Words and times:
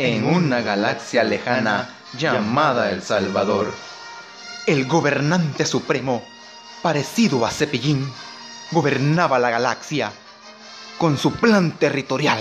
en 0.00 0.24
una 0.24 0.62
galaxia 0.62 1.22
lejana 1.22 1.90
llamada 2.16 2.90
El 2.90 3.02
Salvador. 3.02 3.70
El 4.66 4.86
gobernante 4.86 5.66
supremo, 5.66 6.22
parecido 6.80 7.44
a 7.44 7.50
Cepillín, 7.50 8.10
gobernaba 8.70 9.38
la 9.38 9.50
galaxia 9.50 10.10
con 10.96 11.18
su 11.18 11.32
plan 11.32 11.72
territorial. 11.72 12.38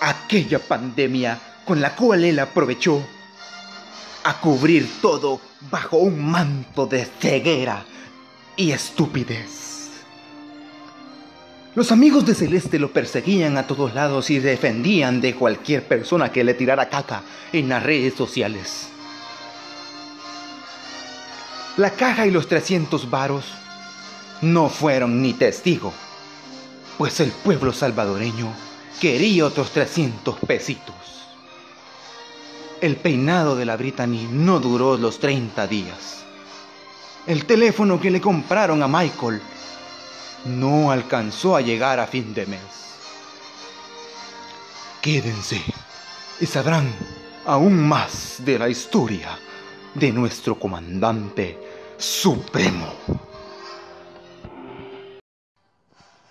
Aquella 0.00 0.58
pandemia 0.58 1.38
con 1.64 1.80
la 1.80 1.94
cual 1.94 2.24
él 2.24 2.40
aprovechó 2.40 3.00
a 4.24 4.40
cubrir 4.40 4.90
todo 5.00 5.40
bajo 5.70 5.98
un 5.98 6.20
manto 6.20 6.86
de 6.86 7.04
ceguera 7.04 7.84
y 8.56 8.72
estupidez. 8.72 9.73
Los 11.74 11.90
amigos 11.90 12.24
de 12.24 12.36
Celeste 12.36 12.78
lo 12.78 12.92
perseguían 12.92 13.56
a 13.56 13.66
todos 13.66 13.94
lados 13.94 14.30
y 14.30 14.38
defendían 14.38 15.20
de 15.20 15.34
cualquier 15.34 15.82
persona 15.82 16.30
que 16.30 16.44
le 16.44 16.54
tirara 16.54 16.88
caca 16.88 17.22
en 17.52 17.68
las 17.68 17.82
redes 17.82 18.14
sociales. 18.14 18.90
La 21.76 21.90
caja 21.90 22.28
y 22.28 22.30
los 22.30 22.46
300 22.46 23.10
varos 23.10 23.46
no 24.40 24.68
fueron 24.68 25.20
ni 25.20 25.32
testigo, 25.32 25.92
pues 26.96 27.18
el 27.18 27.32
pueblo 27.32 27.72
salvadoreño 27.72 28.52
quería 29.00 29.44
otros 29.44 29.72
300 29.72 30.38
pesitos. 30.46 30.94
El 32.80 32.94
peinado 32.94 33.56
de 33.56 33.64
la 33.64 33.76
Brittany 33.76 34.28
no 34.30 34.60
duró 34.60 34.96
los 34.96 35.18
30 35.18 35.66
días. 35.66 36.24
El 37.26 37.46
teléfono 37.46 38.00
que 38.00 38.12
le 38.12 38.20
compraron 38.20 38.80
a 38.84 38.86
Michael 38.86 39.40
no 40.44 40.90
alcanzó 40.90 41.56
a 41.56 41.60
llegar 41.60 42.00
a 42.00 42.06
fin 42.06 42.34
de 42.34 42.46
mes. 42.46 42.60
Quédense 45.00 45.60
y 46.40 46.46
sabrán 46.46 46.92
aún 47.46 47.78
más 47.78 48.36
de 48.38 48.58
la 48.58 48.68
historia 48.68 49.38
de 49.94 50.12
nuestro 50.12 50.58
comandante 50.58 51.58
supremo. 51.96 52.92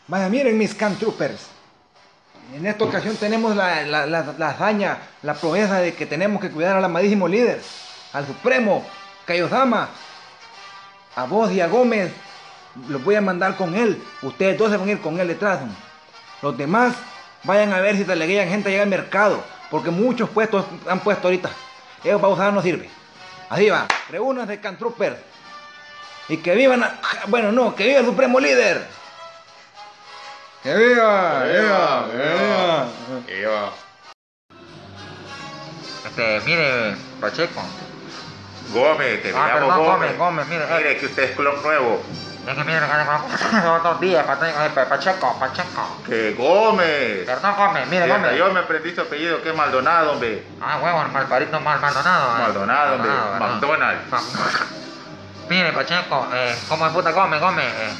Vaya, 0.08 0.30
miren 0.30 0.58
mis 0.58 0.74
Camp 0.74 1.00
Troopers. 1.00 1.48
En 2.54 2.66
esta 2.66 2.84
ocasión 2.84 3.16
tenemos 3.16 3.56
la, 3.56 3.84
la, 3.84 4.06
la, 4.06 4.36
la 4.38 4.50
hazaña, 4.50 4.98
la 5.24 5.34
proeza 5.34 5.80
de 5.80 5.94
que 5.96 6.06
tenemos 6.06 6.42
que 6.42 6.52
cuidar 6.52 6.76
al 6.76 6.84
amadísimo 6.84 7.28
líder, 7.28 7.62
al 8.12 8.28
supremo, 8.28 8.86
Kayosama, 9.26 9.90
a 11.16 11.26
vos 11.26 11.52
y 11.52 11.62
a 11.62 11.68
Gómez. 11.68 12.12
Los 12.90 13.04
voy 13.04 13.16
a 13.16 13.22
mandar 13.22 13.56
con 13.56 13.76
él. 13.76 14.02
Ustedes 14.22 14.58
dos 14.58 14.72
se 14.72 14.78
van 14.78 14.88
a 14.88 14.92
ir 14.92 15.02
con 15.02 15.20
él 15.20 15.28
detrás. 15.28 15.60
Los 16.42 16.58
demás 16.58 16.94
vayan 17.44 17.72
a 17.74 17.80
ver 17.82 17.96
si 17.98 18.04
te 18.04 18.16
le 18.16 18.26
gente 18.48 18.70
allá 18.70 18.84
al 18.84 18.90
mercado. 18.90 19.44
Porque 19.70 19.90
muchos 19.90 20.30
puestos 20.30 20.66
han 20.88 21.00
puesto 21.00 21.28
ahorita. 21.28 21.50
Ellos 22.04 22.20
para 22.22 22.34
usar 22.34 22.54
no 22.54 22.62
sirve. 22.62 22.90
Así 23.50 23.70
va. 23.70 23.88
Reúnanse 24.10 24.60
Troopers. 24.78 25.18
Y 26.30 26.38
que 26.38 26.56
vivan. 26.56 26.84
a- 26.84 27.00
Bueno, 27.28 27.52
no, 27.52 27.76
que 27.76 27.86
viva 27.86 28.00
el 28.00 28.06
supremo 28.06 28.40
líder. 28.40 28.86
¡Que 30.64 30.74
viva! 30.76 31.44
¡Que 31.44 31.60
viva! 31.60 32.06
¡Que 33.28 33.36
viva! 33.36 33.70
Este, 36.06 36.42
mire, 36.46 36.96
Pacheco. 37.20 37.62
Gómez, 38.74 39.22
que 39.22 39.30
Ah, 39.36 39.48
llamo 39.56 39.68
perdón, 39.68 39.86
Gómez. 39.86 40.18
Gómez, 40.18 40.18
Gómez, 40.18 40.48
mire, 40.48 40.64
eh. 40.64 40.78
Mire 40.78 40.98
que 40.98 41.06
usted 41.08 41.24
es 41.24 41.32
clon 41.36 41.62
nuevo. 41.64 42.02
Es 42.46 42.56
que 42.56 42.64
mire, 42.66 42.82
otros 43.68 44.00
días, 44.02 44.26
Pacheco, 44.26 44.58
Pacheco, 44.90 45.40
Pacheco. 45.40 45.98
Que 46.06 46.34
Gómez. 46.34 47.26
Perdón, 47.26 47.56
Gómez, 47.58 47.88
mire, 47.88 48.08
Gómez. 48.08 48.36
yo 48.38 48.52
me 48.52 48.60
aprendí 48.60 48.94
su 48.94 49.02
apellido, 49.02 49.42
que 49.42 49.50
es 49.52 49.56
Maldonado, 49.56 50.12
hombre. 50.14 50.44
Ah, 50.62 50.78
huevo, 50.82 51.02
el 51.04 51.12
malparito 51.12 51.60
mal, 51.62 51.80
Maldonado. 51.80 52.36
eh. 52.36 52.42
Maldonado, 52.42 52.96
hombre. 52.96 53.12
McDonald's. 53.40 54.04
Mire, 55.50 55.72
Pacheco, 55.72 56.28
eh, 56.34 56.56
¿cómo 56.68 56.86
es 56.88 56.94
puta 56.94 57.12
Gómez, 57.12 57.40
Gómez? 57.40 57.66
Eh, 57.66 57.94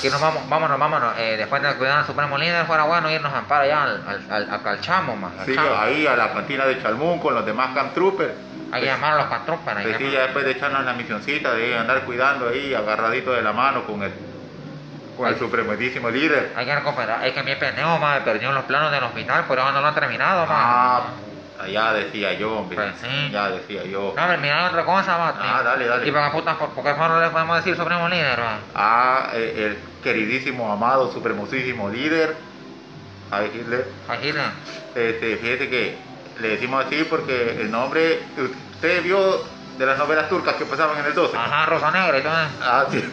que 0.00 0.10
nos 0.10 0.20
vamos, 0.20 0.48
vámonos, 0.48 0.78
vámonos. 0.78 1.14
Eh, 1.18 1.36
después 1.36 1.62
de 1.62 1.74
cuidar 1.74 1.98
al 1.98 2.06
Supremo 2.06 2.38
Líder, 2.38 2.64
fuera 2.66 2.84
bueno 2.84 3.10
irnos 3.10 3.32
a 3.32 3.38
amparo 3.38 3.64
allá 3.64 3.82
al, 3.84 4.02
al, 4.30 4.30
al, 4.30 4.46
man. 4.48 5.32
al 5.38 5.46
Sí, 5.46 5.54
Chamo. 5.54 5.76
ahí 5.78 6.06
a 6.06 6.16
la 6.16 6.32
cantina 6.32 6.66
de 6.66 6.80
Chalmún 6.82 7.18
con 7.18 7.34
los 7.34 7.44
demás 7.44 7.70
Camp 7.74 7.94
Troopers. 7.94 8.32
Hay 8.72 8.80
que 8.80 8.86
llamar 8.86 9.12
a 9.12 9.16
los 9.16 9.26
patrupes. 9.26 9.76
hay 9.76 9.84
que 9.84 9.90
Pues 9.90 9.98
sí, 9.98 10.10
ya 10.10 10.20
después 10.22 10.44
de 10.46 10.52
echarnos 10.52 10.84
la 10.84 10.94
misioncita 10.94 11.52
de 11.52 11.76
andar 11.76 12.00
cuidando 12.02 12.48
ahí, 12.48 12.72
agarradito 12.72 13.32
de 13.32 13.42
la 13.42 13.52
mano 13.52 13.84
con 13.84 14.02
el, 14.02 14.12
con 15.16 15.28
el 15.28 15.38
suprematísimo 15.38 16.08
líder. 16.08 16.52
Hay 16.56 16.64
que 16.64 16.74
recuperar. 16.74 17.22
Es 17.26 17.34
que 17.34 17.42
mi 17.42 17.54
pendejo, 17.54 17.98
madre, 17.98 18.22
perdió 18.22 18.50
los 18.52 18.64
planos 18.64 18.90
del 18.90 19.04
hospital, 19.04 19.44
por 19.44 19.58
eso 19.58 19.70
no 19.72 19.80
lo 19.82 19.88
han 19.88 19.94
terminado. 19.94 20.46
Ah, 20.48 21.02
ya 21.68 21.92
decía 21.92 22.32
yo, 22.34 22.58
hombre. 22.58 22.76
Pues 22.76 22.94
sí. 23.00 23.30
Ya 23.30 23.50
decía 23.50 23.84
yo. 23.84 24.12
No, 24.16 24.22
hombre, 24.22 24.38
mira 24.38 24.66
otra 24.68 24.84
cosa, 24.84 25.16
va. 25.16 25.34
Ah, 25.40 25.62
dale, 25.62 25.86
dale. 25.86 26.08
Y 26.08 26.12
para 26.12 26.32
putas, 26.32 26.56
¿por 26.56 26.70
por 26.70 26.84
qué 26.84 26.92
no 26.98 27.20
le 27.20 27.28
podemos 27.30 27.56
decir 27.56 27.76
Supremo 27.76 28.08
Líder, 28.08 28.40
va? 28.40 28.58
Ah, 28.74 29.30
eh, 29.34 29.54
el 29.56 29.92
queridísimo, 30.02 30.72
amado, 30.72 31.12
supremosísimo 31.12 31.88
líder, 31.88 32.36
Javi 33.30 33.50
Hitler. 33.54 33.88
Aquí, 34.08 34.32
¿no? 34.32 34.42
Este, 34.94 35.36
fíjese 35.36 35.70
que 35.70 35.96
le 36.40 36.48
decimos 36.48 36.84
así 36.84 37.04
porque 37.08 37.60
el 37.60 37.70
nombre, 37.70 38.20
usted 38.36 39.02
vio 39.02 39.42
de 39.78 39.86
las 39.86 39.96
novelas 39.98 40.28
turcas 40.28 40.56
que 40.56 40.66
pasaban 40.66 40.98
en 40.98 41.06
el 41.06 41.14
12. 41.14 41.36
Ajá, 41.36 41.66
Rosa 41.66 41.90
Negra 41.90 42.18
y 42.18 42.22
todo 42.22 42.32
eso. 42.32 42.50
Ah, 42.62 42.86
sí. 42.90 43.10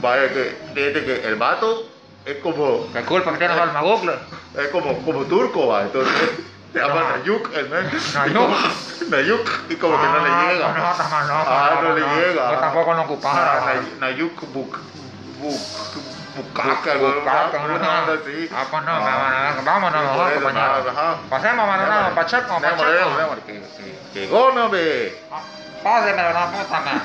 Vaya 0.00 0.28
que, 0.28 0.56
fíjate 0.74 1.04
que 1.04 1.26
el 1.26 1.34
vato 1.34 1.88
es 2.24 2.36
como, 2.36 2.86
¿Qué 2.92 3.02
culpa 3.02 3.32
que 3.32 3.38
tiene 3.38 3.54
Almaguklo? 3.54 4.12
es 4.56 4.68
como, 4.68 4.98
como 5.02 5.24
turco, 5.24 5.66
va, 5.68 5.82
entonces 5.82 6.12
se 6.72 6.78
llama 6.78 7.00
Ajá. 7.00 7.16
Nayuk, 7.18 7.54
el 7.54 7.68
men. 7.68 7.90
Nayuk. 8.14 8.50
Nayuk, 9.08 9.48
y 9.70 9.76
como 9.76 9.98
que 10.00 10.06
no 10.06 10.18
le 10.24 10.30
Ah, 10.30 10.42
llega. 10.52 10.68
No, 10.68 11.08
mal, 11.10 11.28
no. 11.28 11.34
Ah, 11.46 11.80
no 11.82 11.94
le 11.94 12.00
llega. 12.00 12.52
Yo 12.52 12.58
tampoco 12.58 12.92
lo 12.92 13.00
Ah, 13.00 13.04
ocupaba. 13.04 13.62
Nay- 13.66 13.96
Nayuk 14.00 14.40
Buk, 14.52 14.78
Buk, 15.40 15.60
Bucaca, 16.36 16.94
Bucaca, 16.98 17.58
no. 17.66 18.12
así. 18.12 18.50
Ah, 18.54 18.64
pues 18.70 18.82
no, 18.84 18.90
Ah. 18.92 19.54
vámonos, 19.64 19.64
vámonos, 19.64 20.32
compañero. 20.34 21.18
Pasemos, 21.30 21.66
Démosle. 21.66 22.14
Pacheco, 22.14 22.60
Pacheco. 22.60 22.84
la 26.34 26.46
puta, 26.50 26.80
man. 26.80 27.02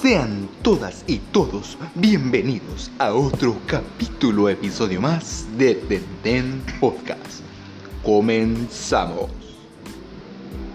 Sean 0.00 0.45
todas 0.66 1.04
y 1.06 1.18
todos 1.18 1.78
bienvenidos 1.94 2.90
a 2.98 3.12
otro 3.12 3.56
capítulo, 3.68 4.48
episodio 4.48 5.00
más 5.00 5.46
de 5.56 5.76
Tenten 5.76 6.60
Podcast. 6.80 7.44
Comenzamos. 8.02 9.30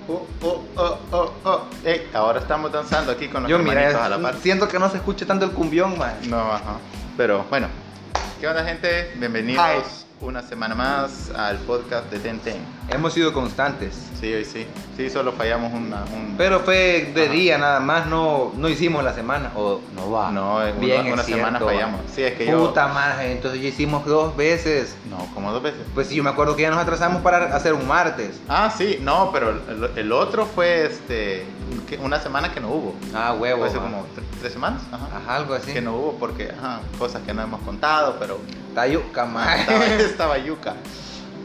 Oh, 0.07 0.25
oh, 0.43 0.63
oh, 0.77 0.97
oh, 1.11 1.33
oh. 1.43 1.61
Ey, 1.83 2.07
ahora 2.13 2.39
estamos 2.39 2.71
danzando 2.71 3.11
aquí 3.11 3.27
con 3.27 3.43
los 3.43 3.51
Yo 3.51 3.59
mira, 3.59 4.05
a 4.05 4.07
la 4.07 4.17
par. 4.21 4.37
siento 4.37 4.65
que 4.69 4.79
no 4.79 4.89
se 4.89 4.95
escucha 4.95 5.25
tanto 5.25 5.43
el 5.43 5.51
cumbión, 5.51 5.97
man. 5.97 6.15
No, 6.29 6.39
ajá. 6.39 6.77
Pero 7.17 7.43
bueno. 7.49 7.67
¿Qué 8.39 8.47
onda, 8.47 8.63
gente? 8.63 9.11
Bienvenidos 9.17 10.05
una 10.21 10.43
semana 10.43 10.75
más 10.75 11.31
al 11.35 11.57
podcast 11.59 12.11
de 12.11 12.19
Tenten. 12.19 12.57
Hemos 12.89 13.13
sido 13.13 13.33
constantes. 13.33 14.09
Sí, 14.19 14.31
hoy 14.31 14.45
sí. 14.45 14.67
Sí, 14.95 15.09
solo 15.09 15.31
fallamos 15.31 15.73
una, 15.73 16.03
un... 16.13 16.35
Pero 16.37 16.59
fue 16.59 17.11
de 17.15 17.23
Ajá. 17.23 17.33
día 17.33 17.57
nada 17.57 17.79
más, 17.79 18.05
no, 18.05 18.51
no 18.55 18.69
hicimos 18.69 19.03
la 19.03 19.13
semana. 19.15 19.51
O 19.55 19.81
no 19.95 20.11
va. 20.11 20.31
No, 20.31 20.59
Bien, 20.79 21.01
una, 21.05 21.13
una 21.15 21.23
semana 21.23 21.59
fallamos. 21.59 22.01
Sí, 22.13 22.21
es 22.21 22.33
que 22.33 22.51
Puta 22.53 22.87
madre, 22.89 23.31
entonces 23.31 23.61
ya 23.61 23.69
hicimos 23.69 24.05
dos 24.05 24.35
veces. 24.37 24.95
yo... 25.09 25.17
No, 25.17 25.25
como 25.33 25.51
dos 25.51 25.63
veces. 25.63 25.81
Pues 25.95 26.07
sí, 26.07 26.15
yo 26.15 26.23
me 26.23 26.29
acuerdo 26.29 26.55
que 26.55 26.61
ya 26.61 26.69
nos 26.69 26.79
atrasamos 26.79 27.23
para 27.23 27.55
hacer 27.55 27.73
un 27.73 27.87
martes. 27.87 28.39
Ah, 28.47 28.71
sí, 28.75 28.99
no, 29.01 29.31
pero 29.31 29.49
el, 29.49 29.91
el 29.97 30.11
otro 30.11 30.45
fue 30.45 30.85
este 30.85 31.45
una 32.01 32.19
semana 32.21 32.53
que 32.53 32.59
no 32.61 32.69
hubo. 32.69 32.95
Ah, 33.13 33.33
huevo. 33.37 33.59
Fue 33.59 33.67
hace 33.69 33.77
como 33.77 34.01
tre- 34.15 34.23
tres 34.39 34.53
semanas, 34.53 34.81
ajá. 34.91 35.07
Ajá, 35.17 35.35
algo 35.35 35.53
así. 35.55 35.73
Que 35.73 35.81
no 35.81 35.95
hubo 35.95 36.13
porque, 36.19 36.51
ajá, 36.57 36.79
cosas 36.99 37.21
que 37.23 37.33
no 37.33 37.41
hemos 37.41 37.59
contado, 37.61 38.15
pero 38.19 38.39
Tayuca, 38.73 39.25
man. 39.25 39.59
estaba, 39.99 40.37
yuca. 40.37 40.75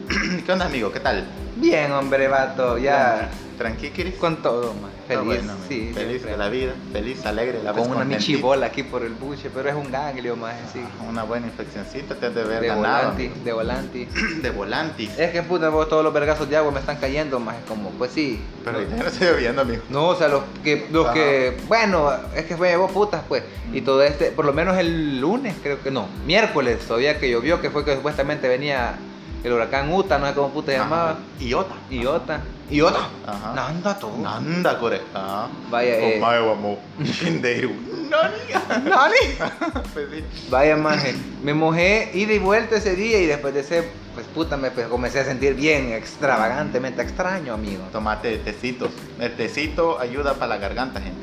¿Qué 0.45 0.51
onda, 0.51 0.65
amigo? 0.65 0.91
¿Qué 0.91 0.99
tal? 0.99 1.25
Bien, 1.55 1.91
hombre, 1.91 2.27
vato, 2.27 2.77
ya. 2.77 3.29
¿Tranqui? 3.57 3.89
Con 4.19 4.37
todo, 4.41 4.73
man. 4.75 4.91
Feliz, 5.07 5.25
bueno, 5.25 5.53
man. 5.53 5.57
sí. 5.67 5.91
Feliz 5.93 6.23
de 6.23 6.37
la 6.37 6.49
vida, 6.49 6.73
feliz, 6.93 7.25
alegre, 7.25 7.63
la 7.63 7.73
Con 7.73 7.89
una 7.89 8.05
michibola 8.05 8.67
aquí 8.67 8.83
por 8.83 9.03
el 9.03 9.13
buche, 9.13 9.49
pero 9.53 9.69
es 9.69 9.75
un 9.75 9.91
ganglio, 9.91 10.35
más 10.35 10.55
sí. 10.71 10.81
Una 11.07 11.23
buena 11.23 11.47
infeccioncita 11.47 12.15
te 12.15 12.27
has 12.27 12.35
de 12.35 12.41
haber 12.41 12.61
De 12.61 12.67
ganado. 12.67 13.11
volanti, 13.11 13.27
de 13.43 13.53
volanti. 13.53 14.05
De 14.41 14.49
volantis. 14.51 15.17
Es 15.17 15.31
que 15.31 15.41
puta, 15.43 15.69
vos, 15.69 15.89
todos 15.89 16.03
los 16.03 16.13
vergazos 16.13 16.49
de 16.49 16.57
agua 16.57 16.71
me 16.71 16.79
están 16.79 16.97
cayendo, 16.97 17.39
más 17.39 17.55
como, 17.67 17.89
pues 17.91 18.11
sí. 18.11 18.39
Pero 18.63 18.81
ya 18.81 18.95
no 18.97 19.07
estoy 19.07 19.27
lloviendo, 19.27 19.61
amigo. 19.61 19.81
No, 19.89 20.09
o 20.09 20.15
sea, 20.15 20.27
los 20.27 20.43
que, 20.63 20.87
los 20.91 21.07
que, 21.09 21.57
bueno, 21.67 22.11
es 22.35 22.45
que 22.45 22.55
fue 22.55 22.75
vos 22.75 22.91
putas, 22.91 23.23
pues. 23.27 23.43
Y 23.73 23.81
todo 23.81 24.03
este, 24.03 24.31
por 24.31 24.45
lo 24.45 24.53
menos 24.53 24.77
el 24.77 25.19
lunes, 25.19 25.55
creo 25.63 25.81
que 25.81 25.89
no, 25.91 26.07
miércoles 26.25 26.79
todavía 26.87 27.19
que 27.19 27.29
llovió, 27.29 27.59
que 27.61 27.69
fue 27.69 27.83
que 27.83 27.95
supuestamente 27.95 28.47
venía 28.47 28.95
el 29.43 29.53
huracán 29.53 29.91
Uta, 29.93 30.17
no 30.17 30.27
sé 30.27 30.33
cómo 30.33 30.49
puta 30.49 30.71
llamaba. 30.71 31.17
Iota. 31.39 31.75
Iota. 31.89 32.41
Iota. 32.69 33.09
Ajá. 33.25 33.53
Nanda 33.53 33.97
todo. 33.97 34.17
Nanda, 34.17 34.77
core. 34.77 35.01
Ajá. 35.13 35.47
Vaya, 35.69 35.99
eh. 35.99 36.17
Omae 36.17 36.41
wa 36.41 36.55
mo. 36.55 36.79
Kindeiru. 37.19 37.73
Nani. 38.09 38.89
Nani. 38.89 40.23
Vaya 40.49 40.77
maje, 40.77 41.13
me 41.43 41.53
mojé 41.53 42.11
ida 42.13 42.33
y 42.33 42.39
vuelta 42.39 42.77
ese 42.77 42.95
día 42.95 43.19
y 43.19 43.25
después 43.25 43.53
de 43.53 43.61
ese, 43.61 43.89
pues 44.15 44.25
puta, 44.27 44.57
me 44.57 44.71
pues, 44.71 44.87
comencé 44.87 45.19
a 45.19 45.25
sentir 45.25 45.53
bien 45.55 45.91
extravagantemente 45.91 47.01
extraño, 47.01 47.53
amigo. 47.53 47.83
Tomate 47.91 48.37
tecitos. 48.39 48.91
El 49.19 49.35
tecito 49.35 49.99
ayuda 49.99 50.35
para 50.35 50.47
la 50.47 50.57
garganta, 50.57 51.01
gente. 51.01 51.21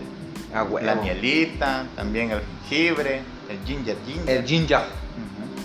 Ah, 0.55 0.62
huevo. 0.62 0.87
La 0.87 0.94
mielita, 0.94 1.87
también 1.96 2.31
el 2.31 2.40
jengibre, 2.69 3.22
el 3.49 3.58
ginger 3.66 3.96
ginger. 4.06 4.37
El 4.37 4.44
ginger. 4.44 5.03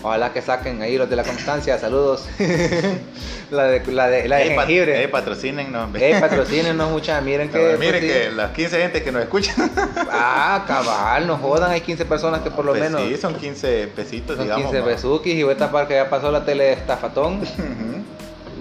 Ojalá 0.02 0.32
que 0.32 0.40
saquen 0.40 0.80
ahí 0.80 0.96
los 0.96 1.10
de 1.10 1.16
la 1.16 1.24
constancia, 1.24 1.78
saludos. 1.78 2.26
la 3.50 3.64
de, 3.64 3.92
la 3.92 4.08
de, 4.08 4.28
la 4.28 4.36
de 4.38 4.50
pat- 4.52 4.66
jengibre. 4.66 5.02
eh, 5.04 5.08
patrocínenos, 5.08 5.84
hombre. 5.84 6.10
Eh, 6.16 6.20
patrocínenos 6.20 6.90
mucha, 6.90 7.20
miren 7.20 7.50
que. 7.50 7.76
Miren 7.78 8.00
pues, 8.00 8.12
sí. 8.14 8.18
que 8.20 8.30
las 8.30 8.50
15 8.52 8.80
gente 8.80 9.02
que 9.02 9.12
nos 9.12 9.22
escuchan. 9.22 9.70
Ah, 10.10 10.64
cabal, 10.68 11.26
no 11.26 11.36
jodan, 11.36 11.70
hay 11.70 11.82
15 11.82 12.06
personas 12.06 12.40
que 12.40 12.50
por 12.50 12.64
lo 12.64 12.72
Pues 12.72 12.82
menos. 12.84 13.02
Sí, 13.02 13.16
son 13.18 13.34
15 13.34 13.88
pesitos, 13.94 14.36
son 14.36 14.44
digamos. 14.46 14.64
15 14.70 14.78
¿no? 14.80 14.86
besuquis 14.86 15.34
y 15.34 15.42
esta 15.42 15.70
parte 15.70 15.94
ya 15.94 16.08
pasó 16.08 16.30
la 16.30 16.44
tele 16.44 16.72
estafatón. 16.72 17.40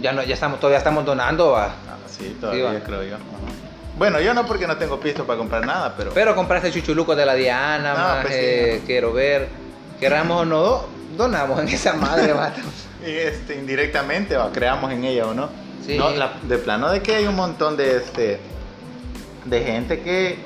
Ya 0.02 0.12
no, 0.14 0.24
ya 0.24 0.34
estamos, 0.34 0.60
todavía 0.60 0.78
estamos 0.80 1.06
donando, 1.06 1.52
va. 1.52 1.66
Ah, 1.68 1.98
sí, 2.08 2.38
todavía 2.40 2.82
creo 2.86 3.04
yo. 3.04 3.18
Bueno, 3.98 4.22
yo 4.22 4.34
no 4.34 4.46
porque 4.46 4.66
no 4.66 4.78
tengo 4.78 4.98
pisto 5.00 5.26
para 5.26 5.38
comprar 5.38 5.66
nada, 5.66 5.94
pero... 5.98 6.12
Pero 6.14 6.34
compraste 6.34 6.72
chuchulucos 6.72 7.18
de 7.18 7.26
la 7.26 7.34
Diana, 7.36 7.94
No, 7.94 8.00
más, 8.00 8.22
pues 8.22 8.34
eh, 8.38 8.82
quiero 8.86 9.12
ver. 9.12 9.50
Queramos 10.00 10.44
o 10.44 10.46
no, 10.46 10.86
donamos 11.20 11.60
en 11.60 11.68
esa 11.68 11.94
madre, 11.94 12.34
vato. 12.34 12.62
Y 13.06 13.10
este, 13.12 13.56
indirectamente 13.56 14.36
va, 14.38 14.52
creamos 14.52 14.92
en 14.92 15.04
ella 15.04 15.28
o 15.28 15.34
no. 15.34 15.50
Sí. 15.86 15.98
No, 15.98 16.10
la- 16.12 16.34
de 16.44 16.58
plano 16.58 16.90
de 16.90 17.02
que 17.02 17.16
hay 17.16 17.28
un 17.28 17.36
montón 17.36 17.76
de 17.78 17.98
este 17.98 18.40
de 19.46 19.64
gente 19.64 20.00
que, 20.02 20.38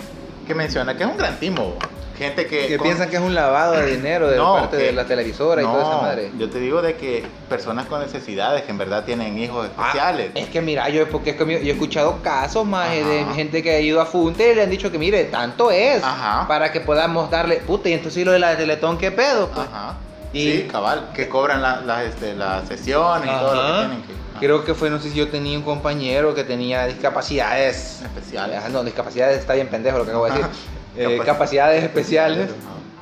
que 0.48 0.56
menciona 0.56 0.96
que 0.98 1.04
es 1.04 1.10
un 1.10 1.18
gran 1.18 1.40
timo. 1.40 1.76
Gente 2.18 2.46
que, 2.46 2.68
Que 2.68 2.78
con- 2.78 2.86
piensan 2.86 3.10
que 3.10 3.16
es 3.16 3.22
un 3.24 3.34
lavado 3.34 3.74
de 3.74 3.88
dinero 3.88 4.28
de 4.30 4.38
No, 4.38 4.54
parte 4.56 4.78
que- 4.78 4.84
de 4.84 4.92
la 4.94 5.06
televisora 5.06 5.62
y 5.64 5.66
toda 5.66 5.82
esa 5.84 6.02
madre. 6.02 6.32
Yo 6.38 6.48
te 6.50 6.60
digo 6.60 6.82
de 6.82 6.96
que 6.96 7.26
personas 7.50 7.88
con 7.88 8.02
necesidades 8.02 8.62
que 8.64 8.72
en 8.72 8.78
verdad 8.78 9.04
tienen 9.04 9.38
hijos 9.40 9.66
especiales. 9.68 10.30
Ah, 10.36 10.40
es 10.40 10.48
que 10.48 10.62
mira, 10.62 10.88
yo 10.90 11.08
porque 11.10 11.32
es 11.32 11.36
que 11.36 11.44
yo 11.46 11.52
he 11.58 11.72
escuchado 11.72 12.22
casos 12.22 12.66
más 12.66 12.88
Ajá. 12.88 12.96
de 13.10 13.26
gente 13.36 13.64
que 13.64 13.72
ha 13.72 13.80
ido 13.80 14.00
a 14.00 14.06
Funte 14.06 14.52
y 14.52 14.56
le 14.56 14.62
han 14.62 14.70
dicho 14.70 14.92
que 14.92 15.00
mire, 15.00 15.24
tanto 15.26 15.72
es 15.72 16.04
Ajá. 16.04 16.48
para 16.48 16.72
que 16.72 16.82
podamos 16.82 17.30
darle, 17.32 17.58
puta, 17.58 17.90
y 17.90 17.94
entonces 17.94 18.22
y 18.22 18.26
lo 18.26 18.32
de 18.32 18.40
la 18.40 18.56
Teletón, 18.56 18.98
¿qué 19.00 19.12
pedo? 19.12 19.48
Pues? 19.50 19.68
Ajá. 19.68 19.96
Y- 20.34 20.52
Sí, 20.62 20.68
cabal, 20.72 21.12
que 21.16 21.30
cobran 21.30 21.62
la- 21.62 21.82
las, 21.82 22.04
este, 22.06 22.34
las 22.34 22.68
sesiones 22.68 23.30
y 23.30 23.40
todo 23.40 23.56
lo 23.56 23.62
que 23.62 23.80
tienen 23.88 24.02
que. 24.08 24.14
ajá. 24.14 24.40
Creo 24.40 24.66
que 24.66 24.74
fue, 24.74 24.90
no 24.90 25.00
sé 25.00 25.10
si 25.12 25.16
yo 25.16 25.28
tenía 25.30 25.58
un 25.58 25.64
compañero 25.64 26.34
que 26.34 26.44
tenía 26.44 26.86
discapacidades 26.88 28.02
Especiales. 28.02 28.60
Ah, 28.66 28.70
No, 28.70 28.84
discapacidades 28.84 29.38
está 29.40 29.54
bien 29.54 29.68
pendejo 29.68 30.00
lo 30.00 30.04
que 30.06 30.10
acabo 30.10 30.26
de 30.26 30.32
decir. 30.32 30.46
Eh, 30.96 31.18
Capac- 31.18 31.26
capacidades 31.26 31.84
especiales. 31.84 32.52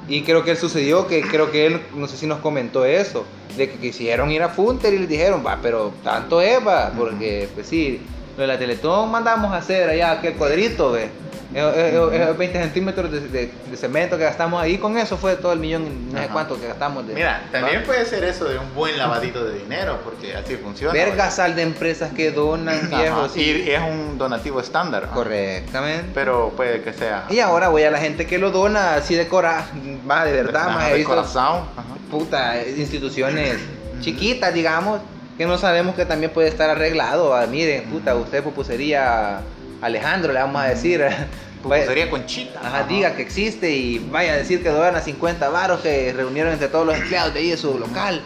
Y 0.08 0.22
creo 0.24 0.46
que 0.46 0.52
él 0.52 0.58
sucedió 0.58 1.08
que 1.08 1.22
creo 1.22 1.52
que 1.52 1.66
él, 1.66 1.82
no 1.94 2.08
sé 2.08 2.16
si 2.16 2.26
nos 2.26 2.40
comentó 2.40 2.86
eso, 2.86 3.26
de 3.58 3.70
que 3.70 3.80
quisieron 3.80 4.32
ir 4.32 4.44
a 4.44 4.48
Funter 4.50 4.94
y 4.94 5.00
les 5.00 5.10
dijeron, 5.10 5.44
va, 5.46 5.60
pero 5.62 5.92
tanto 6.02 6.40
es, 6.40 6.66
va, 6.66 6.92
porque 6.98 7.50
pues 7.54 7.68
sí, 7.68 8.00
lo 8.38 8.44
de 8.44 8.48
la 8.48 8.58
Teletón 8.58 9.12
mandamos 9.12 9.52
a 9.52 9.58
hacer 9.58 9.90
allá 9.90 10.12
aquel 10.12 10.36
cuadrito, 10.36 10.94
ve. 10.94 11.10
Es, 11.54 11.64
es- 11.76 11.94
es- 11.94 12.30
es 12.30 12.38
20 12.38 12.60
centímetros 12.62 13.12
de, 13.12 13.20
de- 13.28 13.52
de 13.70 13.78
cemento 13.78 14.18
que 14.18 14.24
gastamos 14.24 14.62
ahí, 14.62 14.78
con 14.78 14.98
eso 14.98 15.18
fue 15.18 15.36
todo 15.36 15.52
el 15.54 15.60
millón, 15.60 16.12
no 16.12 16.18
sé 16.22 16.28
cuánto 16.32 16.60
que 16.60 16.68
gastamos. 16.68 17.06
De, 17.08 17.14
Mira, 17.14 17.42
también 17.52 17.84
puede 17.84 18.06
ser 18.06 18.24
eso 18.24 18.46
de 18.46 18.58
un 18.58 18.74
buen 18.74 18.98
lavadito 18.98 19.44
de 19.44 19.60
dinero, 19.60 20.00
porque 20.04 20.36
así 20.36 20.56
funciona. 20.56 20.94
Vergasal 20.94 21.56
de 21.56 21.64
empresas 21.64 22.12
que 22.14 22.32
donan. 22.32 22.90
Y 23.36 23.70
es 23.70 23.82
un 23.82 24.18
donativo 24.18 24.60
estándar. 24.62 25.10
Correctamente. 25.14 26.06
Pero 26.14 26.54
puede 26.56 26.82
que 26.82 26.94
sea. 26.94 27.26
Y 27.30 27.40
ahora 27.40 27.68
voy 27.70 27.84
a 27.84 27.92
la 27.92 27.98
gente 28.00 28.26
que 28.26 28.38
lo 28.38 28.52
dona 28.52 28.96
así 28.96 29.16
de 29.16 29.28
cora, 29.28 29.66
va 30.10 30.24
de 30.26 30.32
verdad, 30.32 30.70
más 30.70 30.92
de 30.94 31.04
corazón. 31.04 31.64
puta 32.10 32.62
instituciones 32.66 33.58
chiquitas, 34.02 34.54
digamos, 34.54 35.00
que 35.38 35.46
no 35.46 35.58
sabemos 35.58 35.96
que 35.96 36.06
también 36.06 36.32
puede 36.32 36.48
estar 36.48 36.70
arreglado. 36.70 37.34
Ah, 37.36 37.46
miren, 37.48 37.84
puta, 37.90 38.16
usted 38.16 38.44
pupusería 38.44 39.42
Alejandro, 39.82 40.32
le 40.34 40.40
vamos 40.40 40.62
a 40.62 40.66
decir. 40.66 41.04
Vaya- 41.64 41.86
Sería 41.86 42.10
conchita. 42.10 42.60
Ajá, 42.60 42.84
diga 42.84 43.14
que 43.16 43.22
existe 43.22 43.70
y 43.70 44.00
vaya 44.00 44.34
a 44.34 44.38
decir 44.38 44.64
que 44.64 44.70
donan 44.70 44.96
a 44.96 45.00
50 45.02 45.48
varos 45.50 45.82
que 45.82 46.12
reunieron 46.12 46.54
entre 46.54 46.68
todos 46.70 46.88
los 46.88 46.96
empleados 46.98 47.36
de 47.36 47.40
ahí 47.42 47.50
de 47.52 47.58
su 47.58 47.78
local. 47.78 48.20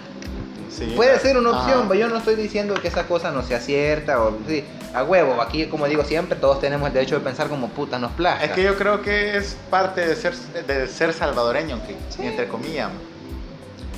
Sí, 0.69 0.93
Puede 0.95 1.19
ser 1.19 1.37
una 1.37 1.51
opción, 1.51 1.79
Ajá. 1.79 1.85
pero 1.89 1.99
yo 1.99 2.07
no 2.07 2.17
estoy 2.17 2.35
diciendo 2.35 2.73
que 2.75 2.87
esa 2.87 3.03
cosa 3.07 3.31
no 3.31 3.43
sea 3.43 3.59
cierta 3.59 4.21
o 4.21 4.37
sí, 4.47 4.63
a 4.93 5.03
huevo. 5.03 5.41
Aquí, 5.41 5.65
como 5.65 5.85
digo 5.87 6.05
siempre, 6.05 6.37
todos 6.39 6.61
tenemos 6.61 6.87
el 6.87 6.93
derecho 6.93 7.15
de 7.15 7.21
pensar 7.25 7.49
como 7.49 7.67
puta 7.69 7.99
nos 7.99 8.11
plazca. 8.13 8.45
Es 8.45 8.51
que 8.51 8.63
yo 8.63 8.77
creo 8.77 9.01
que 9.01 9.35
es 9.35 9.57
parte 9.69 10.05
de 10.07 10.15
ser, 10.15 10.33
de 10.35 10.87
ser 10.87 11.11
salvadoreño, 11.11 11.79
que, 11.85 12.25
entre 12.25 12.47
comillas. 12.47 12.89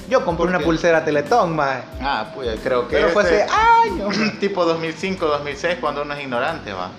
Yo 0.09 0.25
compré 0.25 0.45
¿Por 0.47 0.55
una 0.55 0.59
pulsera 0.65 1.05
Teletón, 1.05 1.55
más. 1.55 1.79
Ah, 2.01 2.31
pues 2.33 2.59
creo 2.63 2.87
que 2.87 2.95
Pero 2.95 3.09
fue 3.09 3.23
hace 3.23 3.43
años. 3.85 4.15
tipo 4.39 4.65
2005, 4.65 5.25
2006, 5.27 5.77
cuando 5.79 6.01
uno 6.03 6.13
es 6.15 6.21
ignorante, 6.23 6.73
va. 6.73 6.89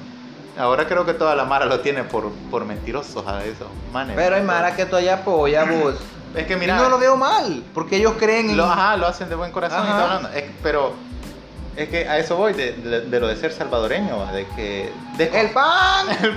Ahora 0.59 0.87
creo 0.87 1.07
que 1.07 1.15
toda 1.15 1.35
la 1.37 1.45
mara 1.45 1.67
lo 1.67 1.81
tiene 1.81 2.05
por, 2.05 2.31
por 2.51 2.65
mentirosos 2.65 3.27
a 3.27 3.45
esos 3.45 3.69
manes. 3.93 4.17
Pero 4.17 4.37
hay 4.37 4.43
Mara 4.43 4.75
que 4.75 4.87
todavía 4.87 5.15
apoya, 5.15 5.65
vos. 5.83 5.95
Es 6.35 6.47
que 6.47 6.55
Y 6.55 6.57
mira, 6.57 6.77
no 6.77 6.89
lo 6.89 6.99
veo 6.99 7.17
mal, 7.17 7.63
porque 7.73 7.97
ellos 7.97 8.15
creen 8.19 8.51
en... 8.51 8.57
lo, 8.57 8.65
ajá, 8.65 8.97
lo 8.97 9.07
hacen 9.07 9.29
de 9.29 9.35
buen 9.35 9.53
corazón 9.53 9.85
y 9.85 9.91
todo 9.91 10.01
hablando. 10.03 10.29
Es- 10.31 10.45
pero 10.63 10.93
es 11.77 11.89
que 11.89 12.09
a 12.09 12.19
eso 12.19 12.37
voy, 12.37 12.53
de, 12.53 12.73
de- 12.73 13.01
de 13.03 13.21
lo 13.21 13.29
de 13.29 13.37
ser 13.37 13.53
salvadoreño, 13.53 14.19
va, 14.19 14.33
de 14.33 14.47
que 14.49 14.93
¡El 15.19 15.51
pan! 15.51 16.07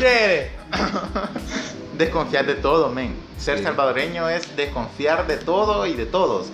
desconfiar 1.98 2.46
de 2.46 2.56
todo, 2.56 2.90
men. 2.90 3.16
Ser 3.38 3.58
Sí. 3.58 3.64
salvadoreño 3.64 4.30
es 4.30 4.56
desconfiar 4.56 5.28
de 5.28 5.38
todo 5.38 5.86
y 5.86 5.94
de 5.94 6.06
todos. 6.06 6.48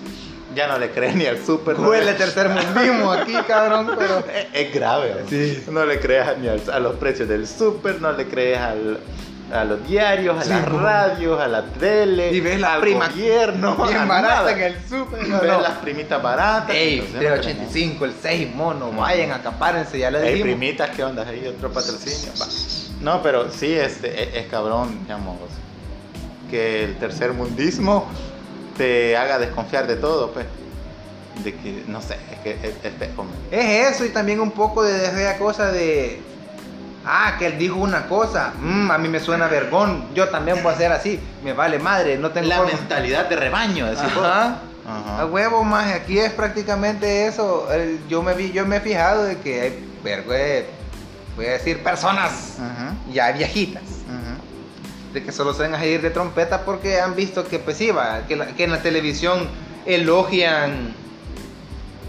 Ya 0.57 0.67
no 0.67 0.77
le 0.79 0.89
crees 0.91 1.15
ni 1.15 1.25
al 1.25 1.37
súper. 1.45 1.77
no 1.77 1.87
Huele 1.89 2.05
le- 2.05 2.13
tercer 2.13 2.49
mundismo 2.49 3.11
aquí, 3.11 3.33
cabrón, 3.47 3.91
pero... 3.97 4.17
Es, 4.53 4.67
es 4.67 4.73
grave. 4.73 5.15
¿no? 5.21 5.29
Sí. 5.29 5.63
No 5.69 5.85
le 5.85 5.99
creas 5.99 6.37
ni 6.39 6.47
al- 6.47 6.69
a 6.71 6.79
los 6.79 6.95
precios 6.95 7.29
del 7.29 7.47
súper, 7.47 8.01
no 8.01 8.11
le 8.11 8.27
crees 8.27 8.57
al, 8.57 8.99
a 9.53 9.63
los 9.63 9.87
diarios, 9.87 10.35
a 10.37 10.43
Sí, 10.43 10.49
las 10.49 10.65
radios, 10.67 11.39
a 11.39 11.47
la 11.47 11.63
tele, 11.63 12.33
Y 12.33 12.39
ves 12.41 12.59
la 12.59 12.73
al 12.73 12.81
prima 12.81 13.07
gobierno, 13.07 13.75
Bien 13.87 14.07
barata 14.07 14.51
en 14.51 14.61
el 14.63 14.75
súper. 14.89 15.27
No, 15.27 15.39
ves 15.39 15.51
no. 15.51 15.61
las 15.61 15.73
primitas 15.77 16.21
baratas. 16.23 16.75
Ey, 16.75 17.01
no 17.13 17.19
de 17.19 17.25
crees 17.27 17.39
85, 17.39 18.05
el 18.05 18.13
6 18.19 18.55
mono, 18.55 18.91
No. 18.91 19.01
vayan, 19.01 19.31
acapárense, 19.31 19.99
ya 19.99 20.09
le 20.09 20.17
nada. 20.17 20.27
Ey, 20.29 20.37
dijimos. 20.37 20.57
primitas, 20.57 20.89
¿qué 20.89 21.03
onda? 21.03 21.21
Ahí 21.27 21.45
otro 21.47 21.71
patrocinio. 21.71 22.31
va. 22.41 22.47
No, 23.01 23.21
pero 23.21 23.51
sí, 23.51 23.73
este, 23.73 24.23
es, 24.23 24.35
es 24.43 24.47
cabrón, 24.51 24.99
digamos, 25.03 25.37
que 26.49 26.83
el 26.83 26.97
tercer 26.97 27.31
mundismo 27.33 28.07
te 28.77 29.17
haga 29.17 29.39
desconfiar 29.39 29.87
de 29.87 29.95
todo, 29.97 30.31
pues. 30.31 30.45
De 31.43 31.53
que, 31.53 31.83
no 31.87 32.01
sé, 32.01 32.17
es 32.31 32.39
que 32.39 32.51
es, 32.51 32.73
es 32.83 32.93
feo, 32.97 33.23
men. 33.23 33.35
Es 33.51 33.93
eso 33.95 34.05
y 34.05 34.09
también 34.09 34.39
un 34.39 34.51
poco 34.51 34.83
de 34.83 35.05
esa 35.05 35.37
cosa 35.37 35.71
de... 35.71 36.21
Ah, 37.05 37.35
que 37.39 37.45
él 37.47 37.57
dijo 37.57 37.75
una 37.77 38.07
cosa, 38.07 38.51
mm, 38.59 38.91
a 38.91 38.97
mí 38.97 39.07
me 39.07 39.19
suena 39.21 39.47
vergón, 39.47 40.07
yo 40.13 40.27
también 40.27 40.61
voy 40.61 40.73
a 40.73 40.75
hacer 40.75 40.91
así, 40.91 41.19
me 41.41 41.53
vale 41.53 41.79
madre, 41.79 42.17
no 42.17 42.31
tengo 42.31 42.49
La 42.49 42.57
forma. 42.57 42.73
mentalidad 42.73 43.29
de 43.29 43.35
rebaño, 43.37 43.87
vos. 43.87 43.97
Ajá. 43.99 44.57
Ajá. 44.85 45.21
A 45.21 45.25
huevo, 45.25 45.63
más 45.63 45.93
aquí 45.93 46.17
es 46.19 46.31
prácticamente 46.33 47.27
eso. 47.27 47.71
El- 47.71 47.99
Yo 48.09 48.21
me 48.23 48.33
vi, 48.33 48.51
yo 48.51 48.65
me 48.65 48.77
he 48.77 48.79
fijado 48.81 49.23
de 49.23 49.37
que 49.37 49.61
hay, 49.61 49.89
vergo, 50.03 50.33
eh, 50.33 50.65
voy 51.37 51.45
a 51.45 51.51
decir 51.51 51.81
personas 51.83 52.57
Ajá, 52.59 52.93
ya 53.11 53.31
viejitas, 53.31 53.83
ajá. 53.83 54.16
De 55.13 55.23
que 55.23 55.31
solo 55.31 55.53
a 55.79 55.85
ir 55.85 56.01
de 56.01 56.09
trompeta 56.09 56.63
porque 56.65 56.99
han 56.99 57.15
visto 57.15 57.45
que 57.47 57.59
pues 57.59 57.77
va, 57.91 58.25
que, 58.27 58.35
la- 58.35 58.47
que 58.47 58.63
en 58.65 58.71
la 58.71 58.81
televisión 58.81 59.47
elogian, 59.85 60.93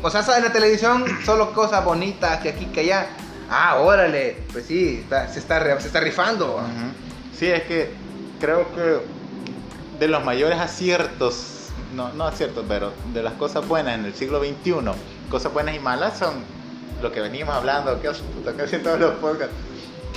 o 0.02 0.10
sea, 0.10 0.22
en 0.36 0.44
la 0.44 0.52
televisión 0.52 1.04
solo 1.24 1.52
cosas 1.52 1.84
bonitas 1.84 2.38
que 2.40 2.50
aquí 2.50 2.66
que 2.66 2.80
allá. 2.80 3.06
Ah, 3.50 3.76
órale, 3.80 4.42
pues 4.52 4.66
sí, 4.66 5.00
está- 5.02 5.26
se, 5.28 5.38
está, 5.38 5.80
se 5.80 5.86
está 5.86 6.00
rifando. 6.00 6.56
va. 6.56 6.62
Ujú. 6.62 6.92
Sí, 7.38 7.46
es 7.46 7.62
que 7.62 7.90
creo 8.40 8.66
que 8.74 9.00
de 9.98 10.08
los 10.08 10.22
mayores 10.24 10.58
aciertos, 10.58 11.68
no, 11.94 12.12
no 12.12 12.24
aciertos, 12.24 12.64
pero 12.68 12.92
de 13.14 13.22
las 13.22 13.32
cosas 13.34 13.66
buenas 13.66 13.94
en 13.94 14.04
el 14.04 14.14
siglo 14.14 14.40
XXI, 14.40 14.74
cosas 15.30 15.52
buenas 15.52 15.74
y 15.74 15.78
malas 15.78 16.18
son 16.18 16.34
lo 17.02 17.10
que 17.10 17.20
venimos 17.20 17.54
hablando, 17.54 18.00
que 18.02 18.08
casi 18.56 18.76
todos 18.78 19.00
los 19.00 19.14
podcasts, 19.14 19.54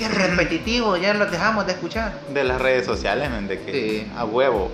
Qué 0.02 0.10
repetitivo, 0.10 0.98
ya 0.98 1.14
lo 1.14 1.28
dejamos 1.28 1.68
de 1.68 1.74
escuchar. 1.74 2.14
de 2.34 2.44
las 2.44 2.60
redes 2.60 2.88
sociales, 2.88 3.30
men, 3.30 3.48
de 3.48 3.62
que 3.62 3.72
Sí. 3.72 4.12
a 4.18 4.26
huevo, 4.26 4.72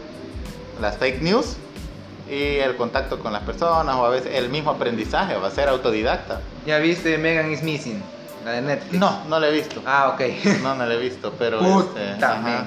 las 0.80 0.96
fake 0.98 1.22
news 1.22 1.58
y 2.30 2.56
el 2.60 2.78
contacto 2.78 3.20
con 3.20 3.34
las 3.34 3.42
personas 3.44 3.94
o 3.98 4.06
a 4.06 4.10
veces 4.10 4.36
el 4.36 4.48
mismo 4.48 4.72
aprendizaje, 4.72 5.36
va 5.36 5.50
a 5.50 5.52
ser 5.52 5.68
autodidacta. 5.68 6.40
¿Ya 6.66 6.78
viste 6.78 7.18
Megan 7.18 7.52
is 7.52 7.62
Missing? 7.62 8.02
La 8.46 8.52
de 8.54 8.62
Netflix. 8.62 8.94
No, 8.98 9.26
no 9.28 9.38
lo 9.42 9.48
he 9.48 9.52
visto. 9.52 9.82
Ah, 9.86 10.14
ok. 10.14 10.22
No, 10.64 10.76
no 10.76 10.86
lo 10.86 10.94
he 10.94 10.98
visto, 10.98 11.34
pero 11.38 11.60
Puta, 11.60 12.02
este, 12.14 12.24
ajá. 12.24 12.38
men. 12.40 12.64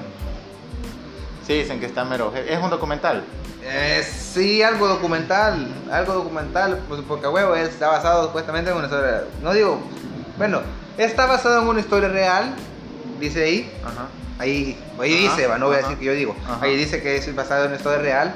Sí, 1.47 1.53
dicen 1.53 1.79
que 1.79 1.87
está 1.87 2.05
mero. 2.05 2.31
Es 2.35 2.61
un 2.61 2.69
documental. 2.69 3.23
Eh, 3.63 4.03
sí, 4.07 4.61
algo 4.61 4.87
documental, 4.87 5.67
algo 5.91 6.13
documental, 6.13 6.79
pues 6.87 7.01
porque 7.07 7.27
huevo 7.27 7.55
está 7.55 7.87
basado 7.87 8.25
supuestamente 8.25 8.69
en 8.69 8.77
una 8.77 8.85
historia, 8.85 9.23
no 9.41 9.51
digo, 9.53 9.79
bueno, 10.37 10.61
está 10.97 11.25
basado 11.25 11.61
en 11.61 11.67
una 11.67 11.79
historia 11.79 12.09
real, 12.09 12.53
dice 13.19 13.43
ahí, 13.43 13.71
Ajá. 13.83 14.07
ahí, 14.39 14.77
ahí 14.99 15.25
Ajá, 15.25 15.35
dice, 15.35 15.47
va, 15.47 15.57
no 15.57 15.67
voy 15.67 15.75
a 15.75 15.79
decir 15.79 15.97
que 15.97 16.05
yo 16.05 16.13
digo, 16.13 16.35
ahí 16.61 16.75
dice 16.75 17.01
que 17.01 17.15
es 17.17 17.35
basado 17.35 17.63
en 17.63 17.67
una 17.69 17.77
historia 17.77 17.99
real, 17.99 18.33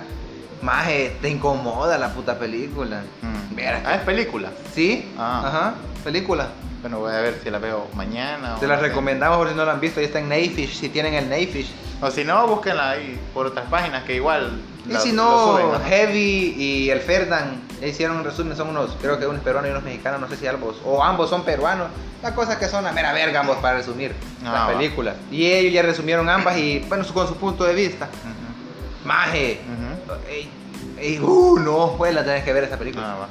más 0.62 0.88
te 1.22 1.30
incomoda 1.30 1.98
la 1.98 2.10
puta 2.14 2.38
película, 2.40 3.02
Mm. 3.22 3.56
Que- 3.56 3.68
Ah, 3.68 3.96
es 3.96 4.02
película. 4.02 4.50
¿sí? 4.74 5.12
Ah. 5.18 5.44
Ajá, 5.46 5.74
película. 6.04 6.50
Bueno, 6.82 7.00
voy 7.00 7.14
a 7.14 7.20
ver 7.22 7.40
si 7.44 7.50
la 7.50 7.58
veo 7.58 7.88
mañana. 7.96 8.58
Se 8.60 8.68
sé. 8.68 8.76
recomendamos 8.76 9.38
por 9.38 9.50
si 9.50 9.56
no 9.56 9.64
la 9.66 9.72
han 9.72 9.80
visto, 9.80 10.00
ahí 10.02 10.06
está 10.08 10.20
en 10.20 10.28
Nayfish, 10.30 10.78
si 10.80 10.90
tienen 10.90 11.14
el 11.14 11.30
Nayfish. 11.30 11.72
O 12.02 12.12
si 12.12 12.24
no, 12.26 12.46
búsquenla 12.48 12.92
ahí 12.92 13.18
por 13.34 13.46
otras 13.48 13.66
páginas 13.70 14.04
que 14.04 14.16
igual. 14.16 14.62
Y 14.88 14.92
la- 14.94 15.00
si 15.00 15.14
lo 15.14 15.24
no, 15.24 15.54
suben, 15.54 15.76
ajá. 15.76 15.86
Heavy 15.88 16.54
y 16.58 16.90
el 16.90 17.00
Ferdan 17.00 17.62
hicieron 17.82 18.18
un 18.18 18.24
resumen, 18.24 18.56
son 18.56 18.70
unos, 18.70 18.96
creo 19.02 19.20
que 19.20 19.26
unos 19.28 19.42
peruanos 19.42 19.70
y 19.70 19.72
unos 19.72 19.84
mexicanos, 19.84 20.20
no 20.22 20.28
sé 20.28 20.38
si 20.38 20.48
ambos, 20.48 20.78
o 20.86 21.04
ambos 21.04 21.30
son 21.30 21.44
peruanos. 21.44 21.88
La 22.24 22.34
cosa 22.34 22.58
que 22.58 22.68
son 22.68 22.84
la 22.84 22.92
mera 22.92 23.14
verga 23.14 23.42
ambos 23.42 23.58
para 23.58 23.78
resumir 23.78 24.14
Ah, 24.44 24.52
las 24.52 24.62
va. 24.64 24.68
películas. 24.78 25.16
Y 25.32 25.46
ellos 25.52 25.74
ya 25.74 25.82
resumieron 25.82 26.28
ambas 26.30 26.58
y, 26.58 26.80
bueno, 26.88 27.06
con 27.14 27.28
su 27.28 27.36
punto 27.36 27.64
de 27.66 27.74
vista. 27.74 28.06
Ujú, 28.06 29.08
Maje. 29.08 29.60
ujú. 29.64 30.20
Ey, 30.30 30.50
ey, 30.98 31.20
uh, 31.20 31.60
no, 31.60 31.94
pues 31.98 32.14
la 32.14 32.24
tenés 32.24 32.44
que 32.44 32.54
ver 32.54 32.64
esa 32.64 32.78
película. 32.78 33.12
Ah, 33.14 33.18
va. 33.22 33.28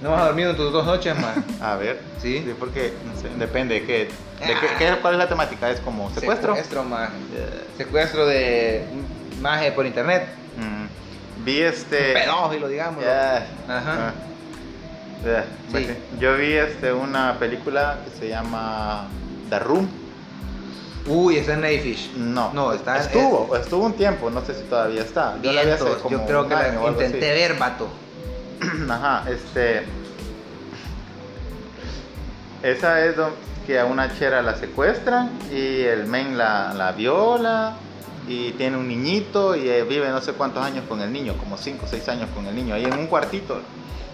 No 0.00 0.14
has 0.16 0.24
dormido 0.26 0.50
en 0.50 0.56
tus 0.56 0.72
dos 0.72 0.86
noches, 0.86 1.16
más. 1.18 1.36
A 1.60 1.74
ver. 1.76 2.00
Sí. 2.22 2.52
porque 2.58 2.92
no 3.04 3.20
sé, 3.20 3.28
depende 3.36 3.74
de 3.80 3.84
qué. 3.86 4.08
De 4.46 4.54
Ah. 4.54 4.60
qué, 4.78 4.96
¿Cuál 5.02 5.14
es 5.14 5.18
la 5.18 5.28
temática? 5.28 5.68
¿Es 5.70 5.80
como 5.80 6.08
secuestro? 6.10 6.54
Secuestro, 6.54 6.84
maje. 6.84 7.12
Secuestro 7.76 8.26
de 8.26 8.84
maje 9.40 9.72
por 9.72 9.86
internet. 9.86 10.28
mm, 10.56 10.87
vi 11.44 11.62
este. 11.62 12.14
Pedófilo, 12.14 12.68
digamos. 12.68 13.04
Ya. 13.04 13.46
Ajá. 13.68 14.08
Ah. 14.08 14.12
Pues 15.22 15.44
Sí. 15.72 15.94
Yo 16.20 16.36
vi 16.36 16.52
este, 16.52 16.92
una 16.92 17.38
película 17.38 17.98
que 18.04 18.18
se 18.18 18.28
llama 18.28 19.08
The 19.50 19.58
Room. 19.58 19.88
Uy, 21.06 21.38
está 21.38 21.54
en 21.54 21.62
Nayfish. 21.62 22.12
No, 22.16 22.52
No, 22.52 22.72
está 22.72 22.98
estuvo, 22.98 23.56
estuvo 23.56 23.86
un 23.86 23.94
tiempo, 23.94 24.30
no 24.30 24.44
sé 24.44 24.54
si 24.54 24.62
todavía 24.64 25.02
está. 25.02 25.36
Yo 25.42 25.52
la 25.52 25.64
vi 25.64 25.70
hace 25.70 25.84
como 25.84 26.10
yo 26.10 26.26
creo 26.26 26.42
un 26.42 26.48
que 26.48 26.54
la 26.54 26.88
intenté 26.88 27.32
ver, 27.32 27.58
vato. 27.58 27.88
Ajá, 28.90 29.24
este. 29.28 29.84
Esa 32.62 33.04
es 33.04 33.14
que 33.66 33.78
a 33.78 33.84
una 33.84 34.16
chera 34.18 34.42
la 34.42 34.56
secuestran 34.56 35.30
y 35.52 35.82
el 35.82 36.06
men 36.06 36.36
la, 36.36 36.74
la 36.74 36.92
viola 36.92 37.76
y 38.28 38.52
tiene 38.52 38.76
un 38.76 38.86
niñito 38.86 39.56
y 39.56 39.68
eh, 39.68 39.84
vive 39.84 40.08
no 40.10 40.20
sé 40.20 40.32
cuántos 40.34 40.62
años 40.64 40.84
con 40.88 41.00
el 41.00 41.12
niño, 41.12 41.34
como 41.38 41.56
5 41.56 41.86
o 41.86 41.88
6 41.88 42.08
años 42.10 42.28
con 42.34 42.46
el 42.46 42.54
niño, 42.54 42.74
ahí 42.74 42.84
en 42.84 42.92
un 42.98 43.06
cuartito. 43.06 43.60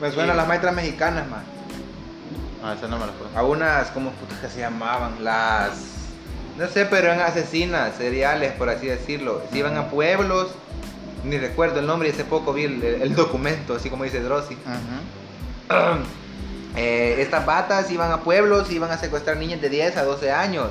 Me 0.00 0.10
suenan 0.12 0.32
Sí. 0.32 0.36
las 0.38 0.48
maestras 0.48 0.74
mexicanas, 0.74 1.28
man. 1.28 1.42
Ah, 2.62 2.74
esa 2.78 2.88
no 2.88 2.98
me 2.98 3.06
la 3.06 3.12
fue. 3.12 3.26
A 3.38 3.42
unas, 3.42 3.88
¿cómo 3.90 4.10
putas 4.12 4.38
que 4.38 4.48
se 4.48 4.60
llamaban? 4.60 5.22
Las. 5.22 5.72
No 6.56 6.68
sé, 6.68 6.86
pero 6.86 7.08
eran 7.08 7.20
asesinas 7.20 7.96
seriales, 7.96 8.52
por 8.52 8.68
así 8.70 8.86
decirlo. 8.86 9.42
Se 9.50 9.58
iban 9.58 9.76
a 9.76 9.88
pueblos, 9.88 10.48
ni 11.24 11.36
recuerdo 11.36 11.80
el 11.80 11.86
nombre, 11.86 12.08
y 12.08 12.12
hace 12.12 12.24
poco 12.24 12.52
vi 12.52 12.64
el, 12.64 12.82
el 12.84 13.14
documento, 13.14 13.74
así 13.74 13.90
como 13.90 14.04
dice 14.04 14.20
Drosy. 14.20 14.54
Ujú. 14.54 15.74
Eh, 16.76 17.22
estas 17.22 17.46
batas 17.46 17.88
iban 17.92 18.10
a 18.10 18.22
pueblos 18.22 18.68
iban 18.72 18.90
a 18.90 18.98
secuestrar 18.98 19.36
niñas 19.36 19.60
de 19.60 19.68
10 19.68 19.96
a 19.96 20.02
12 20.02 20.32
años 20.32 20.70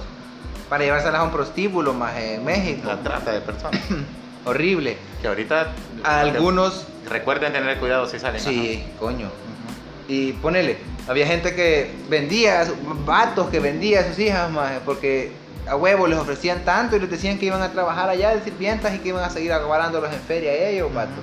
para 0.73 0.85
llevárselas 0.85 1.21
a 1.21 1.23
un 1.23 1.29
prostíbulo 1.29 1.93
más 1.93 2.17
en 2.17 2.43
México. 2.43 2.87
La 2.87 2.97
trata 2.97 3.31
de 3.31 3.41
personas. 3.41 3.79
Horrible. 4.45 4.97
Que 5.21 5.27
ahorita. 5.27 5.67
Algunos, 6.03 6.87
Recuerden 7.07 7.53
tener 7.53 7.77
cuidado 7.77 8.07
si 8.07 8.17
salen. 8.17 8.41
sí, 8.41 8.83
coño. 8.99 9.29
Y 10.07 10.31
ponele, 10.33 10.79
había 11.07 11.27
gente 11.27 11.53
que 11.53 11.91
vendía, 12.09 12.61
a 12.61 12.65
vatos 13.05 13.51
que 13.51 13.59
vendía 13.59 13.99
a 13.99 14.05
sus 14.05 14.17
hijas, 14.17 14.49
maje, 14.49 14.79
porque 14.83 15.33
a 15.67 15.75
huevo 15.75 16.07
les 16.07 16.17
ofrecían 16.17 16.65
tanto 16.65 16.95
y 16.95 17.01
les 17.01 17.11
decían 17.11 17.37
que 17.37 17.45
iban 17.45 17.61
a 17.61 17.71
trabajar 17.71 18.09
allá 18.09 18.33
de 18.33 18.41
sirvientas 18.43 18.95
y 18.95 18.97
que 18.97 19.09
iban 19.09 19.23
a 19.23 19.29
seguir 19.29 19.53
aguardándolos 19.53 20.11
en 20.11 20.21
feria 20.21 20.53
ellos, 20.53 20.91
vato. 20.91 21.21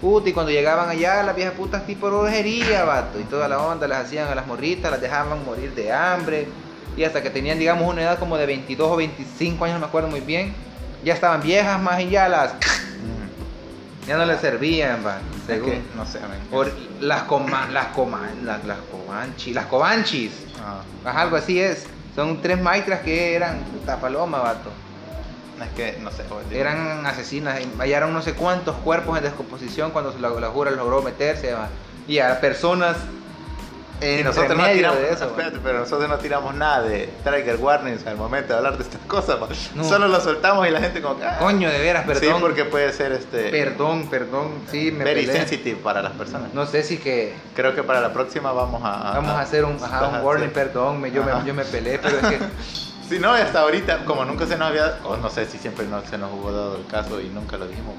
Puta, 0.00 0.28
y 0.28 0.32
cuando 0.32 0.50
llegaban 0.50 0.88
allá, 0.88 1.22
las 1.22 1.36
viejas 1.36 1.54
putas 1.54 1.86
tipo 1.86 2.08
brujería, 2.08 2.82
vato, 2.82 3.20
y 3.20 3.22
toda 3.22 3.46
la 3.46 3.60
onda 3.60 3.86
las 3.86 4.06
hacían 4.06 4.26
a 4.26 4.34
las 4.34 4.48
morritas, 4.48 4.90
las 4.90 5.00
dejaban 5.00 5.44
morir 5.44 5.72
de 5.76 5.92
hambre, 5.92 6.48
y 6.98 7.04
hasta 7.04 7.22
que 7.22 7.30
tenían, 7.30 7.58
digamos, 7.58 7.88
una 7.88 8.02
edad 8.02 8.18
como 8.18 8.36
de 8.36 8.44
22 8.46 8.90
o 8.90 8.96
25 8.96 9.64
años, 9.64 9.74
no 9.76 9.80
me 9.80 9.86
acuerdo 9.86 10.08
muy 10.08 10.20
bien, 10.20 10.52
ya 11.04 11.14
estaban 11.14 11.40
viejas 11.40 11.80
más 11.80 12.00
y 12.00 12.10
ya 12.10 12.28
las, 12.28 12.54
ya 14.06 14.16
no 14.16 14.24
les 14.26 14.40
servían, 14.40 15.04
va, 15.06 15.18
Es 15.18 15.46
según. 15.46 15.70
que, 15.70 15.80
no 15.94 16.04
sé. 16.06 16.18
Por 16.50 16.72
las 17.00 17.22
coma, 17.22 17.68
las 17.70 17.86
coma, 17.88 18.22
las, 18.42 18.64
las 18.64 18.78
comanchis, 18.90 19.54
las 19.54 19.66
comanchis, 19.66 20.32
Ah, 21.04 21.20
algo 21.22 21.36
así 21.36 21.60
es. 21.60 21.86
Son 22.16 22.42
tres 22.42 22.60
maestras 22.60 23.00
que 23.00 23.36
eran 23.36 23.60
puta 23.60 24.00
paloma, 24.00 24.40
vato. 24.40 24.70
es 25.62 25.68
que, 25.76 25.98
no 26.00 26.10
sé. 26.10 26.24
Eran 26.50 27.06
asesinas, 27.06 27.60
hallaron 27.78 28.12
no 28.12 28.22
sé 28.22 28.32
cuántos 28.34 28.74
cuerpos 28.78 29.16
en 29.18 29.22
descomposición 29.24 29.92
cuando 29.92 30.12
la, 30.18 30.28
la 30.30 30.48
jura 30.48 30.72
logró 30.72 31.00
meterse, 31.02 31.52
va. 31.52 31.68
y 32.08 32.18
a 32.18 32.40
personas 32.40 32.96
Y 34.00 34.22
nosotros 34.22 34.56
no 34.56 34.64
tiramos, 34.66 34.98
de 34.98 35.12
eso. 35.12 35.24
espérate, 35.24 35.58
pero 35.62 35.80
nosotros 35.80 36.08
no 36.08 36.18
tiramos 36.18 36.54
nada 36.54 36.82
de 36.82 37.08
trigger 37.24 37.56
warnings 37.56 38.06
al 38.06 38.16
momento 38.16 38.52
de 38.52 38.58
hablar 38.58 38.76
de 38.76 38.84
estas 38.84 39.00
cosas. 39.02 39.38
No. 39.74 39.84
Solo 39.84 40.06
lo 40.08 40.20
soltamos 40.20 40.66
y 40.68 40.70
la 40.70 40.80
gente 40.80 41.02
como 41.02 41.18
que, 41.18 41.24
ah, 41.24 41.38
Coño, 41.38 41.68
de 41.70 41.78
veras, 41.80 42.06
perdón. 42.06 42.22
Sí, 42.22 42.40
porque 42.40 42.64
puede 42.64 42.92
ser 42.92 43.12
este 43.12 43.50
Perdón, 43.50 44.08
perdón, 44.08 44.52
sí, 44.70 44.92
me 44.92 45.04
very 45.04 45.26
pelé. 45.26 45.38
sensitive 45.38 45.80
para 45.82 46.00
las 46.02 46.12
personas. 46.12 46.54
No 46.54 46.66
sé 46.66 46.82
si 46.82 46.98
que 46.98 47.34
Creo 47.56 47.74
que 47.74 47.82
para 47.82 48.00
la 48.00 48.12
próxima 48.12 48.52
vamos 48.52 48.82
a 48.84 49.14
vamos 49.14 49.32
a 49.32 49.40
hacer 49.40 49.64
un, 49.64 49.76
ajá, 49.82 50.08
un 50.08 50.20
warning, 50.24 50.48
sí. 50.48 50.54
perdón, 50.54 51.00
me, 51.00 51.10
yo, 51.10 51.24
me, 51.24 51.32
yo 51.44 51.52
me 51.54 51.64
peleé, 51.64 51.98
pero 51.98 52.18
es 52.18 52.26
que 52.26 52.38
Si 53.08 53.18
no, 53.18 53.32
hasta 53.32 53.60
ahorita, 53.60 54.04
como 54.04 54.26
nunca 54.26 54.44
se 54.46 54.58
nos 54.58 54.68
había, 54.68 54.98
o 55.04 55.16
no 55.16 55.30
sé 55.30 55.46
si 55.46 55.56
siempre 55.56 55.86
no 55.86 56.02
se 56.02 56.18
nos 56.18 56.30
hubo 56.30 56.52
dado 56.52 56.76
el 56.76 56.86
caso 56.86 57.18
y 57.22 57.28
nunca 57.30 57.56
lo 57.56 57.66
dijimos. 57.66 57.94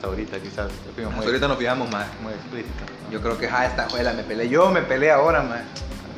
Hasta 0.00 0.08
ahorita 0.08 0.38
quizás 0.38 0.72
fuimos 0.94 1.12
muy, 1.12 1.26
ahorita 1.26 1.46
nos 1.46 1.58
fijamos 1.58 1.90
más. 1.90 2.06
muy 2.22 2.32
explícitos. 2.32 2.88
Yo 3.10 3.20
creo 3.20 3.36
que 3.36 3.46
ja, 3.46 3.66
esta 3.66 3.86
juela 3.90 4.14
me 4.14 4.22
peleé, 4.22 4.48
yo 4.48 4.70
me 4.70 4.80
peleé 4.80 5.10
ahora, 5.10 5.42
man. 5.42 5.62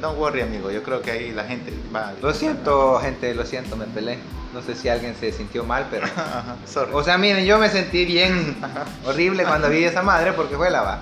Don't 0.01 0.17
worry, 0.21 0.41
amigo. 0.41 0.71
Yo 0.71 0.85
creo 0.85 1.03
que 1.03 1.11
ahí 1.11 1.33
la 1.33 1.43
gente 1.43 1.75
va. 1.93 2.13
Lo 2.23 2.33
siento, 2.33 3.01
gente, 3.01 3.35
lo 3.35 3.45
siento, 3.45 3.75
me 3.75 3.87
peleé. 3.87 4.21
No 4.55 4.63
sé 4.63 4.77
si 4.77 4.89
alguien 4.89 5.17
se 5.17 5.33
sintió 5.33 5.65
mal, 5.65 5.89
pero 5.91 6.07
Ajá, 6.17 6.55
sorry. 6.65 6.93
O 6.95 7.03
sea, 7.03 7.19
miren, 7.19 7.45
yo 7.45 7.59
me 7.59 7.69
sentí 7.71 8.05
bien 8.05 8.57
horrible 9.05 9.43
cuando 9.43 9.69
vi 9.69 9.83
esa 9.83 10.03
madre 10.03 10.33
porque 10.33 10.57
fue 10.57 10.71
la 10.71 10.83
va. 10.83 11.01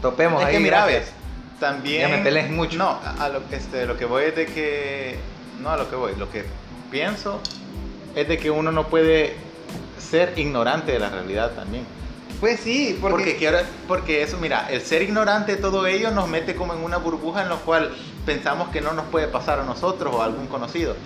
Topemos 0.00 0.40
es 0.40 0.48
ahí. 0.48 0.54
que 0.54 0.60
mira, 0.60 0.86
ves, 0.86 1.12
también... 1.58 2.08
Ya 2.08 2.16
me 2.16 2.22
peleé 2.22 2.48
mucho. 2.48 2.78
No, 2.78 2.98
a 3.18 3.28
lo, 3.28 3.42
este, 3.50 3.84
lo 3.84 3.98
que 3.98 4.06
voy 4.06 4.24
es 4.24 4.34
de 4.34 4.46
que... 4.46 5.18
No 5.60 5.68
a 5.68 5.76
lo 5.76 5.90
que 5.90 5.96
voy, 5.96 6.16
lo 6.16 6.30
que 6.30 6.46
pienso 6.90 7.38
es 8.16 8.26
de 8.26 8.38
que 8.38 8.50
uno 8.50 8.72
no 8.72 8.86
puede 8.86 9.49
ser 10.10 10.34
ignorante 10.38 10.92
de 10.92 10.98
la 10.98 11.08
realidad 11.10 11.52
también. 11.52 11.84
Pues 12.40 12.60
sí, 12.60 12.96
porque, 13.00 13.16
Porque, 13.16 13.36
quiero- 13.36 13.58
porque 13.86 14.22
eso, 14.22 14.38
mira, 14.38 14.68
el 14.70 14.80
ser 14.80 15.02
ignorante 15.02 15.56
de 15.56 15.60
todo 15.62 15.86
ello 15.86 16.10
nos 16.10 16.26
mete 16.28 16.54
como 16.54 16.72
en 16.72 16.82
una 16.82 16.96
burbuja 16.96 17.42
en 17.42 17.50
la 17.50 17.56
cual 17.56 17.92
pensamos 18.24 18.70
que 18.70 18.80
no 18.80 18.92
nos 18.94 19.04
puede 19.06 19.28
pasar 19.28 19.60
a 19.60 19.64
nosotros 19.64 20.14
o 20.14 20.22
a 20.22 20.24
algún 20.24 20.46
conocido. 20.46 20.96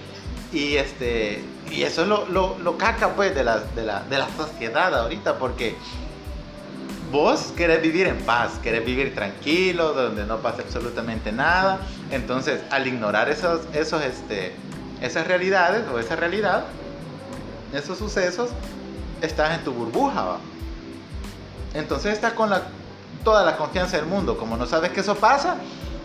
Y, 0.52 0.76
este, 0.76 1.42
y 1.72 1.82
eso 1.82 2.02
es 2.02 2.08
lo, 2.08 2.26
lo, 2.28 2.56
lo 2.60 2.78
caca 2.78 3.14
pues 3.16 3.34
de 3.34 3.42
la, 3.42 3.58
de, 3.58 3.82
la, 3.82 4.02
de 4.02 4.18
la 4.18 4.28
sociedad 4.36 4.94
ahorita, 4.96 5.38
porque 5.38 5.74
vos 7.10 7.52
querés 7.56 7.82
vivir 7.82 8.06
en 8.06 8.18
paz, 8.18 8.52
querés 8.62 8.84
vivir 8.84 9.14
tranquilo, 9.14 9.92
donde 9.92 10.24
no 10.26 10.38
pase 10.38 10.62
absolutamente 10.62 11.32
nada. 11.32 11.80
Entonces, 12.12 12.60
al 12.70 12.86
ignorar 12.86 13.28
esos, 13.28 13.62
esos, 13.72 14.02
este, 14.04 14.52
esas 15.00 15.26
realidades 15.26 15.82
o 15.92 15.98
esa 15.98 16.14
realidad, 16.14 16.64
esos 17.72 17.98
sucesos, 17.98 18.50
estás 19.22 19.58
en 19.58 19.64
tu 19.64 19.72
burbuja. 19.72 20.22
¿va? 20.24 20.38
Entonces 21.74 22.12
estás 22.14 22.32
con 22.34 22.50
la, 22.50 22.62
toda 23.24 23.44
la 23.44 23.56
confianza 23.56 23.96
del 23.96 24.06
mundo. 24.06 24.36
Como 24.36 24.56
no 24.56 24.66
sabes 24.66 24.90
que 24.92 25.00
eso 25.00 25.14
pasa, 25.16 25.56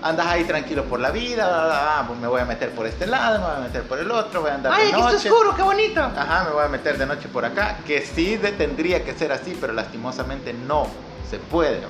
andas 0.02 0.26
ahí 0.28 0.44
tranquilo 0.46 0.86
por 0.86 1.00
la 1.00 1.12
vida. 1.12 1.48
bla, 1.48 1.66
bla, 1.66 1.82
bla, 1.82 2.04
pues 2.08 2.20
me 2.20 2.28
voy 2.28 2.42
a 2.42 2.46
meter 2.46 2.72
por 2.72 2.88
este 2.88 3.06
lado, 3.08 3.40
me 3.40 3.46
voy 3.46 3.56
a 3.58 3.60
meter 3.68 3.84
por 3.84 4.00
el 4.00 4.10
otro, 4.12 4.42
voy 4.42 4.52
a 4.52 4.56
andar 4.56 4.74
¡Ay, 4.74 4.88
de 4.88 4.92
aquí 4.94 5.00
está 5.02 5.14
noche. 5.14 5.30
oscuro, 5.32 5.56
qué 5.56 5.62
bonito! 5.62 6.02
Ajá, 6.02 6.46
me 6.46 6.52
voy 6.52 6.64
a 6.64 6.68
meter 6.70 6.98
de 6.98 7.06
noche 7.06 7.28
por 7.30 7.46
acá. 7.46 7.78
Que 7.86 8.02
sí 8.02 8.38
de- 8.38 8.52
tendría 8.54 9.04
que 9.04 9.14
ser 9.14 9.32
así, 9.32 9.58
pero 9.60 9.74
lastimosamente 9.74 10.54
no 10.54 10.88
se 11.30 11.38
puede. 11.38 11.82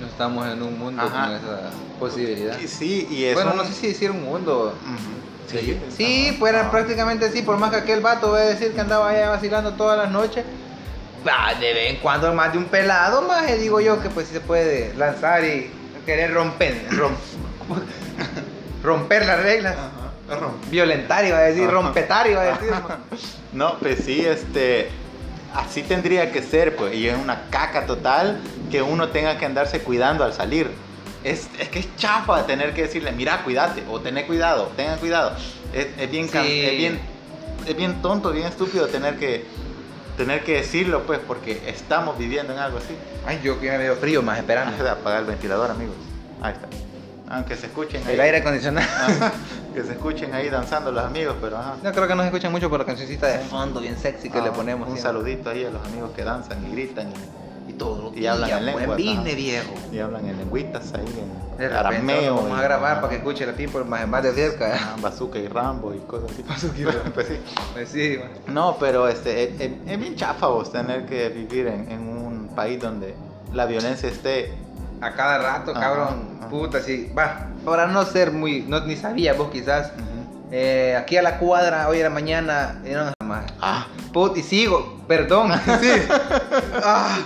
No 0.00 0.06
estamos 0.06 0.46
en 0.48 0.62
un 0.62 0.78
mundo 0.78 1.02
Ajá. 1.02 1.26
con 1.26 1.36
esa 1.36 1.60
posibilidad. 1.98 2.56
Sí, 2.66 3.06
y 3.10 3.24
es 3.24 3.34
bueno, 3.34 3.50
un- 3.52 3.58
no 3.58 3.64
sé 3.64 3.74
si 3.74 3.88
decir 3.88 4.10
un 4.10 4.24
mundo. 4.24 4.74
Sí, 5.50 5.80
sí 5.96 6.36
Ajá. 6.60 6.70
prácticamente 6.70 7.26
así, 7.26 7.42
por 7.42 7.56
más 7.58 7.70
que 7.70 7.76
aquel 7.76 8.00
vato 8.00 8.30
va 8.32 8.38
a 8.38 8.42
decir 8.42 8.72
que 8.72 8.80
andaba 8.80 9.08
allá 9.10 9.30
vacilando 9.30 9.72
todas 9.74 9.98
las 9.98 10.10
noches. 10.10 10.44
va, 11.26 11.54
de 11.58 11.72
vez 11.74 11.90
en 11.90 11.96
cuando 11.96 12.32
más 12.32 12.52
de 12.52 12.58
un 12.58 12.64
pelado, 12.66 13.22
más 13.22 13.46
digo 13.58 13.80
yo 13.80 14.00
que 14.02 14.08
pues 14.10 14.28
sí 14.28 14.34
se 14.34 14.40
puede 14.40 14.94
lanzar 14.94 15.44
y 15.44 15.70
querer 16.06 16.32
romper, 16.32 16.88
rom- 16.90 17.10
romper 18.82 19.26
las 19.26 19.42
reglas. 19.42 19.76
Ajá. 19.76 20.46
Violentar 20.70 21.24
iba 21.24 21.38
a 21.38 21.42
decir, 21.42 21.64
Ajá. 21.64 21.72
rompetar 21.72 22.26
iba 22.28 22.42
a 22.42 22.44
decir. 22.46 22.70
No, 23.52 23.76
pues 23.80 24.04
sí, 24.04 24.24
este. 24.24 24.88
así 25.52 25.82
tendría 25.82 26.30
que 26.30 26.40
ser, 26.40 26.76
pues, 26.76 26.94
y 26.94 27.08
es 27.08 27.18
una 27.18 27.46
caca 27.50 27.84
total 27.84 28.40
que 28.70 28.80
uno 28.80 29.08
tenga 29.08 29.38
que 29.38 29.44
andarse 29.44 29.80
cuidando 29.80 30.22
al 30.22 30.32
salir. 30.32 30.70
Es, 31.22 31.48
es 31.58 31.68
que 31.68 31.80
es 31.80 31.96
chafa 31.96 32.46
tener 32.46 32.72
que 32.72 32.82
decirle, 32.82 33.12
mira, 33.12 33.42
cuídate, 33.44 33.84
o 33.90 34.00
tener 34.00 34.26
cuidado, 34.26 34.70
tengan 34.76 34.98
cuidado. 34.98 35.32
Es, 35.72 35.88
es 35.98 36.10
bien, 36.10 36.28
Sí. 36.28 36.38
es 36.38 36.76
bien, 36.78 36.98
es 37.66 37.76
bien 37.76 38.00
tonto, 38.02 38.32
bien 38.32 38.46
estúpido 38.46 38.86
tener 38.88 39.18
que, 39.18 39.44
tener 40.16 40.42
que 40.44 40.54
decirlo, 40.54 41.02
pues, 41.02 41.18
porque 41.18 41.62
estamos 41.66 42.16
viviendo 42.18 42.52
en 42.54 42.58
algo 42.58 42.78
así. 42.78 42.96
Ay, 43.26 43.38
yo 43.44 43.60
que 43.60 43.70
me 43.70 43.76
veo 43.78 43.96
frío 43.96 44.22
más 44.22 44.38
esperando. 44.38 44.82
De 44.82 44.88
apagar 44.88 45.20
el 45.20 45.26
ventilador, 45.26 45.70
amigos. 45.70 45.94
Ahí 46.40 46.54
está. 46.54 46.68
Aunque 47.32 47.54
se 47.54 47.66
escuchen 47.66 48.02
ahí. 48.06 48.14
El 48.14 48.20
aire 48.20 48.38
acondicionado. 48.38 48.88
Que 49.74 49.84
se 49.84 49.92
escuchen 49.92 50.34
ahí 50.34 50.48
danzando 50.48 50.90
los 50.90 51.04
amigos, 51.04 51.36
pero 51.40 51.58
ajá. 51.58 51.76
No 51.80 51.92
creo 51.92 52.08
que 52.08 52.14
nos 52.16 52.24
escuchan 52.26 52.50
mucho 52.50 52.68
por 52.68 52.80
la 52.80 52.86
cancioncita 52.86 53.28
de 53.28 53.38
fondo 53.38 53.80
bien 53.80 53.96
sexy 53.96 54.28
que 54.28 54.38
Ah, 54.38 54.44
le 54.46 54.50
ponemos. 54.50 54.88
Un 54.88 54.94
siempre. 54.96 55.02
saludito 55.12 55.50
ahí 55.50 55.64
a 55.64 55.70
los 55.70 55.86
amigos 55.86 56.10
que 56.16 56.24
danzan 56.24 56.66
y 56.66 56.72
gritan 56.72 57.08
Y 57.10 57.14
todo. 57.80 58.12
Y 58.14 58.26
hablan 58.26 58.50
en 58.50 58.56
Buen 58.72 58.76
lenguas, 58.76 58.98
business, 58.98 59.26
ajá. 59.26 59.34
viejo. 59.36 59.74
y 59.92 59.98
hablan 59.98 60.26
en 60.28 60.36
lengüitas 60.38 60.92
ahí, 60.94 61.04
en 61.58 61.58
De 61.58 61.74
arameo. 61.76 62.36
vamos 62.36 62.52
a 62.58 62.60
y- 62.60 62.64
grabar 62.64 62.96
para 63.00 63.08
que 63.08 63.16
escuche 63.16 63.44
la 63.46 63.54
tiempo 63.54 63.82
más, 63.84 64.06
más 64.06 64.22
de 64.22 64.32
cerca. 64.32 64.74
ajá, 64.74 64.96
bazooka 65.00 65.38
y 65.38 65.48
Rambo 65.48 65.94
y 65.94 65.98
cosas 66.00 66.30
así. 66.32 66.42
Bazooka 66.42 66.78
y 66.78 66.84
Rambo. 66.84 67.10
Pues 67.14 67.26
sí. 67.28 67.40
Pues 67.72 67.88
sí, 67.88 68.18
man. 68.20 68.54
No, 68.54 68.76
pero 68.78 69.08
este, 69.08 69.44
es, 69.44 69.60
es- 69.60 69.72
es 69.86 69.98
bien 69.98 70.14
chafa 70.14 70.46
vos 70.46 70.70
tener 70.70 71.06
que 71.06 71.28
vivir 71.30 71.66
en, 71.66 71.90
en 71.90 72.00
un 72.08 72.48
país 72.54 72.78
donde 72.80 73.14
la 73.52 73.66
violencia 73.66 74.08
esté. 74.08 74.52
a 75.00 75.12
cada 75.14 75.38
rato, 75.38 75.70
Ajá, 75.72 75.80
cabrón. 75.80 76.28
ajá. 76.38 76.48
Puta, 76.50 76.80
sí. 76.80 77.10
Va, 77.18 77.48
para 77.64 77.86
no 77.86 78.04
ser 78.04 78.30
muy. 78.32 78.60
No, 78.68 78.80
ni 78.86 78.96
sabía 78.96 79.32
vos 79.32 79.50
quizás. 79.50 79.92
Eh, 80.52 80.96
aquí 80.98 81.16
a 81.16 81.22
la 81.22 81.38
cuadra, 81.38 81.88
hoy 81.88 82.00
a 82.00 82.04
la 82.04 82.10
mañana, 82.10 82.80
eran 82.84 83.12
Ah, 83.60 83.86
Put, 84.12 84.36
y 84.36 84.42
sigo, 84.42 84.98
perdón. 85.06 85.52
sí. 85.80 85.88
Ah, 86.82 87.18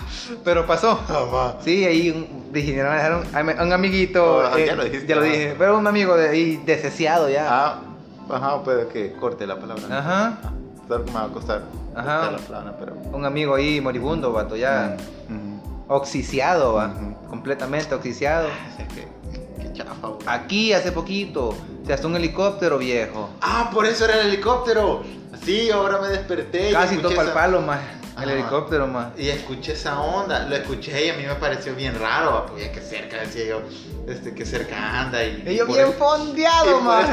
pero 0.44 0.66
pasó. 0.66 0.96
jamás. 1.06 1.54
Sí, 1.64 1.84
ahí 1.84 2.10
un, 2.10 2.50
era 2.54 3.18
un, 3.18 3.36
am- 3.36 3.62
un 3.66 3.72
amiguito. 3.72 4.36
Oh, 4.38 4.56
eh, 4.56 4.66
ya 4.66 4.74
lo 4.76 4.84
dijiste, 4.84 5.06
Ya 5.06 5.16
lo 5.16 5.22
ah. 5.22 5.24
dije. 5.24 5.54
Pero 5.58 5.78
un 5.78 5.86
amigo 5.86 6.16
de 6.16 6.28
ahí, 6.28 6.62
deseado 6.64 7.28
ya. 7.28 7.46
Ah, 7.48 7.80
ajá, 8.30 8.62
puede 8.62 8.88
que 8.88 9.12
corte 9.12 9.46
la 9.46 9.58
palabra. 9.58 9.82
Ajá. 9.90 10.38
Ah, 10.44 10.50
claro 10.86 11.04
que 11.04 11.10
me 11.12 11.18
va 11.18 11.24
a 11.24 11.28
costar 11.28 11.62
Ajá. 11.94 12.30
la 12.30 12.38
palabra, 12.38 12.76
pero. 12.78 12.94
Un 13.12 13.24
amigo 13.24 13.54
ahí 13.54 13.80
moribundo, 13.80 14.32
vato, 14.32 14.56
ya. 14.56 14.96
Ujú. 15.28 15.84
Oxiciado, 15.88 16.74
va. 16.74 16.88
Ujú. 16.88 17.28
Completamente 17.30 17.94
oxiciado. 17.94 18.48
Es 18.78 18.88
que. 18.94 19.14
Aquí 20.26 20.72
hace 20.72 20.92
poquito 20.92 21.54
se 21.84 21.92
hasta 21.92 22.06
un 22.06 22.14
helicóptero 22.16 22.78
viejo. 22.78 23.30
Ah, 23.40 23.70
por 23.74 23.86
eso 23.86 24.04
era 24.04 24.20
el 24.20 24.28
helicóptero. 24.28 25.02
Sí, 25.44 25.70
ahora 25.70 25.98
me 26.00 26.08
desperté. 26.08 26.70
y 26.70 26.72
Casi 26.72 26.96
topa 26.98 27.14
el 27.22 27.28
esa- 27.28 27.34
palo 27.34 27.60
más. 27.62 27.80
El 28.16 28.22
Ajá. 28.28 28.32
helicóptero 28.32 28.86
más. 28.86 29.08
Y 29.18 29.28
escuché 29.28 29.72
esa 29.72 30.00
onda, 30.00 30.46
lo 30.46 30.54
escuché 30.54 31.06
y 31.06 31.10
a 31.10 31.14
mí 31.14 31.24
me 31.26 31.34
pareció 31.34 31.74
bien 31.74 31.98
raro, 31.98 32.46
porque 32.46 32.70
que 32.70 32.80
cerca 32.80 33.18
decía 33.18 33.44
yo, 33.46 33.62
este, 34.06 34.32
que 34.32 34.46
cerca 34.46 35.00
anda 35.00 35.24
y... 35.24 35.42
Y 35.48 35.56
yo 35.56 35.66
bien 35.66 35.88
el- 35.88 35.92
fondeado, 35.94 36.80
más. 36.80 37.08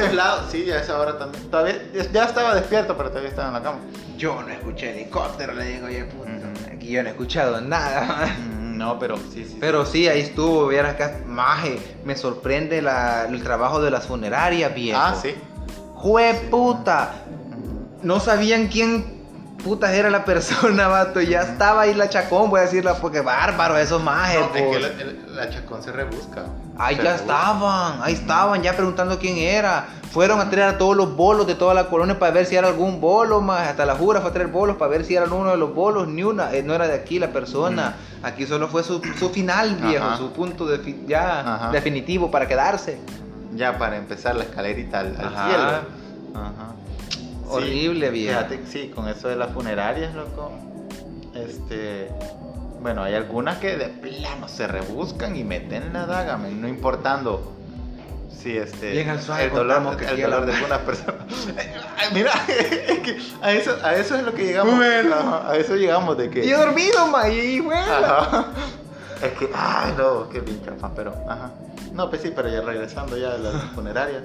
sí, 0.51 0.69
a 0.69 0.79
esa 0.79 0.99
hora 0.99 1.17
también. 1.17 1.49
Todavía, 1.49 1.81
ya 2.13 2.25
estaba 2.25 2.53
despierto, 2.53 2.95
pero 2.95 3.09
todavía 3.09 3.29
estaba 3.31 3.47
en 3.47 3.53
la 3.55 3.63
cama. 3.63 3.79
Yo 4.15 4.43
no 4.43 4.49
escuché 4.49 4.91
helicóptero, 4.91 5.53
le 5.53 5.65
digo 5.65 5.89
yo, 5.89 6.07
puta. 6.09 6.29
Ujú. 6.29 6.75
Aquí 6.75 6.91
yo 6.91 7.01
no 7.01 7.09
he 7.09 7.11
escuchado 7.13 7.59
nada. 7.61 8.27
Mm, 8.39 8.61
No, 8.77 8.97
pero 8.99 9.17
sí, 9.17 9.45
sí. 9.45 9.57
Pero 9.59 9.85
sí, 9.87 10.07
ahí 10.07 10.21
estuvo, 10.21 10.67
vieras 10.67 10.93
acá, 10.95 11.19
maje, 11.25 11.79
me 12.05 12.15
sorprende 12.15 12.81
la- 12.81 13.25
el 13.25 13.41
trabajo 13.43 13.81
de 13.81 13.89
las 13.91 14.05
funerarias, 14.05 14.73
viejo. 14.75 14.99
Ah, 15.01 15.15
sí. 15.19 15.33
Jue 15.95 16.33
puta, 16.51 17.13
Ujú. 17.27 17.40
No 18.03 18.19
sabían 18.19 18.67
quién 18.67 19.19
putas 19.63 19.91
era 19.91 20.09
la 20.09 20.25
persona, 20.25 20.87
vato, 20.89 21.21
ya 21.21 21.41
estaba 21.41 21.81
ahí 21.81 21.93
la 21.93 22.09
chacón, 22.09 22.49
voy 22.49 22.59
a 22.59 22.63
decirla, 22.63 22.95
porque 22.95 23.21
bárbaro 23.21 23.77
esos 23.77 24.01
majes, 24.01 24.39
No, 24.39 24.45
es 24.55 24.61
que 24.71 24.79
la, 24.79 24.87
el- 24.87 25.35
la 25.35 25.49
chacón 25.49 25.81
se 25.83 25.91
rebusca. 25.91 26.43
Ahí 26.77 26.95
Se 26.95 27.03
ya 27.03 27.11
rebusca. 27.13 27.33
estaban, 27.33 27.99
ahí 28.01 28.13
estaban 28.13 28.61
ya 28.63 28.73
preguntando 28.75 29.17
quién 29.19 29.37
era. 29.37 29.87
Fueron 30.11 30.41
a 30.41 30.49
traer 30.49 30.67
a 30.75 30.77
todos 30.77 30.97
los 30.97 31.15
bolos 31.15 31.47
de 31.47 31.55
toda 31.55 31.73
la 31.73 31.85
colonia 31.87 32.19
para 32.19 32.33
ver 32.33 32.45
si 32.45 32.55
era 32.57 32.67
algún 32.67 32.99
bolo 32.99 33.39
más. 33.39 33.69
Hasta 33.69 33.85
la 33.85 33.95
jura 33.95 34.19
fue 34.19 34.29
a 34.29 34.33
traer 34.33 34.49
bolos 34.49 34.75
para 34.75 34.91
ver 34.91 35.05
si 35.05 35.15
era 35.15 35.25
uno 35.25 35.51
de 35.51 35.57
los 35.57 35.73
bolos. 35.73 36.07
Ni 36.09 36.21
una, 36.23 36.51
eh, 36.53 36.63
no 36.63 36.73
era 36.73 36.85
de 36.87 36.95
aquí 36.95 37.17
la 37.17 37.29
persona. 37.31 37.95
Aquí 38.21 38.45
solo 38.45 38.67
fue 38.67 38.83
su, 38.83 39.01
su 39.17 39.29
final, 39.29 39.75
viejo, 39.75 40.03
Ajá. 40.05 40.17
su 40.17 40.33
punto 40.33 40.65
de 40.65 40.79
fi- 40.79 41.05
ya 41.07 41.39
Ajá. 41.55 41.71
definitivo 41.71 42.29
para 42.29 42.45
quedarse. 42.45 42.99
Ya 43.55 43.77
para 43.77 43.95
empezar 43.95 44.35
la 44.35 44.43
escalerita 44.43 44.99
al, 44.99 45.15
al 45.17 45.25
Ajá. 45.33 45.47
cielo. 45.47 45.63
Ajá. 46.35 46.70
Horrible, 47.51 48.09
viejo. 48.09 48.39
Fíjate, 48.39 48.59
sí, 48.67 48.91
con 48.93 49.07
eso 49.07 49.27
de 49.27 49.35
las 49.35 49.51
funerarias, 49.51 50.13
loco. 50.15 50.51
Este. 51.35 52.09
Bueno, 52.81 53.03
hay 53.03 53.13
algunas 53.13 53.59
que 53.59 53.77
de 53.77 53.89
plano 53.89 54.47
se 54.47 54.67
rebuscan 54.67 55.35
y 55.35 55.43
meten 55.43 55.93
la 55.93 56.07
daga, 56.07 56.37
no 56.37 56.67
importando 56.67 57.61
si 58.41 58.57
este. 58.57 58.91
Bien 58.91 59.09
al 59.09 59.21
suave 59.21 59.45
el 59.45 59.51
dolor, 59.51 59.97
que 59.97 60.05
el 60.05 60.21
dolor 60.21 60.45
de 60.45 60.55
algunas 60.55 60.79
personas. 60.79 61.25
Mira, 62.13 62.31
es 62.47 62.99
que 62.99 63.17
a 63.41 63.53
eso, 63.53 63.77
a 63.83 63.95
eso 63.95 64.15
es 64.15 64.23
lo 64.23 64.33
que 64.33 64.45
llegamos. 64.45 64.75
Bueno. 64.75 65.41
A 65.45 65.55
eso 65.55 65.75
llegamos 65.75 66.17
de 66.17 66.29
que. 66.29 66.45
Y 66.45 66.49
he 66.49 66.55
dormido, 66.55 67.07
ma, 67.07 67.29
y 67.29 67.59
bueno. 67.59 67.93
Ajá. 67.93 68.47
Es 69.21 69.33
que, 69.33 69.47
ay, 69.53 69.93
no, 69.99 70.27
qué 70.29 70.39
bien 70.39 70.65
chafa, 70.65 70.95
pero, 70.95 71.13
ajá. 71.29 71.51
No, 71.93 72.09
pues 72.09 72.23
sí, 72.23 72.33
pero 72.35 72.49
ya 72.49 72.61
regresando 72.61 73.15
ya 73.17 73.35
a 73.35 73.37
la 73.37 73.51
funeraria. 73.75 74.23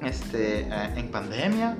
Este, 0.00 0.60
eh, 0.60 0.90
en 0.94 1.10
pandemia, 1.10 1.76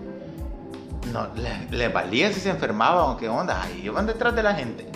no, 1.12 1.28
le, 1.34 1.68
le 1.70 1.88
valía 1.88 2.32
si 2.32 2.40
se 2.40 2.50
enfermaba 2.50 3.04
o 3.06 3.16
qué 3.16 3.28
onda. 3.28 3.62
Ahí 3.62 3.82
iban 3.84 4.06
detrás 4.06 4.34
de 4.34 4.42
la 4.42 4.54
gente. 4.54 4.86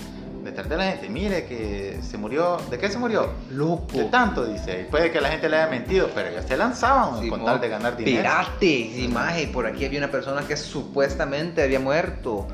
Detrás 0.43 0.69
de 0.69 0.77
la 0.79 0.85
gente, 0.85 1.09
mire 1.11 1.45
que 1.47 2.01
se 2.03 2.17
murió. 2.17 2.57
¿De 2.71 2.79
qué 2.79 2.89
se 2.89 2.97
murió? 2.99 3.35
De 3.51 3.55
Loco. 3.55 4.07
tanto, 4.11 4.47
dice. 4.47 4.87
Puede 4.91 5.11
que 5.11 5.21
la 5.21 5.29
gente 5.29 5.49
le 5.49 5.57
haya 5.59 5.67
mentido, 5.67 6.09
pero 6.15 6.31
ya 6.31 6.43
se 6.43 6.57
lanzaban 6.57 7.29
con 7.29 7.45
tal 7.45 7.61
de 7.61 7.69
ganar 7.69 7.97
dinero. 7.97 8.17
Espérate, 8.17 8.91
sí, 8.95 9.11
maje, 9.13 9.49
por 9.49 9.67
aquí 9.67 9.85
había 9.85 9.99
una 9.99 10.11
persona 10.11 10.43
que 10.43 10.57
supuestamente 10.57 11.63
había 11.63 11.81
muerto. 11.81 12.47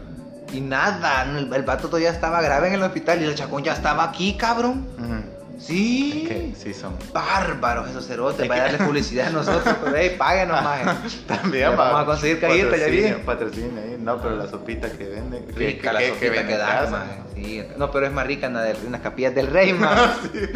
Y 0.53 0.61
nada, 0.61 1.23
el, 1.23 1.53
el 1.53 1.63
vato 1.63 1.87
todavía 1.89 2.11
estaba 2.11 2.41
grave 2.41 2.69
en 2.69 2.75
el 2.75 2.83
hospital 2.83 3.21
y 3.23 3.25
el 3.25 3.35
chacón 3.35 3.63
ya 3.63 3.75
estaba 3.75 4.05
aquí, 4.05 4.37
cabrón. 4.37 4.87
Ujú. 4.99 5.24
Sí. 5.59 6.23
Es 6.23 6.29
que 6.29 6.53
sí 6.57 6.75
son. 6.75 6.97
Bárbaros 7.13 7.89
esos 7.91 8.07
cerotes, 8.07 8.41
Es 8.43 8.49
para 8.49 8.65
que- 8.67 8.73
darle 8.73 8.87
publicidad 8.87 9.29
a 9.29 9.31
nosotros, 9.31 9.75
pero 9.83 9.97
hey, 9.97 10.15
páguenos, 10.19 10.63
maje. 10.63 10.85
También 11.27 11.71
Ya 11.71 11.71
vamos 11.71 12.03
a 12.03 12.05
conseguir 12.05 12.41
cajita, 12.41 12.77
ya 12.77 12.87
vi. 12.87 13.03
patrocinio, 13.25 13.81
ahí. 13.83 13.97
No, 13.99 14.21
pero 14.21 14.37
la 14.37 14.47
sopita 14.49 14.91
que 14.91 15.05
venden. 15.09 15.47
Rica 15.55 15.91
que, 15.91 15.95
la 15.95 16.01
sopita 16.01 16.15
que 16.15 16.21
que, 16.21 16.31
venden 16.31 16.51
en 16.55 16.59
da, 16.59 16.67
casa. 16.67 16.91
maje. 16.91 17.21
Sí, 17.35 17.63
no, 17.77 17.91
pero 17.91 18.07
es 18.07 18.13
más 18.13 18.27
rica 18.27 18.47
en, 18.47 18.55
la 18.55 18.63
de, 18.63 18.71
en 18.73 18.93
las 18.93 19.01
capillas 19.01 19.35
del 19.35 19.47
rey, 19.49 19.73
maje. 19.75 20.51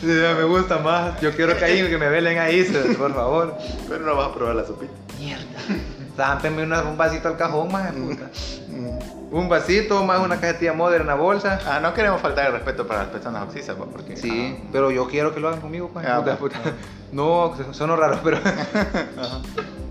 Sí, 0.00 0.06
me 0.06 0.44
gusta 0.44 0.78
más. 0.78 1.20
Yo 1.20 1.32
quiero 1.32 1.56
que 1.56 1.64
ahí, 1.64 1.88
que 1.88 1.98
me 1.98 2.08
velen 2.08 2.38
ahí, 2.38 2.64
por 2.98 3.14
favor. 3.14 3.56
Pero 3.88 4.04
no 4.04 4.16
vas 4.16 4.28
a 4.28 4.34
probar 4.34 4.56
la 4.56 4.64
sopita. 4.64 4.92
Mierda. 5.18 5.42
Zámpeme 6.16 6.62
una- 6.62 6.82
un 6.82 6.96
vasito 6.96 7.28
al 7.28 7.36
cajón, 7.36 7.70
maje, 7.70 7.92
puta. 7.92 8.30
Mm. 8.68 9.34
Un 9.34 9.48
vasito, 9.48 10.02
más 10.04 10.20
una 10.20 10.38
cajetilla 10.40 10.72
moderna 10.72 11.02
en 11.02 11.06
la 11.08 11.14
bolsa. 11.22 11.58
Ah, 11.66 11.80
no 11.80 11.92
queremos 11.92 12.20
faltar 12.20 12.46
el 12.46 12.52
respeto 12.52 12.86
para 12.86 13.00
las 13.00 13.08
personas 13.08 13.42
oxisas, 13.42 13.74
pues, 13.76 13.88
porque. 13.92 14.16
Sí, 14.16 14.54
ajá. 14.56 14.68
pero 14.72 14.90
yo 14.90 15.06
quiero 15.08 15.34
que 15.34 15.40
lo 15.40 15.48
hagan 15.48 15.60
conmigo, 15.60 15.90
pues. 15.92 16.06
Ah, 16.06 16.20
puta, 16.20 16.36
puta. 16.38 16.58
No, 17.12 17.54
son 17.72 17.96
raros, 17.96 18.20
pero. 18.24 18.36
Ajá. 19.18 19.40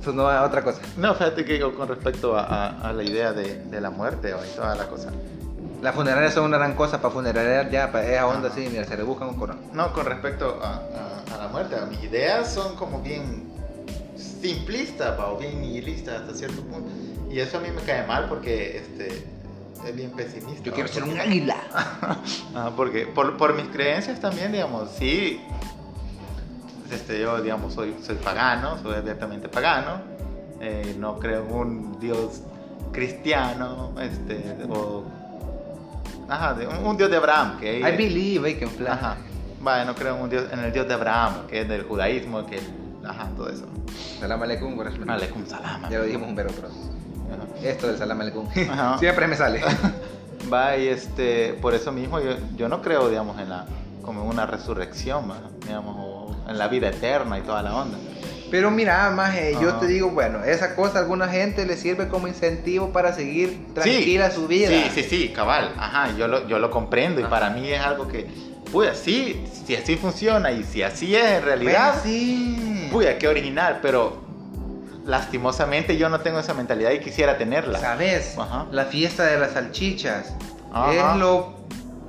Eso 0.01 0.13
no 0.13 0.31
es 0.31 0.39
otra 0.39 0.63
cosa. 0.63 0.79
No, 0.97 1.13
fíjate 1.15 1.43
que 1.45 1.59
con 1.73 1.88
respecto 1.88 2.38
a, 2.38 2.43
a- 2.43 2.89
a 2.89 2.93
la 2.93 3.03
idea 3.03 3.33
de, 3.33 3.63
de 3.65 3.81
la 3.81 3.89
muerte 3.89 4.33
o 4.33 4.38
y 4.45 4.55
toda 4.55 4.75
la 4.75 4.88
cosa. 4.88 5.09
Las 5.81 5.93
funerarias 5.95 6.33
son 6.33 6.45
una 6.45 6.57
gran 6.57 6.73
cosa 6.75 7.01
para 7.01 7.13
funerarias 7.13 7.69
ya, 7.71 7.91
para 7.91 8.05
esa 8.07 8.25
onda 8.27 8.49
así, 8.49 8.67
mira, 8.71 8.85
se 8.85 8.95
le 8.97 9.03
buscan 9.03 9.29
un 9.29 9.35
corón. 9.35 9.57
No, 9.73 9.91
con 9.93 10.05
respecto 10.05 10.59
a, 10.63 10.75
a- 10.75 11.35
a 11.35 11.38
la 11.43 11.47
muerte, 11.49 11.75
mis 11.89 12.03
ideas 12.03 12.51
son 12.53 12.75
como 12.75 13.01
bien 13.01 13.51
simplistas, 14.47 15.17
pa, 15.17 15.31
o 15.31 15.38
bien 15.38 15.62
nihilistas 15.62 16.21
hasta 16.21 16.34
cierto 16.34 16.62
punto. 16.63 16.89
Y 17.29 17.39
eso 17.39 17.58
a 17.58 17.62
mí 17.62 17.69
me 17.69 17.81
cae 17.81 18.05
mal 18.05 18.27
porque 18.29 18.77
este, 18.77 19.25
es 19.88 19.95
bien 19.95 20.12
pesimista. 20.12 20.63
Yo 20.63 20.71
¿va? 20.71 20.75
quiero 20.75 20.89
ser 20.89 21.03
un 21.03 21.19
águila. 21.19 21.58
Ah, 22.58 22.71
porque 22.75 23.05
por, 23.05 23.36
por 23.36 23.53
mis 23.53 23.67
creencias 23.67 24.19
también, 24.21 24.53
digamos, 24.53 24.89
sí, 24.97 25.41
este, 26.89 27.19
yo, 27.19 27.41
digamos, 27.41 27.73
soy, 27.73 27.93
soy 28.01 28.15
pagano, 28.15 28.77
soy 28.81 28.95
abiertamente 28.95 29.49
pagano, 29.49 29.99
eh, 30.62 30.95
no 30.97 31.19
creo 31.19 31.45
en 31.45 31.53
un 31.53 31.99
Dios 31.99 32.41
cristiano, 32.93 33.93
este, 33.99 34.55
o, 34.69 35.03
ajá, 36.29 36.55
un, 36.79 36.86
un 36.88 36.97
Dios 36.97 37.10
de 37.10 37.17
Abraham, 37.17 37.58
que 37.60 37.79
I 37.79 37.97
believe 37.97 38.49
I 38.49 38.55
can 38.55 38.69
fly. 38.69 38.88
ajá, 38.88 39.17
vaya, 39.60 39.84
no 39.84 39.95
creo 39.95 40.15
en, 40.15 40.21
un 40.21 40.29
Dios, 40.29 40.45
en 40.49 40.60
el 40.60 40.71
Dios 40.71 40.88
de 40.88 40.93
Abraham, 40.93 41.47
que 41.47 41.62
es 41.62 41.67
del 41.67 41.84
judaísmo, 41.84 42.45
que, 42.45 42.62
ajá, 43.15 43.30
todo 43.36 43.49
eso. 43.49 43.65
Salam 44.19 44.41
rahmatullah. 44.41 45.13
Aleikum 45.13 45.45
salam. 45.45 45.89
Ya 45.89 45.97
lo 45.99 46.04
dijimos 46.06 46.30
un 46.30 46.36
verbo, 46.36 46.54
pero. 46.56 46.67
Ajá. 46.67 47.67
Esto 47.67 47.88
del 47.88 47.97
salam 47.97 48.21
aleikum. 48.21 48.47
Ajá. 48.69 48.97
Siempre 48.99 49.28
me 49.28 49.36
sale. 49.36 49.62
Va 50.54 50.78
y 50.78 50.88
este, 50.88 51.54
por 51.62 51.73
eso 51.73 51.91
mismo 51.91 52.19
yo, 52.19 52.36
yo 52.56 52.69
no 52.69 52.82
creo, 52.82 53.10
digamos, 53.10 53.39
en 53.39 53.49
la, 53.49 53.65
como 54.04 54.21
en 54.23 54.28
una 54.30 54.45
resurrección, 54.45 55.34
digamos, 55.65 55.95
o 55.97 56.36
en 56.47 56.58
la 56.58 56.67
vida 56.67 56.89
eterna 56.89 57.39
y 57.39 57.41
toda 57.41 57.63
la 57.63 57.75
onda. 57.75 57.97
Pero 58.51 58.69
mira, 58.69 59.10
más 59.10 59.36
yo 59.60 59.69
Ajá. 59.69 59.80
te 59.80 59.88
digo, 59.88 60.12
bueno, 60.12 60.43
esa 60.43 60.75
cosa 60.75 60.99
a 60.99 61.01
alguna 61.01 61.28
gente 61.28 61.65
le 61.65 61.75
sirve 61.78 62.08
como 62.08 62.28
incentivo 62.28 62.91
para 62.91 63.12
seguir 63.12 63.73
tranquila 63.73 64.30
su 64.30 64.47
vida. 64.47 64.69
Sí, 64.69 64.91
sí, 64.93 65.04
sí, 65.04 65.30
cabal. 65.30 65.73
Ajá, 65.78 66.15
yo 66.15 66.28
lo, 66.28 66.47
yo 66.47 66.60
lo 66.60 66.69
comprendo 66.69 67.19
y 67.19 67.23
Ajá. 67.23 67.30
para 67.32 67.49
mí 67.49 67.67
es 67.71 67.82
algo 67.82 68.08
que, 68.08 68.28
pues 68.71 68.99
sí, 68.99 69.43
si 69.65 69.75
así 69.75 69.95
funciona 69.95 70.51
y 70.51 70.63
si 70.63 70.84
así 70.84 71.15
es 71.15 71.23
en 71.25 71.32
Bueno, 71.32 71.45
realidad, 71.47 71.95
sí. 72.04 72.74
Puya, 72.95 73.17
qué 73.17 73.27
original, 73.27 73.79
pero 73.81 74.21
lastimosamente 75.05 75.97
yo 75.97 76.08
no 76.08 76.21
tengo 76.21 76.39
esa 76.39 76.53
mentalidad 76.53 76.91
y 76.91 76.99
quisiera 77.01 77.38
tenerla. 77.38 77.77
¿Sabes? 77.77 78.38
Ajá. 78.38 78.67
La 78.71 78.86
fiesta 78.86 79.25
de 79.25 79.38
las 79.38 79.51
salchichas. 79.51 80.34
Ajá. 80.71 80.93
Es 80.93 81.17
lo. 81.19 81.55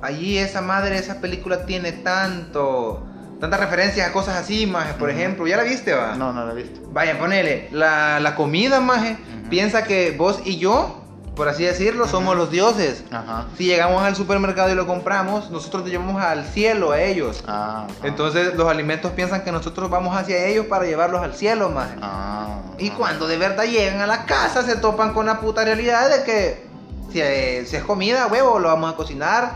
Allí 0.01 0.37
esa 0.37 0.61
madre, 0.61 0.97
esa 0.97 1.19
película 1.19 1.65
tiene 1.65 1.91
tanto. 1.91 3.03
Tantas 3.41 3.59
referencias 3.59 4.07
a 4.07 4.13
cosas 4.13 4.37
así, 4.37 4.65
maje. 4.65 4.93
Por 4.93 5.09
Ujú. 5.09 5.17
ejemplo, 5.17 5.45
¿ya 5.45 5.57
la 5.57 5.63
viste, 5.63 5.93
va? 5.93 6.15
No, 6.15 6.31
no 6.31 6.45
lo 6.45 6.53
he 6.57 6.63
visto. 6.63 6.79
Vaya, 6.93 7.19
ponele. 7.19 7.67
La, 7.73 8.21
la 8.21 8.33
comida, 8.35 8.79
maje. 8.79 9.11
Ujú. 9.41 9.49
Piensa 9.49 9.83
que 9.83 10.11
vos 10.11 10.39
y 10.45 10.57
yo, 10.57 11.01
por 11.37 11.47
así 11.47 11.63
decirlo, 11.63 12.07
somos 12.07 12.35
los 12.35 12.49
dioses. 12.49 13.03
Ajá. 13.11 13.45
Si 13.57 13.65
llegamos 13.65 14.01
al 14.01 14.15
supermercado 14.15 14.71
y 14.71 14.75
lo 14.75 14.87
compramos, 14.87 15.51
nosotros 15.51 15.83
te 15.83 15.91
llevamos 15.91 16.21
al 16.21 16.43
cielo 16.45 16.91
a 16.91 17.01
ellos. 17.01 17.43
Ah. 17.47 17.85
Entonces 18.03 18.55
los 18.55 18.67
alimentos 18.67 19.11
piensan 19.11 19.43
que 19.43 19.51
nosotros 19.51 19.89
vamos 19.89 20.17
hacia 20.17 20.45
ellos 20.47 20.65
para 20.65 20.85
llevarlos 20.85 21.21
al 21.21 21.35
cielo, 21.35 21.69
maje. 21.69 21.95
Ah, 22.01 22.59
Y 22.79 22.89
cuando 22.89 23.27
de 23.27 23.37
verdad 23.37 23.65
llegan 23.65 24.01
a 24.01 24.07
la 24.07 24.25
casa 24.25 24.63
se 24.63 24.75
topan 24.75 25.13
con 25.13 25.27
la 25.27 25.39
puta 25.39 25.63
realidad 25.63 26.09
de 26.09 26.23
que 26.23 26.67
si, 27.11 27.21
eh, 27.21 27.63
si 27.65 27.75
es 27.75 27.83
comida, 27.83 28.27
huevo, 28.27 28.57
lo 28.59 28.69
vamos 28.69 28.91
a 28.93 28.97
cocinar 28.97 29.51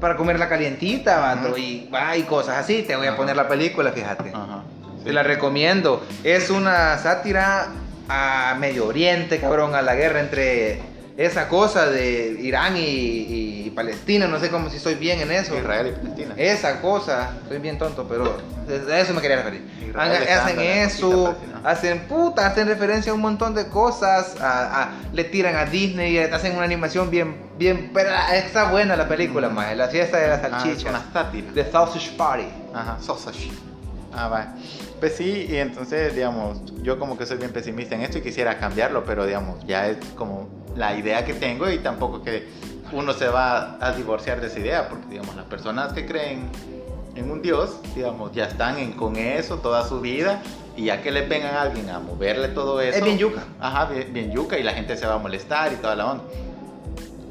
para 0.00 0.16
comerla 0.16 0.48
calientita, 0.48 1.18
vato, 1.18 1.56
y, 1.56 1.88
ah, 1.92 2.16
y 2.16 2.24
cosas 2.24 2.58
así. 2.58 2.82
Te 2.82 2.94
voy 2.94 3.06
a 3.06 3.16
poner 3.16 3.36
la 3.36 3.48
película, 3.48 3.90
fíjate. 3.92 4.30
Ajá. 4.34 4.64
Te 5.02 5.12
la 5.12 5.22
recomiendo. 5.22 6.04
Es 6.22 6.50
una 6.50 6.98
sátira 6.98 7.68
a 8.08 8.54
Medio 8.58 8.86
Oriente, 8.86 9.40
cabrón, 9.40 9.74
a 9.74 9.80
la 9.82 9.94
guerra 9.94 10.20
entre 10.20 10.91
esa 11.16 11.48
cosa 11.48 11.86
de 11.90 12.36
Irán 12.40 12.76
y, 12.76 12.80
y 13.66 13.72
Palestina. 13.74 14.26
No 14.26 14.38
sé 14.40 14.50
cómo 14.50 14.70
si 14.70 14.76
estoy 14.76 14.94
bien 14.94 15.20
en 15.20 15.30
eso. 15.32 15.56
Israel 15.56 15.88
y 15.88 15.98
Palestina. 15.98 16.34
Esa 16.36 16.80
cosa, 16.80 17.32
soy 17.48 17.58
bien 17.58 17.78
tonto, 17.78 18.06
pero 18.08 18.36
a 18.90 18.98
eso 18.98 19.12
me 19.14 19.20
quería 19.20 19.36
referir. 19.38 19.62
Israel 19.88 20.28
hacen 20.28 20.60
eso, 20.60 21.34
hacen 21.64 22.00
puta, 22.08 22.46
hacen 22.46 22.66
referencia 22.68 23.12
a 23.12 23.14
un 23.14 23.20
montón 23.20 23.54
de 23.54 23.66
cosas, 23.66 24.40
a- 24.40 24.82
a- 24.84 24.90
le 25.12 25.24
tiran 25.24 25.56
a 25.56 25.64
Disney, 25.66 26.16
hacen 26.18 26.54
una 26.56 26.64
animación 26.64 27.10
bien, 27.10 27.36
bien, 27.58 27.90
pero 27.92 28.10
está 28.32 28.70
buena 28.70 28.96
la 28.96 29.06
película, 29.08 29.48
Mm. 29.48 29.54
más, 29.54 29.76
la 29.76 29.88
fiesta 29.88 30.16
de 30.18 30.28
las 30.28 30.44
Ah, 30.44 30.50
salchichas, 30.50 30.88
una 30.90 31.04
sátira. 31.12 31.48
The 31.52 31.70
Sausage 31.70 32.12
Party. 32.16 32.46
Ajá, 32.74 32.96
sausage. 33.00 33.50
Ah, 34.14 34.28
va. 34.28 34.54
Pues 35.00 35.16
sí, 35.16 35.46
y 35.48 35.56
entonces, 35.56 36.14
digamos, 36.14 36.62
yo 36.82 36.98
como 36.98 37.18
que 37.18 37.26
soy 37.26 37.36
bien 37.38 37.50
pesimista 37.50 37.94
en 37.94 38.02
esto 38.02 38.18
y 38.18 38.20
quisiera 38.20 38.58
cambiarlo, 38.58 39.04
pero 39.04 39.26
digamos, 39.26 39.58
ya 39.66 39.88
es 39.88 39.96
como 40.16 40.48
la 40.76 40.96
idea 40.96 41.24
que 41.24 41.34
tengo 41.34 41.70
y 41.70 41.78
tampoco 41.78 42.22
que 42.22 42.48
uno 42.92 43.12
se 43.12 43.28
va 43.28 43.78
a 43.80 43.92
divorciar 43.92 44.40
de 44.40 44.48
esa 44.48 44.58
idea, 44.58 44.88
porque 44.88 45.06
digamos, 45.08 45.34
las 45.34 45.46
personas 45.46 45.92
que 45.92 46.06
creen 46.06 46.50
en 47.14 47.30
un 47.30 47.42
Dios, 47.42 47.78
digamos, 47.94 48.32
ya 48.32 48.44
están 48.44 48.78
en, 48.78 48.92
con 48.92 49.16
eso 49.16 49.58
toda 49.58 49.86
su 49.86 50.00
vida 50.00 50.42
y 50.76 50.84
ya 50.86 51.02
que 51.02 51.10
le 51.10 51.26
vengan 51.26 51.54
a 51.54 51.62
alguien 51.62 51.90
a 51.90 52.00
moverle 52.00 52.48
todo 52.48 52.80
eso. 52.80 52.98
Es 52.98 53.04
bien 53.04 53.18
yuca. 53.18 53.44
Ajá, 53.60 53.86
bien, 53.86 54.12
bien 54.12 54.32
yuca 54.32 54.58
y 54.58 54.62
la 54.62 54.72
gente 54.72 54.96
se 54.96 55.06
va 55.06 55.14
a 55.14 55.18
molestar 55.18 55.72
y 55.72 55.76
toda 55.76 55.94
la 55.94 56.12
onda. 56.12 56.24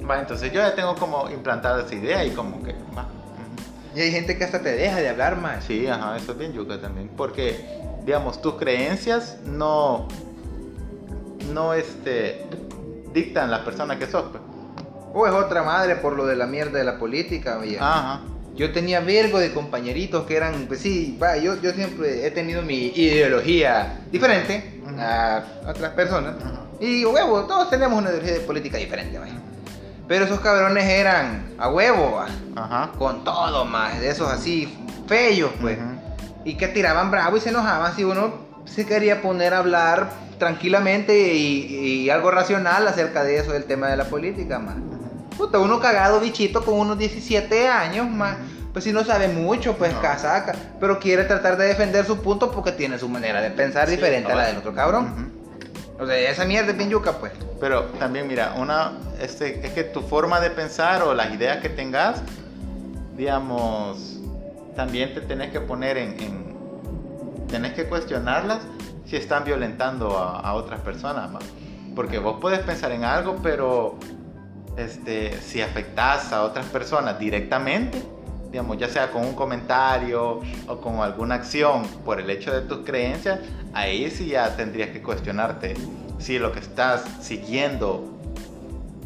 Va, 0.08 0.20
entonces 0.20 0.52
yo 0.52 0.62
ya 0.62 0.76
tengo 0.76 0.96
como 0.96 1.30
implantada 1.30 1.84
esa 1.84 1.96
idea 1.96 2.26
y 2.26 2.32
como 2.32 2.64
que, 2.64 2.74
va. 2.96 3.08
Y 3.96 4.02
hay 4.02 4.12
gente 4.12 4.38
que 4.38 4.44
hasta 4.44 4.62
te 4.62 4.72
deja 4.74 4.98
de 4.98 5.10
hablar 5.10 5.38
más. 5.38 5.66
Sí, 5.66 5.88
ajá, 5.88 6.16
eso 6.18 6.32
es 6.32 6.38
bien 6.38 6.54
yuca 6.54 6.80
también. 6.80 7.10
Porque, 7.16 7.66
digamos, 8.06 8.42
tus 8.42 8.56
creencias 8.56 9.38
no. 9.46 10.08
No, 11.54 11.74
este. 11.74 12.46
Dictan 13.14 13.52
la 13.52 13.64
persona 13.64 13.98
que 13.98 14.08
sos, 14.08 14.26
pues. 14.32 14.44
O 15.14 15.28
es 15.28 15.34
otra 15.34 15.64
madre 15.64 15.98
por 15.98 16.16
lo 16.16 16.26
de 16.26 16.36
la 16.36 16.46
mierda 16.46 16.80
de 16.80 16.86
la 16.86 16.98
política, 16.98 17.58
oye. 17.60 17.78
Ajá. 17.80 18.22
Yo 18.56 18.72
tenía 18.72 19.00
vergo 19.00 19.40
de 19.40 19.54
compañeritos 19.54 20.26
que 20.26 20.36
eran, 20.36 20.66
pues 20.68 20.82
sí, 20.82 21.18
va, 21.22 21.38
yo, 21.38 21.60
yo 21.62 21.72
siempre 21.72 22.26
he 22.26 22.32
tenido 22.32 22.62
mi 22.62 22.88
ideología 22.88 24.00
diferente 24.12 24.82
a 25.00 25.44
otras 25.68 25.92
personas. 25.94 26.36
Y 26.80 27.06
huevo, 27.06 27.44
todos 27.46 27.70
tenemos 27.70 27.98
una 27.98 28.10
ideología 28.10 28.34
de 28.34 28.40
política 28.42 28.78
diferente, 28.78 29.18
vaya. 29.20 29.36
Pero 30.08 30.26
esos 30.26 30.42
cabrones 30.42 30.84
eran 30.84 31.54
a 31.58 31.70
huevo, 31.70 32.18
va, 32.18 32.28
Ajá. 32.62 32.92
con 32.98 33.24
todo 33.24 33.64
más, 33.64 34.00
de 34.02 34.10
esos 34.10 34.30
así 34.30 34.78
feos, 35.08 35.52
pues. 35.62 35.78
Y 36.44 36.56
que 36.56 36.68
tiraban 36.68 37.10
bravo 37.10 37.38
y 37.38 37.40
se 37.40 37.50
enojaban 37.50 37.96
si 37.96 38.04
uno 38.04 38.51
se 38.66 38.86
quería 38.86 39.22
poner 39.22 39.54
a 39.54 39.60
hablar 39.60 40.10
tranquilamente 40.38 41.34
y, 41.34 41.76
y 42.06 42.10
algo 42.10 42.32
racional 42.32 42.88
acerca 42.88 43.24
de 43.24 43.38
eso, 43.38 43.52
del 43.54 43.66
tema 43.66 43.88
de 43.90 43.98
la 43.98 44.06
política, 44.06 44.60
más. 44.60 44.76
Puta, 45.38 45.60
uno 45.60 45.80
cagado 45.80 46.20
bichito 46.20 46.64
con 46.64 46.76
unos 46.80 46.98
17 46.98 47.68
años, 47.68 48.10
más. 48.10 48.38
Pues 48.74 48.86
si 48.86 48.94
no 48.94 49.04
sabe 49.04 49.28
mucho, 49.28 49.76
pues 49.78 49.94
No. 49.94 50.02
casaca. 50.02 50.56
Pero 50.80 51.00
quiere 51.00 51.26
tratar 51.26 51.58
de 51.58 51.66
defender 51.66 52.06
su 52.06 52.22
punto 52.22 52.52
porque 52.52 52.72
tiene 52.72 52.98
su 52.98 53.10
manera 53.10 53.42
de 53.42 53.52
pensar 53.52 53.90
Sí, 53.90 53.96
diferente 53.98 54.32
a 54.32 54.36
la 54.36 54.48
del 54.48 54.58
otro 54.58 54.74
cabrón. 54.74 55.32
O 56.00 56.06
sea, 56.08 56.18
esa 56.18 56.46
mierda 56.46 56.72
es 56.72 56.78
bien 56.78 56.90
yuca, 56.90 57.12
pues. 57.14 57.34
Pero 57.60 57.84
también, 58.00 58.28
mira, 58.28 58.54
una. 58.58 58.94
Este, 59.22 59.66
es 59.68 59.74
que 59.74 59.84
tu 59.84 60.02
forma 60.02 60.40
de 60.40 60.50
pensar 60.52 61.04
o 61.04 61.14
las 61.14 61.32
ideas 61.34 61.58
que 61.58 61.70
tengas, 61.70 62.22
digamos. 63.18 64.20
También 64.76 65.14
te 65.14 65.22
tenés 65.22 65.52
que 65.52 65.60
poner 65.60 65.98
en. 65.98 66.20
en- 66.20 66.51
tenés 67.52 67.74
que 67.74 67.86
cuestionarlas 67.86 68.60
si 69.06 69.18
están 69.18 69.44
violentando 69.44 70.18
a, 70.18 70.40
a 70.40 70.54
otras 70.54 70.80
personas, 70.80 71.34
¿va? 71.36 71.40
Porque 71.96 72.18
vos 72.20 72.38
puedes 72.40 72.60
pensar 72.60 72.92
en 72.94 73.04
algo, 73.04 73.36
pero 73.44 73.98
este, 74.78 75.40
si 75.42 75.62
afectas 75.62 76.32
a 76.32 76.44
otras 76.44 76.66
personas 76.68 77.20
directamente, 77.20 78.02
digamos, 78.50 78.78
ya 78.78 78.88
sea 78.88 79.12
con 79.12 79.26
un 79.26 79.34
comentario 79.34 80.40
o 80.68 80.78
con 80.78 81.00
alguna 81.00 81.36
acción 81.36 81.84
por 82.06 82.20
el 82.20 82.30
hecho 82.30 82.54
de 82.54 82.62
tus 82.62 82.80
creencias, 82.86 83.40
ahí 83.74 84.10
sí 84.10 84.28
ya 84.28 84.56
tendrías 84.56 84.90
que 84.90 85.02
cuestionarte 85.02 85.76
si 86.20 86.40
lo 86.40 86.52
que 86.52 86.60
estás 86.60 87.04
siguiendo 87.22 88.06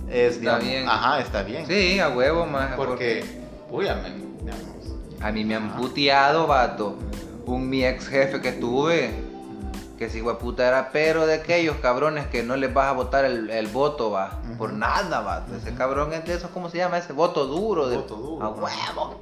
es, 0.09 0.35
Está 0.35 0.39
digamos, 0.59 0.63
bien. 0.65 0.87
ajá, 0.87 1.19
está 1.19 1.43
bien. 1.43 1.65
Sí, 1.65 1.99
a 1.99 2.09
huevo, 2.09 2.45
más. 2.45 2.73
Porque, 2.75 3.25
uy, 3.71 3.87
amén, 3.87 4.35
digamos. 4.39 5.21
A 5.21 5.31
mí 5.31 5.43
me 5.43 5.55
han 5.55 5.75
puteado, 5.75 6.45
vato. 6.45 6.95
Un 7.45 7.69
mi 7.69 7.85
ex 7.85 8.07
jefe 8.07 8.41
que 8.41 8.51
tuve, 8.51 9.11
que 9.97 10.09
si 10.09 10.21
puta 10.21 10.67
era 10.67 10.89
pero 10.91 11.25
de 11.25 11.35
aquellos 11.35 11.77
cabrones 11.77 12.27
que 12.27 12.43
no 12.43 12.55
les 12.55 12.73
vas 12.73 12.87
a 12.87 12.91
votar 12.93 13.25
el, 13.25 13.49
el 13.49 13.67
voto, 13.67 14.11
va. 14.11 14.41
Por 14.57 14.73
nada, 14.73 15.21
vato. 15.21 15.55
Ese 15.55 15.73
cabrón 15.73 16.13
es 16.13 16.25
de 16.25 16.33
esos, 16.33 16.49
¿cómo 16.51 16.69
se 16.69 16.77
llama? 16.77 16.97
Ese 16.97 17.13
voto 17.13 17.45
duro. 17.45 17.87
De, 17.87 17.97
Voto 17.97 18.15
duro, 18.15 18.45
A 18.45 18.49
huevo. 18.49 19.21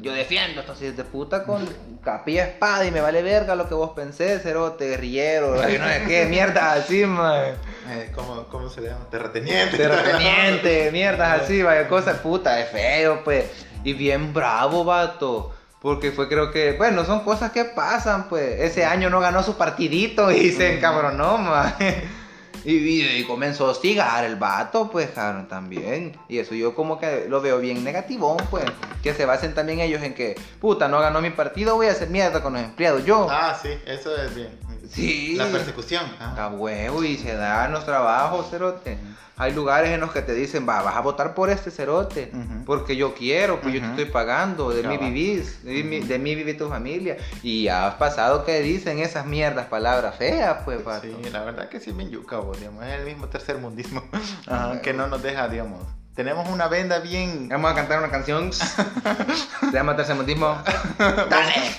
Yo 0.00 0.12
defiendo 0.12 0.60
estos 0.60 0.82
hijos 0.82 0.96
de 0.96 1.04
puta 1.04 1.44
con 1.44 1.64
capilla 2.02 2.44
espada 2.46 2.84
y 2.84 2.90
me 2.90 3.00
vale 3.00 3.22
verga 3.22 3.54
lo 3.54 3.68
que 3.68 3.74
vos 3.74 3.90
pensés, 3.90 4.42
cerote, 4.42 4.88
guerrillero, 4.88 5.54
no 5.54 5.62
sé 5.62 6.02
qué, 6.08 6.26
mierda 6.28 6.72
así, 6.72 7.06
man. 7.06 7.54
Eh, 7.88 8.10
¿cómo, 8.12 8.44
¿Cómo 8.50 8.68
se 8.68 8.80
le 8.80 8.88
llama? 8.88 9.08
Terrateniente. 9.08 9.76
Terrateniente, 9.76 10.90
mierdas 10.90 11.42
así, 11.42 11.62
vaya 11.62 11.88
cosas 11.88 12.18
puta, 12.18 12.60
es 12.60 12.70
feo, 12.70 13.22
pues. 13.22 13.46
Y 13.84 13.92
bien 13.92 14.32
bravo, 14.32 14.84
vato. 14.84 15.52
Porque 15.84 16.12
fue, 16.12 16.28
creo 16.28 16.50
que, 16.50 16.72
bueno, 16.72 17.04
son 17.04 17.20
cosas 17.24 17.52
que 17.52 17.66
pasan, 17.66 18.30
pues. 18.30 18.58
Ese 18.58 18.86
año 18.86 19.10
no 19.10 19.20
ganó 19.20 19.42
su 19.42 19.58
partidito 19.58 20.32
y 20.32 20.50
se 20.50 20.78
encabronó, 20.78 21.36
man. 21.36 21.74
Y, 22.64 22.72
y- 22.76 23.16
y 23.18 23.24
comenzó 23.24 23.66
a 23.66 23.70
hostigar 23.70 24.24
el 24.24 24.36
vato, 24.36 24.90
pues, 24.90 25.10
cabrón, 25.10 25.48
también. 25.48 26.16
Y 26.28 26.38
eso 26.38 26.54
yo 26.54 26.74
como 26.74 26.98
que 26.98 27.26
lo 27.28 27.40
veo 27.40 27.58
bien 27.58 27.84
negativón, 27.84 28.38
pues. 28.50 28.64
Que 29.02 29.12
se 29.12 29.26
basen 29.26 29.52
también 29.54 29.80
ellos 29.80 30.02
en 30.02 30.14
que, 30.14 30.34
puta, 30.60 30.88
no 30.88 30.98
ganó 31.00 31.20
mi 31.20 31.30
partido, 31.30 31.74
voy 31.76 31.88
a 31.88 31.92
hacer 31.92 32.08
mierda 32.08 32.42
con 32.42 32.54
los 32.54 32.62
empleados. 32.62 33.04
Yo, 33.04 33.26
Ah, 33.30 33.58
sí, 33.60 33.68
eso 33.86 34.16
es 34.16 34.34
bien. 34.34 34.48
sí. 34.90 35.34
La 35.36 35.46
persecución. 35.48 36.04
ah. 36.20 36.46
A 36.46 36.48
huevo 36.48 37.04
y 37.04 37.16
se 37.18 37.34
dan 37.34 37.72
los 37.72 37.84
trabajos, 37.84 38.48
cerote. 38.50 38.96
Hay 39.36 39.52
lugares 39.52 39.90
en 39.90 39.98
los 39.98 40.12
que 40.12 40.22
te 40.22 40.32
dicen, 40.32 40.64
va, 40.66 40.80
vas 40.82 40.94
a 40.94 41.00
votar 41.00 41.34
por 41.34 41.50
este 41.50 41.72
cerote, 41.72 42.30
Ujú. 42.32 42.64
porque 42.64 42.94
yo 42.94 43.14
quiero, 43.16 43.60
pues 43.60 43.74
yo 43.74 43.80
te 43.80 43.86
estoy 43.88 44.04
pagando, 44.04 44.70
de 44.70 44.84
mí 44.84 44.96
vivís, 44.96 45.64
de 45.64 45.82
mí, 45.82 45.98
de 45.98 46.18
mí 46.20 46.36
vive 46.36 46.54
tu 46.54 46.68
familia. 46.68 47.16
Y 47.42 47.66
has 47.66 47.94
pasado 47.96 48.44
que 48.44 48.60
dicen 48.60 49.00
esas 49.00 49.26
mierdas, 49.26 49.66
palabras 49.66 50.14
feas, 50.14 50.58
pues, 50.64 50.84
vato. 50.84 51.08
Sí, 51.08 51.30
la 51.32 51.42
verdad 51.42 51.68
que 51.68 51.80
sí, 51.80 51.90
bien 51.90 52.10
yuca, 52.10 52.36
vos, 52.38 52.53
digamos, 52.58 52.84
es 52.84 52.92
el 52.94 53.04
mismo 53.04 53.28
tercer 53.28 53.58
mundismo 53.58 54.02
que 54.82 54.92
no 54.92 55.06
nos 55.08 55.22
deja, 55.22 55.48
digamos. 55.48 55.80
Tenemos 56.14 56.48
una 56.48 56.68
venda 56.68 57.00
bien. 57.00 57.48
Vamos 57.48 57.72
a 57.72 57.74
cantar 57.74 57.98
una 57.98 58.10
canción. 58.10 58.52
Se 58.52 59.72
llama 59.72 59.96
Tercermundismo. 59.96 60.56
Dale. 60.98 61.76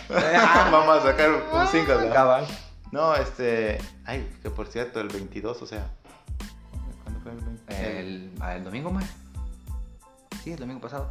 Vamos 0.71 0.97
a 0.97 1.03
sacar 1.03 1.29
un 1.31 1.67
single. 1.69 2.09
¿no? 2.09 2.37
No, 2.91 3.15
este. 3.15 3.77
Ay, 4.05 4.29
que 4.41 4.49
por 4.49 4.67
cierto, 4.67 4.99
el 4.99 5.07
22, 5.07 5.61
o 5.61 5.65
sea. 5.65 5.87
¿Cuándo 7.03 7.21
fue 7.21 7.31
el 7.31 7.37
20? 7.37 7.99
El, 7.99 8.31
ah, 8.41 8.55
el 8.55 8.63
domingo 8.65 8.91
más. 8.91 9.05
Sí, 10.43 10.51
el 10.51 10.59
domingo 10.59 10.81
pasado. 10.81 11.09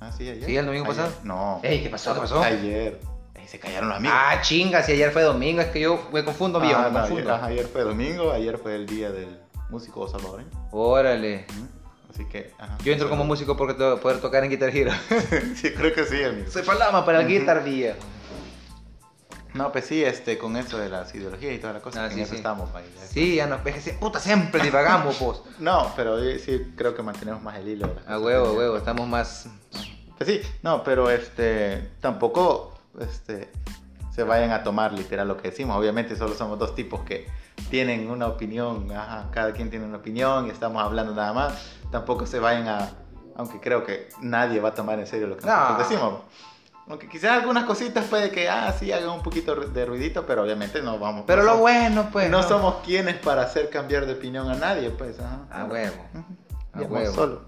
Ah, 0.00 0.10
sí, 0.10 0.28
ayer. 0.28 0.44
Sí, 0.44 0.56
el 0.56 0.64
domingo 0.64 0.86
Ayer. 0.86 0.96
pasado. 0.96 1.20
No. 1.24 1.60
Ey, 1.62 1.82
¿qué 1.82 1.90
pasó? 1.90 2.14
¿Qué 2.14 2.20
pasó? 2.20 2.42
Ayer. 2.42 3.00
Se 3.48 3.58
callaron 3.58 3.88
los 3.88 3.96
amigos. 3.98 4.16
Ah, 4.20 4.40
chinga, 4.42 4.82
si 4.82 4.92
ayer 4.92 5.10
fue 5.10 5.22
domingo, 5.22 5.60
es 5.62 5.68
que 5.68 5.80
yo 5.80 6.06
me 6.12 6.22
confundo, 6.24 6.60
viejo, 6.60 6.80
Ah, 6.80 6.90
me 6.90 6.98
no, 7.00 7.06
confundo. 7.08 7.34
ayer, 7.34 7.66
fue 7.66 7.82
domingo, 7.82 8.30
ayer 8.32 8.58
fue 8.58 8.74
el 8.76 8.86
día 8.86 9.10
del 9.10 9.38
músico 9.70 10.06
salvadoreño. 10.06 10.50
Órale. 10.70 11.46
Así 12.10 12.26
que, 12.26 12.52
ajá. 12.58 12.76
Yo 12.84 12.92
entro 12.92 13.08
como 13.08 13.24
músico 13.24 13.56
porque 13.56 13.74
que 13.74 13.96
poder 14.02 14.20
tocar 14.20 14.44
en 14.44 14.50
Guitar 14.50 14.68
Hero. 14.76 14.92
sí, 15.56 15.72
creo 15.72 15.94
que 15.94 16.04
sí, 16.04 16.22
amigo. 16.22 16.50
Soy 16.50 16.62
palama 16.62 17.04
para 17.06 17.20
el 17.22 17.26
Guitar 17.28 17.64
viejo. 17.64 17.96
No, 19.54 19.72
pues 19.72 19.86
sí, 19.86 20.04
este, 20.04 20.36
con 20.36 20.56
eso 20.56 20.78
de 20.78 20.90
las 20.90 21.14
ideologías 21.14 21.54
y 21.54 21.58
toda 21.58 21.72
la 21.72 21.80
cosa, 21.80 22.04
Ah, 22.04 22.06
en 22.08 22.12
sí, 22.12 22.20
eso 22.20 22.30
sí. 22.32 22.36
estamos, 22.36 22.68
ahí. 22.74 22.84
Sí, 23.08 23.36
ya 23.36 23.46
nos 23.46 23.64
ves 23.64 23.82
que 23.82 23.92
puta 23.94 24.20
siempre 24.20 24.62
divagamos, 24.62 25.16
pues. 25.16 25.40
No, 25.58 25.90
pero 25.96 26.20
sí 26.38 26.72
creo 26.76 26.94
que 26.94 27.02
mantenemos 27.02 27.42
más 27.42 27.56
el 27.56 27.68
hilo. 27.68 27.86
A 27.86 27.88
cosas. 28.16 28.20
huevo, 28.20 28.46
a 28.48 28.52
huevo, 28.52 28.76
estamos 28.76 29.08
más. 29.08 29.48
Pues 30.18 30.28
sí, 30.28 30.42
no, 30.62 30.84
pero 30.84 31.10
este, 31.10 31.88
tampoco 32.00 32.77
este, 33.00 33.50
se 34.12 34.22
vayan 34.22 34.50
a 34.52 34.62
tomar 34.62 34.92
literal 34.92 35.28
lo 35.28 35.36
que 35.36 35.50
decimos. 35.50 35.76
Obviamente 35.76 36.16
solo 36.16 36.34
somos 36.34 36.58
dos 36.58 36.74
tipos 36.74 37.00
que 37.00 37.26
tienen 37.70 38.10
una 38.10 38.26
opinión, 38.26 38.90
ajá, 38.92 39.26
cada 39.32 39.52
quien 39.52 39.70
tiene 39.70 39.84
una 39.84 39.98
opinión 39.98 40.46
y 40.46 40.50
estamos 40.50 40.82
hablando 40.82 41.14
nada 41.14 41.32
más. 41.32 41.70
Tampoco 41.90 42.26
se 42.26 42.38
vayan 42.38 42.68
a, 42.68 42.90
aunque 43.36 43.60
creo 43.60 43.84
que 43.84 44.08
nadie 44.20 44.60
va 44.60 44.70
a 44.70 44.74
tomar 44.74 44.98
en 44.98 45.06
serio 45.06 45.26
lo 45.26 45.36
que 45.36 45.46
No. 45.46 45.54
nosotros 45.56 45.88
decimos. 45.88 46.14
Aunque 46.90 47.06
quizás 47.06 47.32
algunas 47.32 47.64
cositas 47.64 48.06
puede 48.06 48.30
que, 48.30 48.48
ah, 48.48 48.72
sí, 48.72 48.90
hagan 48.92 49.10
un 49.10 49.22
poquito 49.22 49.54
de 49.54 49.84
ruidito, 49.84 50.24
pero 50.24 50.42
obviamente 50.42 50.80
no 50.80 50.98
vamos. 50.98 51.24
Pero 51.26 51.42
no 51.42 51.44
lo 51.44 51.50
somos- 51.52 51.60
bueno, 51.60 52.08
pues. 52.10 52.30
no 52.30 52.42
somos 52.42 52.76
quienes 52.84 53.16
para 53.18 53.42
hacer 53.42 53.68
cambiar 53.68 54.06
de 54.06 54.14
opinión 54.14 54.50
a 54.50 54.54
nadie, 54.54 54.88
pues. 54.90 55.20
Ajá. 55.20 55.40
A 55.50 55.64
huevo. 55.66 55.96
A 56.72 56.80
huevo. 56.80 57.14
solo. 57.14 57.42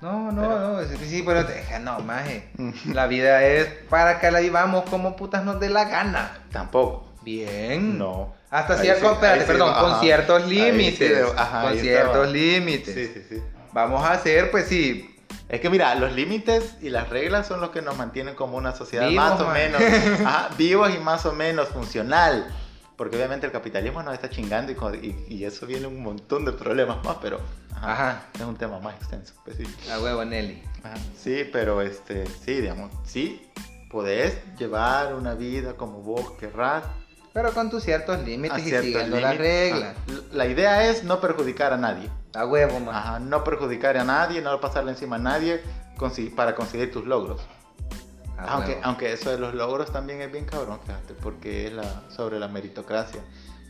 No, 0.00 0.30
no, 0.32 0.42
Pero- 0.42 0.82
no, 0.82 1.06
sí, 1.06 1.22
pero 1.26 1.44
deja, 1.44 1.78
no, 1.80 1.98
maje. 2.00 2.48
Ujú. 2.58 2.92
La 2.94 3.06
vida 3.08 3.42
es 3.44 3.66
para 3.90 4.20
que 4.20 4.30
la 4.30 4.40
vivamos 4.40 4.88
como 4.88 5.16
putas 5.16 5.44
nos 5.44 5.58
dé 5.58 5.68
la 5.70 5.84
gana. 5.86 6.38
Tampoco. 6.52 7.06
Bien. 7.22 7.98
No. 7.98 8.32
Hasta 8.50 8.74
Ahí 8.74 8.80
cierto, 8.82 9.10
sí, 9.20 9.26
sí, 9.40 9.44
perdón, 9.46 9.74
con 9.74 10.00
ciertos 10.00 10.42
sí 10.44 10.48
límites. 10.50 11.18
ajá, 11.36 11.62
con 11.62 11.78
ciertos 11.78 12.28
límites. 12.30 12.94
Sí, 12.94 13.06
sí, 13.12 13.26
sí. 13.28 13.42
Vamos 13.72 14.02
a 14.04 14.12
hacer, 14.12 14.50
pues 14.50 14.66
sí. 14.66 15.14
Es 15.48 15.60
que 15.60 15.68
mira, 15.68 15.94
los 15.96 16.12
límites 16.12 16.76
y 16.80 16.90
las 16.90 17.08
reglas 17.10 17.46
son 17.46 17.60
los 17.60 17.70
que 17.70 17.82
nos 17.82 17.96
mantienen 17.96 18.34
como 18.34 18.56
una 18.56 18.74
sociedad 18.74 19.08
Vivos, 19.08 19.24
más 19.30 19.40
o 19.40 19.44
man. 19.46 19.54
menos 19.54 19.82
ajá, 20.24 20.50
vivos 20.56 20.90
y 20.94 20.98
más 20.98 21.26
o 21.26 21.32
menos 21.32 21.68
funcional. 21.68 22.46
Porque 22.98 23.16
obviamente 23.16 23.46
el 23.46 23.52
capitalismo 23.52 24.02
nos 24.02 24.12
está 24.12 24.28
chingando 24.28 24.72
y, 24.72 25.06
y, 25.06 25.34
y 25.34 25.44
eso 25.44 25.66
viene 25.66 25.86
un 25.86 26.02
montón 26.02 26.44
de 26.44 26.52
problemas 26.52 27.02
más, 27.04 27.16
pero 27.22 27.40
ajá, 27.72 27.92
Ajá. 27.92 28.26
es 28.34 28.40
un 28.42 28.56
tema 28.56 28.80
más 28.80 28.96
extenso. 28.96 29.34
Pues 29.44 29.56
sí. 29.56 29.64
A 29.90 30.00
huevo, 30.00 30.24
Nelly. 30.24 30.62
Ajá, 30.82 30.96
sí, 31.16 31.48
pero 31.52 31.80
este, 31.80 32.26
sí, 32.26 32.60
digamos, 32.60 32.90
sí, 33.04 33.48
podés 33.88 34.36
llevar 34.58 35.14
una 35.14 35.34
vida 35.34 35.74
como 35.74 36.02
vos 36.02 36.32
querrás. 36.32 36.82
Pero 37.32 37.52
con 37.52 37.70
tus 37.70 37.84
ciertos 37.84 38.24
límites 38.24 38.66
y 38.66 38.70
siguiendo 38.70 39.20
las 39.20 39.38
reglas. 39.38 39.94
La 40.32 40.46
idea 40.46 40.88
es 40.90 41.04
no 41.04 41.20
perjudicar 41.20 41.72
a 41.72 41.76
nadie. 41.76 42.10
A 42.34 42.46
huevo, 42.46 42.80
man. 42.80 42.94
Ajá, 42.94 43.18
no 43.20 43.44
perjudicar 43.44 43.96
a 43.96 44.02
nadie, 44.02 44.42
no 44.42 44.60
pasarle 44.60 44.90
encima 44.90 45.16
a 45.16 45.20
nadie 45.20 45.62
para 46.34 46.54
conseguir 46.54 46.92
tus 46.92 47.04
logros. 47.04 47.40
Aunque, 48.46 48.72
huevo. 48.72 48.82
aunque 48.84 49.12
eso 49.12 49.30
de 49.30 49.38
los 49.38 49.54
logros 49.54 49.92
también 49.92 50.20
es 50.20 50.30
bien 50.30 50.44
cabrón, 50.44 50.78
fíjate, 50.84 51.14
porque 51.14 51.66
es 51.66 51.72
la, 51.72 52.02
sobre 52.08 52.38
la 52.38 52.48
meritocracia. 52.48 53.20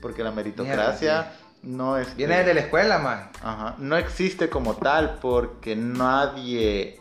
Porque 0.02 0.22
la 0.22 0.30
meritocracia 0.30 1.32
no 1.62 1.96
es... 1.96 2.14
Viene 2.16 2.44
de 2.44 2.54
la 2.54 2.60
escuela, 2.60 2.98
man. 2.98 3.30
Ajá, 3.42 3.74
no 3.78 3.96
existe 3.96 4.48
como 4.48 4.74
tal 4.74 5.18
porque 5.20 5.74
nadie 5.74 7.00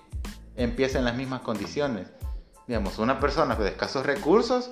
empieza 0.56 0.98
en 0.98 1.06
las 1.06 1.16
mismas 1.16 1.42
condiciones. 1.42 2.08
Digamos, 2.68 2.98
una 3.00 3.20
persona 3.20 3.56
de 3.56 3.70
escasos 3.70 4.06
recursos, 4.06 4.72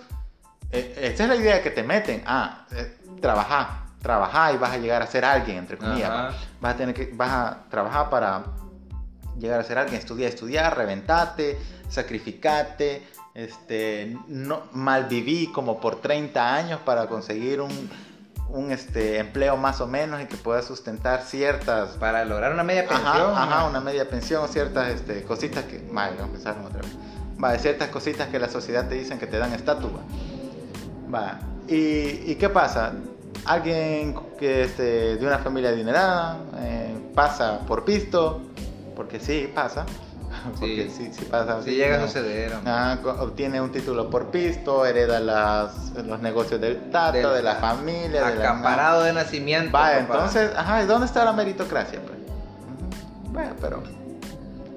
eh, 0.71 1.11
esa 1.13 1.23
es 1.23 1.29
la 1.29 1.35
idea 1.35 1.61
que 1.61 1.71
te 1.71 1.83
meten. 1.83 2.23
Ah, 2.25 2.65
eh, 2.71 2.97
trabajar, 3.21 3.85
trabajar 4.01 4.55
y 4.55 4.57
vas 4.57 4.71
a 4.71 4.77
llegar 4.77 5.01
a 5.01 5.07
ser 5.07 5.23
alguien, 5.23 5.57
entre 5.57 5.77
comillas. 5.77 6.35
Vas 6.59 6.73
a 6.73 6.77
tener 6.77 6.95
que, 6.95 7.11
vas 7.13 7.31
a 7.31 7.63
trabajar 7.69 8.09
para 8.09 8.43
llegar 9.39 9.59
a 9.59 9.63
ser 9.63 9.77
alguien, 9.77 9.99
estudiar, 9.99 10.29
estudiar, 10.29 10.77
reventate, 10.77 11.57
sacrificate, 11.89 13.03
este, 13.33 14.17
no, 14.27 14.63
malviví 14.71 15.51
como 15.51 15.79
por 15.79 16.01
30 16.01 16.55
años 16.55 16.79
para 16.85 17.07
conseguir 17.07 17.59
un, 17.61 17.89
un 18.49 18.71
este, 18.71 19.19
empleo 19.19 19.57
más 19.57 19.81
o 19.81 19.87
menos 19.87 20.21
y 20.21 20.25
que 20.25 20.37
pueda 20.37 20.61
sustentar 20.61 21.23
ciertas 21.23 21.91
Para 21.97 22.23
lograr 22.25 22.53
una 22.53 22.63
media 22.63 22.87
pensión. 22.87 23.07
Ajá, 23.07 23.43
ajá, 23.43 23.67
una 23.67 23.81
media 23.81 24.09
pensión, 24.09 24.47
ciertas 24.47 24.89
este, 24.89 25.23
cositas 25.23 25.65
que. 25.65 25.85
Vale, 25.91 26.15
vamos 26.17 26.21
a 26.21 26.25
empezar 26.25 26.57
otra 26.65 26.81
vez. 26.81 26.91
Va, 27.43 27.57
ciertas 27.57 27.89
cositas 27.89 28.29
que 28.29 28.39
la 28.39 28.49
sociedad 28.49 28.87
te 28.87 28.95
dicen 28.95 29.19
que 29.19 29.27
te 29.27 29.37
dan 29.37 29.51
estatus. 29.53 29.91
Va. 29.91 31.13
Va. 31.13 31.39
¿Y, 31.67 32.31
¿Y 32.31 32.35
qué 32.39 32.49
pasa? 32.49 32.93
Alguien 33.45 34.15
que 34.39 34.63
este, 34.63 35.17
de 35.17 35.25
una 35.25 35.39
familia 35.39 35.69
adinerada 35.69 36.37
eh, 36.59 36.95
pasa 37.13 37.59
por 37.67 37.83
pisto, 37.83 38.41
porque 38.95 39.19
sí 39.19 39.51
pasa. 39.53 39.85
Porque 40.59 40.89
sí, 40.95 41.09
sí 41.13 41.25
pasa. 41.25 41.61
Sí 41.63 41.69
sí, 41.71 41.75
llega 41.77 41.97
a 42.03 42.07
suceder. 42.07 42.51
obtiene 43.19 43.61
un 43.61 43.71
título 43.71 44.09
por 44.09 44.31
pisto, 44.31 44.85
hereda 44.85 45.19
las, 45.19 45.91
los 46.05 46.19
negocios 46.19 46.59
del 46.59 46.89
tato, 46.91 47.13
Del- 47.17 47.35
de 47.37 47.43
la 47.43 47.55
familia, 47.55 48.25
de 48.25 48.35
la 48.35 48.49
Acaparado 48.51 49.03
de 49.03 49.13
nacimiento. 49.13 49.71
Va, 49.71 49.97
entonces, 49.97 50.51
ajá, 50.57 50.83
¿y 50.83 50.87
dónde 50.87 51.05
está 51.05 51.23
la 51.23 51.31
meritocracia? 51.31 51.99
Pues? 52.01 52.17
Bueno, 53.31 53.51
pero. 53.61 53.83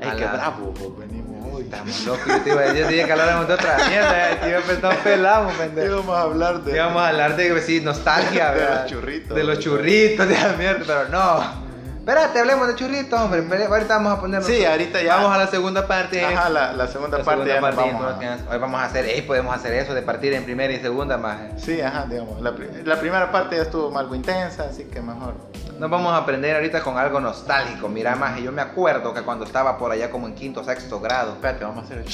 Ay, 0.01 0.11
qué 0.17 0.25
la- 0.25 0.33
bravo, 0.33 0.73
pues, 0.75 1.09
venimos 1.09 1.53
hoy. 1.53 1.63
Estamos 1.65 2.07
locos. 2.07 2.27
Yo 2.29 2.41
te 2.43 2.51
iba 2.51 2.61
a 2.61 2.65
decir, 2.65 2.83
yo 2.83 2.89
dije 2.89 3.05
que 3.05 3.13
habláramos 3.13 3.49
de 3.49 3.55
otra 3.55 3.77
mierda. 3.89 4.41
que 4.41 4.49
Iba 4.51 4.59
a 4.59 4.63
pensar 4.63 4.97
pelado, 5.03 5.49
pendejo. 5.59 5.87
Íbamos 5.89 6.17
a 6.17 6.21
hablar 6.23 6.63
de. 6.65 6.73
Íbamos 6.77 7.03
a 7.03 7.09
hablar 7.09 7.37
de, 7.37 7.61
sí, 7.63 7.81
nostalgia, 7.81 8.53
De 8.53 8.61
los 8.61 8.69
¿verdad? 8.69 8.87
churritos. 8.87 9.37
De 9.37 9.45
los 9.45 9.59
churritos, 9.59 10.29
de 10.29 10.35
la 10.35 10.53
mierda, 10.57 10.85
pero 10.87 11.09
no. 11.09 11.68
Espérate, 12.09 12.39
hablemos 12.41 12.67
de 12.69 12.75
churritos, 12.75 13.21
hombre. 13.21 13.41
Ahorita 13.67 13.97
vamos 13.99 14.15
a 14.17 14.19
ponernos. 14.19 14.47
Sí, 14.49 14.65
ahorita 14.65 15.03
ya. 15.03 15.17
Vamos 15.17 15.31
a 15.31 15.37
la 15.37 15.47
segunda 15.47 15.87
parte. 15.87 16.25
Ajá, 16.25 16.49
la, 16.49 16.73
la 16.73 16.87
segunda 16.89 17.19
La 17.19 17.25
parte 17.25 17.43
segunda 17.43 17.55
ya 17.55 17.61
parte, 17.61 17.93
vamos 17.93 18.25
a- 18.49 18.51
Hoy 18.51 18.59
vamos 18.59 18.81
a 18.81 18.85
hacer, 18.87 19.05
ey, 19.05 19.21
podemos 19.21 19.55
hacer 19.55 19.75
eso 19.75 19.93
de 19.93 20.01
partir 20.01 20.33
en 20.33 20.43
primera 20.45 20.73
y 20.73 20.81
segunda 20.81 21.19
más. 21.19 21.37
Sí, 21.59 21.83
ajá, 21.83 22.07
digamos. 22.09 22.41
La, 22.41 22.55
la 22.85 22.99
primera 22.99 23.31
parte 23.31 23.57
ya 23.57 23.63
estuvo 23.65 23.99
algo 23.99 24.15
intensa, 24.15 24.65
así 24.71 24.85
que 24.85 25.03
mejor. 25.03 25.35
Nos 25.79 25.91
vamos 25.91 26.11
a 26.15 26.17
aprender 26.17 26.57
ahorita 26.57 26.81
con 26.81 26.97
algo 26.97 27.21
nostálgico. 27.21 27.91
Mira, 27.91 28.17
más, 28.17 28.41
yo 28.41 28.53
me 28.53 28.63
acuerdo 28.63 29.13
que 29.13 29.21
cuando 29.21 29.45
estaba 29.45 29.77
por 29.77 29.93
allá 29.93 30.11
como 30.11 30.27
en 30.29 30.35
quinto 30.35 30.61
o 30.61 30.65
sexto 30.65 31.01
grado. 31.01 31.33
Espérate, 31.35 31.63
vamos 31.67 31.83
a 31.83 31.87
hacer. 31.89 32.05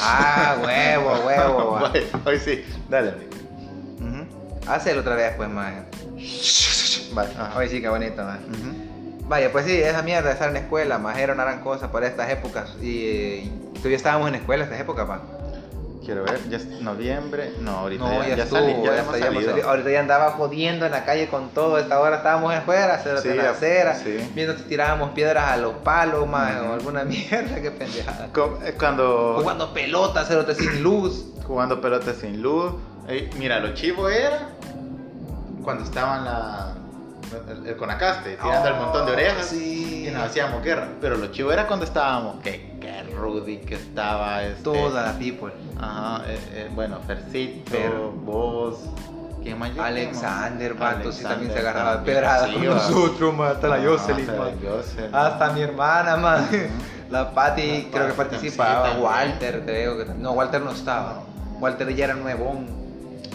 Ah, 0.00 0.54
huevo, 0.64 1.14
huevo. 1.26 1.70
Vaya, 1.80 2.00
Hoy 2.24 2.38
sí, 2.38 2.64
dale, 2.88 3.10
amigo. 3.10 3.30
Ujú. 3.98 4.70
Hacelo 4.70 5.00
otra 5.00 5.16
vez, 5.16 5.34
pues, 5.36 5.48
más. 5.48 5.72
Vale. 7.12 7.30
Hoy 7.56 7.68
sí, 7.68 7.80
qué 7.82 7.88
bonito, 7.88 8.22
más. 8.22 8.38
Ujú. 8.38 8.91
Vaya, 9.32 9.50
pues 9.50 9.64
sí, 9.64 9.72
esa 9.80 10.02
mierda 10.02 10.28
de 10.28 10.34
estar 10.34 10.48
en 10.48 10.52
la 10.54 10.60
escuela, 10.60 10.98
más 10.98 11.16
era 11.16 11.32
una 11.32 11.44
gran 11.44 11.62
cosa 11.62 11.90
para 11.90 12.06
estas 12.06 12.28
épocas. 12.28 12.76
Y, 12.82 13.06
eh, 13.06 13.50
todavía 13.76 13.96
estábamos 13.96 14.26
en 14.26 14.32
la 14.32 14.38
escuela 14.40 14.64
estas 14.64 14.78
épocas, 14.78 15.06
pa. 15.06 15.22
Quiero 16.04 16.24
ver, 16.24 16.38
ya 16.50 16.58
es 16.58 16.66
noviembre. 16.82 17.54
No, 17.60 17.78
ahorita 17.78 18.04
No, 18.04 18.12
ya, 18.22 18.28
ya, 18.28 18.36
ya 18.36 18.42
estuvo, 18.42 18.58
salí, 18.60 18.74
ya, 18.84 18.92
ya, 18.94 19.00
hemos 19.00 19.18
salido. 19.18 19.42
salido. 19.50 19.70
Ahorita 19.70 19.90
ya 19.90 20.00
andaba 20.00 20.30
jodiendo 20.32 20.84
en 20.84 20.92
la 20.92 21.06
calle 21.06 21.28
con 21.28 21.48
todo. 21.48 21.78
Esta 21.78 21.98
hora 21.98 22.16
estábamos 22.16 22.52
afuera, 22.54 23.02
Sí, 23.22 23.28
en 23.30 23.36
la 23.38 23.50
acera, 23.52 23.94
sí. 23.94 24.30
viendo 24.34 24.54
si 24.58 24.64
tirábamos 24.64 25.12
piedras 25.12 25.48
a 25.50 25.56
los 25.56 25.76
palos, 25.76 26.28
más, 26.28 26.60
o 26.60 26.74
alguna 26.74 27.04
mierda, 27.06 27.58
qué 27.62 27.70
pendejada. 27.70 28.26
Eh, 28.66 28.74
Cuando 28.78 29.36
Jugando 29.38 29.72
pelotas, 29.72 30.28
cerote 30.28 30.54
sin 30.54 30.82
luz. 30.82 31.24
jugando 31.46 31.80
pelota 31.80 32.12
sin 32.12 32.42
luz. 32.42 32.74
Mira, 33.38 33.60
lo 33.60 33.72
chivo 33.72 34.10
era 34.10 34.50
cuando 35.64 35.84
estaban 35.84 36.24
la, 36.26 36.71
el, 37.50 37.66
el 37.66 37.76
Conacaste 37.76 38.36
tirando 38.36 38.68
el 38.68 38.74
montón 38.76 39.06
de 39.06 39.12
orejas 39.12 39.46
Oh, 39.50 39.54
Sí. 39.54 40.06
y 40.08 40.10
nos 40.10 40.24
hacíamos 40.24 40.62
guerra. 40.62 40.88
Pero 41.00 41.16
lo 41.16 41.28
chivo 41.28 41.52
era 41.52 41.66
cuando 41.66 41.84
estábamos, 41.84 42.40
que, 42.42 42.76
que 42.80 43.02
Rudy, 43.14 43.58
que 43.58 43.74
estaba 43.76 44.42
este, 44.42 44.62
Toda 44.62 45.02
la 45.06 45.12
people. 45.18 45.52
Ajá, 45.80 46.22
eh, 46.26 46.38
eh, 46.54 46.70
bueno, 46.74 46.98
Fercito, 47.06 47.70
Fer. 47.70 47.90
vos, 48.24 48.80
¿quién 49.42 49.58
más? 49.58 49.70
Alexander, 49.78 50.74
vato, 50.74 51.12
sí 51.12 51.22
también 51.22 51.52
se 51.52 51.58
agarraba 51.58 51.96
de 51.98 52.04
pedradas 52.04 52.48
sí, 52.48 52.54
con 52.54 52.64
nosotros, 52.66 53.34
man, 53.34 53.52
hasta 53.52 53.68
la 53.68 53.76
Jocelyn, 53.76 54.20
hasta 54.30 54.32
la 54.32 54.38
man. 54.50 54.58
Jocelyn. 54.62 55.14
Hasta 55.14 55.52
mi 55.52 55.60
hermana, 55.62 56.16
man. 56.16 56.48
La 57.10 57.30
Patty 57.32 57.88
creo 57.92 58.06
que 58.06 58.12
participaba. 58.14 58.92
Walter, 58.98 59.62
creo 59.66 59.98
que 59.98 60.06
No, 60.14 60.32
Walter 60.32 60.62
no 60.62 60.70
estaba. 60.70 61.22
Walter 61.60 61.94
ya 61.94 62.06
era 62.06 62.14
nuevón. 62.14 62.81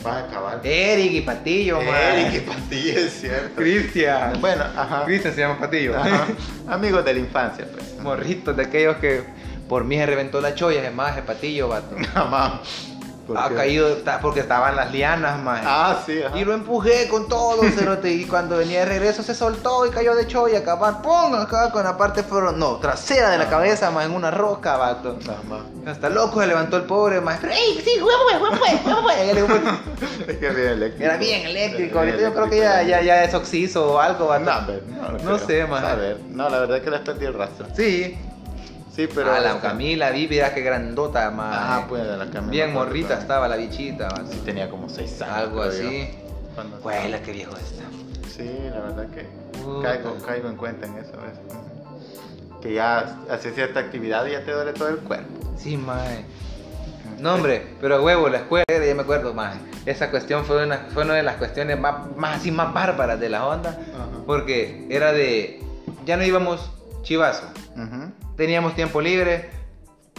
Vas 0.08 0.24
a 0.24 0.28
acabar. 0.28 0.62
Eric 0.64 1.12
y 1.14 1.22
Patillo, 1.22 1.82
man. 1.82 1.96
Eric 1.96 2.36
y 2.36 2.40
Patilla, 2.42 3.00
es 3.00 3.14
cierto. 3.22 3.56
Cristian. 3.56 4.42
Bueno, 4.42 4.64
ajá. 4.76 5.06
Cristian 5.06 5.34
se 5.34 5.42
llama 5.42 5.60
Patillo. 5.60 5.98
Ajá. 5.98 6.28
Amigos 6.68 7.04
de 7.06 7.14
la 7.14 7.20
infancia, 7.20 7.68
pues. 7.72 7.98
Morritos 8.00 8.56
de 8.56 8.64
aquellos 8.64 8.98
que 8.98 9.24
por 9.68 9.84
mí 9.84 9.98
se 9.98 10.06
reventó 10.06 10.40
la 10.42 10.56
cholla, 10.56 10.88
es 10.88 10.94
más, 10.94 11.18
es 11.18 11.24
Patillo, 11.24 11.68
vato. 11.68 11.96
Mamá. 12.16 12.62
¿Por 13.28 13.38
Ha 13.38 13.50
qué? 13.50 13.56
caído 13.56 13.90
porque 14.22 14.40
estaban 14.40 14.76
las 14.78 14.92
lianas, 14.92 15.38
maje. 15.44 15.64
Ah, 15.68 15.98
sí, 16.06 16.22
ajá. 16.24 16.38
Y 16.38 16.46
lo 16.46 16.54
empujé 16.54 17.08
con 17.10 17.28
todo, 17.28 17.62
cerote. 17.76 18.10
Y 18.12 18.26
cuando 18.26 18.58
venía 18.58 18.80
de 18.80 18.86
regreso 18.86 19.22
se 19.22 19.36
soltó 19.36 19.86
y 19.86 19.90
cayó 19.90 20.16
de 20.16 20.24
hecho 20.24 20.48
y 20.48 20.56
acabar, 20.56 21.02
¡pum! 21.02 21.36
Acá 21.36 21.70
con 21.72 21.84
la 21.84 21.98
parte 21.98 22.24
fro- 22.24 22.56
no, 22.56 22.78
trasera 22.78 23.30
de 23.30 23.38
la 23.38 23.50
cabeza, 23.50 23.92
más 23.92 24.06
en 24.06 24.12
una 24.14 24.32
roca, 24.32 24.78
vato. 24.78 25.18
Más. 25.50 25.62
Hasta 25.94 26.10
loco 26.10 26.40
se 26.42 26.48
levantó 26.48 26.78
el 26.78 26.84
pobre 26.84 27.20
maestro. 27.22 27.50
¡Ey, 27.52 27.82
sí, 27.84 28.02
huevo, 28.02 28.24
huevo, 28.32 28.46
huevo, 28.62 29.48
Es 30.28 30.38
que 30.38 30.46
era 30.46 30.54
bien 30.56 30.68
eléctrico. 30.70 31.04
Era 31.04 31.18
bien 31.18 31.46
eléctrico. 31.48 32.00
Ahorita 32.00 32.18
yo 32.22 32.34
creo 32.34 32.50
que 32.50 32.58
ya, 32.60 32.82
ya, 32.84 33.02
ya 33.02 33.24
es 33.24 33.34
oxiso 33.34 33.94
o 33.94 34.00
algo, 34.00 34.28
vato. 34.28 34.44
No, 34.46 34.62
no, 34.62 35.12
No 35.12 35.18
creo. 35.18 35.40
sé, 35.40 35.66
man. 35.68 35.84
A 35.86 35.96
ver, 35.96 36.20
no, 36.30 36.50
la 36.50 36.60
verdad 36.60 36.78
es 36.78 36.84
que 36.84 36.90
les 36.92 37.00
perdí 37.02 37.26
el 37.26 37.34
rastro. 37.34 37.68
Sí. 37.76 38.18
Sí, 38.98 39.08
pero. 39.14 39.32
ah, 39.32 39.40
la 39.40 39.60
Camila, 39.62 40.10
vi, 40.10 40.28
mira 40.28 40.54
qué 40.54 40.62
grandota, 40.62 41.30
más. 41.32 41.56
Ah, 41.56 41.86
pues 41.88 42.04
de 42.04 42.18
la 42.18 42.26
Camila. 42.26 42.52
Bien 42.52 42.74
morrita 42.74 43.14
estaba 43.20 43.48
la 43.48 43.56
bichita, 43.56 44.10
vato. 44.10 44.26
Sí, 44.32 44.42
tenía 44.44 44.70
como 44.70 44.90
6 44.90 45.22
años. 45.22 45.36
Algo 45.36 45.62
así. 45.62 46.10
cuando- 46.56 46.78
Huela, 46.80 47.22
qué 47.22 47.32
viejo 47.32 47.56
está. 47.56 47.84
Sí, 48.28 48.50
la 48.72 48.80
verdad 48.82 49.08
que 49.10 49.28
caigo, 49.84 50.18
caigo 50.26 50.50
en 50.50 50.56
cuenta 50.58 50.88
en 50.88 50.98
eso. 50.98 51.12
¿ves? 51.12 51.40
Ujú. 51.48 52.60
Que 52.60 52.74
ya 52.74 53.20
hace 53.30 53.52
cierta 53.54 53.80
actividad 53.80 54.26
y 54.26 54.32
ya 54.32 54.44
te 54.44 54.52
duele 54.52 54.74
todo 54.74 54.90
el 54.90 54.98
cuerpo. 54.98 55.30
Sí, 55.58 55.78
mae. 55.78 56.26
No, 57.20 57.36
hombre, 57.36 57.76
pero 57.80 58.04
huevo, 58.04 58.30
la 58.30 58.38
escuela, 58.40 58.66
ya 58.68 58.96
me 58.96 59.04
acuerdo, 59.04 59.34
mae. 59.36 59.58
Esa 59.86 60.10
cuestión 60.10 60.44
fue 60.44 60.64
una, 60.66 60.88
fue 60.92 61.04
una 61.04 61.14
de 61.14 61.22
las 61.24 61.36
cuestiones 61.36 61.80
más, 61.80 62.16
más 62.18 62.38
así, 62.38 62.50
más 62.52 62.74
bárbaras 62.74 63.20
de 63.20 63.30
la 63.30 63.46
onda. 63.46 63.78
Porque 64.26 64.88
era 64.90 65.14
de. 65.14 65.62
Ya 66.06 66.18
no 66.18 66.24
íbamos 66.24 66.72
chivazo. 67.04 67.44
Ujú. 67.76 68.12
Teníamos 68.38 68.76
tiempo 68.76 69.02
libre. 69.02 69.50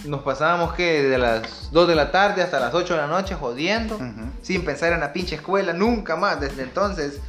Nos 0.05 0.23
pasábamos 0.23 0.75
que 0.75 1.05
de 1.05 1.19
las 1.19 1.71
2 1.73 1.89
de 1.89 1.95
la 1.95 2.11
tarde 2.11 2.43
hasta 2.43 2.61
las 2.61 2.75
8 2.75 2.95
de 2.95 3.01
la 3.01 3.07
noche 3.07 3.35
jodiendo. 3.37 3.99
Sin 4.43 4.65
pensar 4.65 4.93
en 4.93 5.01
la 5.01 5.13
pinche 5.13 5.37
escuela, 5.37 5.73
nunca 5.73 6.17
más. 6.17 6.41
Desde 6.41 6.65
entonces, 6.65 7.21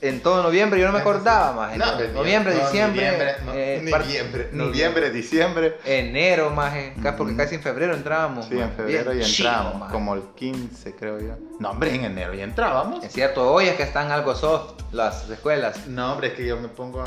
en 0.00 0.20
todo 0.22 0.42
noviembre, 0.42 0.78
yo 0.80 0.86
no 0.86 0.92
me 0.92 1.00
acordaba 1.00 1.52
más. 1.52 1.72
En 1.72 1.78
No, 1.78 1.86
noviembre, 2.14 2.54
no, 2.54 2.60
diciembre. 2.64 3.04
Noviembre, 3.06 3.34
no, 3.44 3.52
eh, 3.54 3.80
noviembre, 3.82 4.48
noviembre, 4.52 5.10
diciembre. 5.10 5.78
Enero, 5.84 6.50
maje, 6.50 6.94
ca- 7.02 7.16
porque 7.16 7.34
casi 7.36 7.56
en 7.56 7.62
febrero 7.62 7.94
entrábamos. 7.94 8.46
Sí, 8.46 8.58
en 8.58 8.70
febrero 8.72 9.12
ya 9.12 9.26
entramos, 9.26 9.74
maje. 9.80 9.92
como 9.92 10.14
el 10.14 10.22
15 10.36 10.94
creo 10.94 11.18
yo. 11.20 11.34
No, 11.60 11.70
hombre, 11.70 11.94
en 11.94 12.04
enero 12.04 12.34
ya 12.34 12.44
entrábamos. 12.44 13.04
Es 13.04 13.12
cierto, 13.12 13.52
hoy 13.52 13.66
es 13.66 13.76
que 13.76 13.82
están 13.82 14.10
algo 14.12 14.34
soft 14.34 14.80
las 14.92 15.28
escuelas. 15.28 15.86
No, 15.86 16.12
hombre, 16.12 16.28
es 16.28 16.34
que 16.34 16.46
yo 16.46 16.56
me 16.58 16.68
pongo 16.68 17.04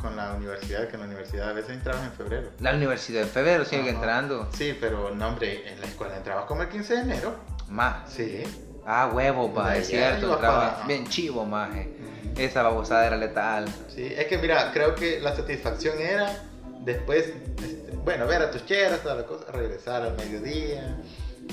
con 0.00 0.16
la 0.16 0.32
universidad, 0.32 0.88
que 0.88 0.94
en 0.94 1.00
la 1.00 1.06
universidad 1.06 1.50
a 1.50 1.52
veces 1.52 1.70
entrabas 1.72 2.02
en 2.04 2.12
febrero. 2.12 2.48
La 2.60 2.72
universidad 2.74 3.22
en 3.22 3.28
febrero 3.28 3.64
sigue 3.64 3.90
entrando. 3.90 4.48
Sí, 4.56 4.76
pero 4.80 5.14
no, 5.14 5.28
hombre, 5.28 5.70
en 5.70 5.80
la 5.80 5.86
escuela 5.86 6.16
entrabas 6.16 6.46
como 6.46 6.62
el 6.62 6.68
15 6.68 6.94
de 6.94 7.00
enero. 7.02 7.34
Más. 7.68 8.10
Sí. 8.12 8.42
Ah, 8.86 9.10
huevo, 9.12 9.52
pa, 9.54 9.76
es 9.76 9.88
cierto, 9.88 10.38
para- 10.40 10.82
bien 10.86 11.06
chivo, 11.08 11.44
maje. 11.44 11.88
Esa 12.36 12.62
babosada 12.62 13.06
era 13.06 13.16
letal. 13.16 13.66
Sí, 13.94 14.12
es 14.16 14.26
que 14.26 14.38
mira, 14.38 14.70
creo 14.72 14.94
que 14.94 15.20
la 15.20 15.34
satisfacción 15.36 15.98
era 16.00 16.42
después, 16.80 17.26
este, 17.62 17.96
bueno, 18.04 18.26
ver 18.26 18.42
a 18.42 18.50
tus 18.50 18.66
cheras, 18.66 19.00
toda 19.02 19.14
la 19.14 19.22
cosa, 19.24 19.50
regresar 19.52 20.02
al 20.02 20.16
mediodía, 20.16 20.96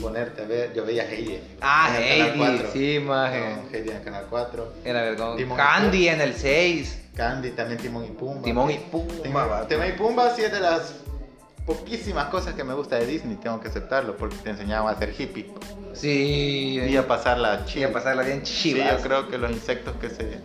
ponerte 0.02 0.42
a 0.42 0.46
ver, 0.46 0.74
yo 0.74 0.84
veía 0.86 1.04
Heidi. 1.10 1.40
Ah, 1.62 1.94
Heidi, 1.98 2.38
4. 2.38 2.70
sí, 2.74 3.00
maje. 3.00 3.40
No, 3.40 3.70
Heidi 3.78 3.90
en 3.92 3.98
el 3.98 4.04
canal 4.04 4.26
4. 4.30 4.74
Era 4.84 5.02
vergón. 5.04 5.38
Candy 5.56 6.08
en 6.10 6.22
el 6.22 6.34
6. 6.34 6.98
Candy, 7.16 7.52
también 7.52 7.80
Timón 7.80 8.06
y 8.06 8.10
Pumba. 8.10 8.42
Timón 8.42 8.72
y 8.72 8.78
Pumba. 8.78 9.68
Timón 9.68 9.88
y 9.88 9.92
Pumba 9.92 10.36
sí 10.36 10.44
es 10.44 10.52
de 10.52 10.60
las 10.62 10.94
poquísimas 11.66 12.26
cosas 12.26 12.54
que 12.56 12.64
me 12.64 12.74
gusta 12.74 12.96
de 12.98 13.06
Disney, 13.06 13.36
tengo 13.38 13.60
que 13.60 13.68
aceptarlo, 13.70 14.18
porque 14.18 14.36
te 14.38 14.50
enseñaban 14.52 14.94
a 14.94 14.98
ser 14.98 15.14
hippie 15.18 15.52
Sí. 15.94 16.80
y 16.88 16.98
a 16.98 17.08
pasarla 17.08 17.62
Y 17.66 17.70
chida. 17.70 17.88
a 17.88 17.92
pasarla 17.92 18.24
bien 18.24 18.46
Sí, 18.46 18.74
chivas. 18.74 18.92
yo 18.98 19.02
creo 19.04 19.28
que 19.30 19.38
los 19.38 19.52
insectos 19.52 19.96
que 19.98 20.10
se, 20.10 20.40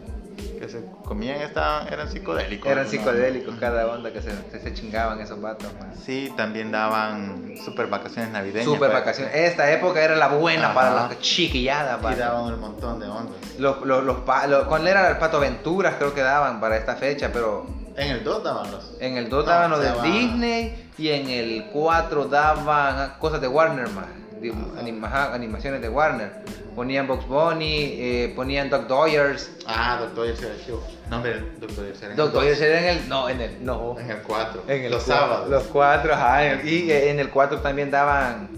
que 0.58 0.68
se 0.68 0.84
comían 1.04 1.40
estaban, 1.40 1.90
eran 1.92 2.10
psicodélicos. 2.10 2.70
Eran 2.70 2.84
¿no? 2.84 2.90
psicodélicos 2.90 3.54
cada 3.60 3.86
onda 3.86 4.12
que 4.12 4.20
se, 4.20 4.30
que 4.50 4.58
se 4.58 4.74
chingaban 4.74 5.20
esos 5.20 5.40
vatos, 5.40 5.72
man. 5.80 5.92
Sí, 6.04 6.32
también 6.36 6.70
daban 6.72 7.54
super 7.64 7.86
vacaciones 7.86 8.30
navideñas. 8.32 8.64
Super 8.64 8.88
para- 8.88 9.00
vacaciones. 9.00 9.34
Esta 9.34 9.70
época 9.72 10.02
era 10.02 10.16
la 10.16 10.28
buena 10.28 10.66
Ajá. 10.66 10.74
para 10.74 10.94
las 10.94 11.20
chiquilladas, 11.20 12.00
Y 12.12 12.18
daban 12.18 12.52
un 12.52 12.60
montón 12.60 13.00
de 13.00 13.06
ondas. 13.06 13.34
Los, 13.58 13.86
los, 13.86 14.04
los, 14.04 14.18
los- 14.48 14.64
¿Cuál 14.66 14.86
era 14.88 15.08
el 15.10 15.16
Pato 15.18 15.38
Aventuras? 15.38 15.94
Creo 15.96 16.12
que 16.12 16.20
daban 16.22 16.60
para 16.60 16.76
esta 16.76 16.96
fecha, 16.96 17.30
pero 17.32 17.66
En 17.96 18.08
el 18.10 18.24
2 18.24 18.42
daban 18.44 18.70
los. 18.70 18.92
en 19.00 19.16
el 19.16 19.28
2 19.28 19.44
No, 19.44 19.50
daban 19.50 19.70
los 19.70 19.80
de 19.80 19.86
daban- 19.86 20.02
Disney 20.12 20.90
y 20.98 21.08
en 21.10 21.28
el 21.30 21.66
4 21.72 22.26
daban 22.26 23.14
cosas 23.18 23.40
de 23.40 23.48
Warner, 23.48 23.88
más. 23.90 24.04
Ajá. 24.06 24.80
Anima- 24.80 25.32
animaciones 25.32 25.80
de 25.80 25.88
Warner. 25.88 26.44
Ponían 26.74 27.06
Box 27.08 27.26
Bunny, 27.26 27.94
eh, 27.98 28.32
ponían 28.36 28.68
Doc 28.68 28.86
Doyers. 28.86 29.50
Ah, 29.66 29.96
Doctor 29.98 30.26
Years 30.26 30.42
era 30.42 30.54
chido. 30.62 30.82
No, 31.08 31.16
hombre, 31.16 31.40
Doctor 31.58 31.84
Years 31.86 32.02
era 32.02 32.10
en 32.10 32.16
Doc 32.18 32.26
el. 32.28 32.32
Doyers 32.34 32.60
era 32.60 32.78
en 32.80 32.84
el. 32.98 33.08
No, 33.08 33.28
en 33.30 33.40
el. 33.40 33.64
No. 33.64 33.96
En 33.98 34.10
el 34.10 34.18
4. 34.22 34.62
En 34.68 34.84
el 34.84 34.90
los 34.92 35.02
sábados. 35.02 35.48
Los 35.48 35.62
cuatro, 35.64 36.12
ajá. 36.12 36.62
Y 36.64 36.90
eh, 36.90 37.10
en 37.10 37.18
el 37.18 37.30
4 37.30 37.60
también 37.60 37.90
daban. 37.90 38.50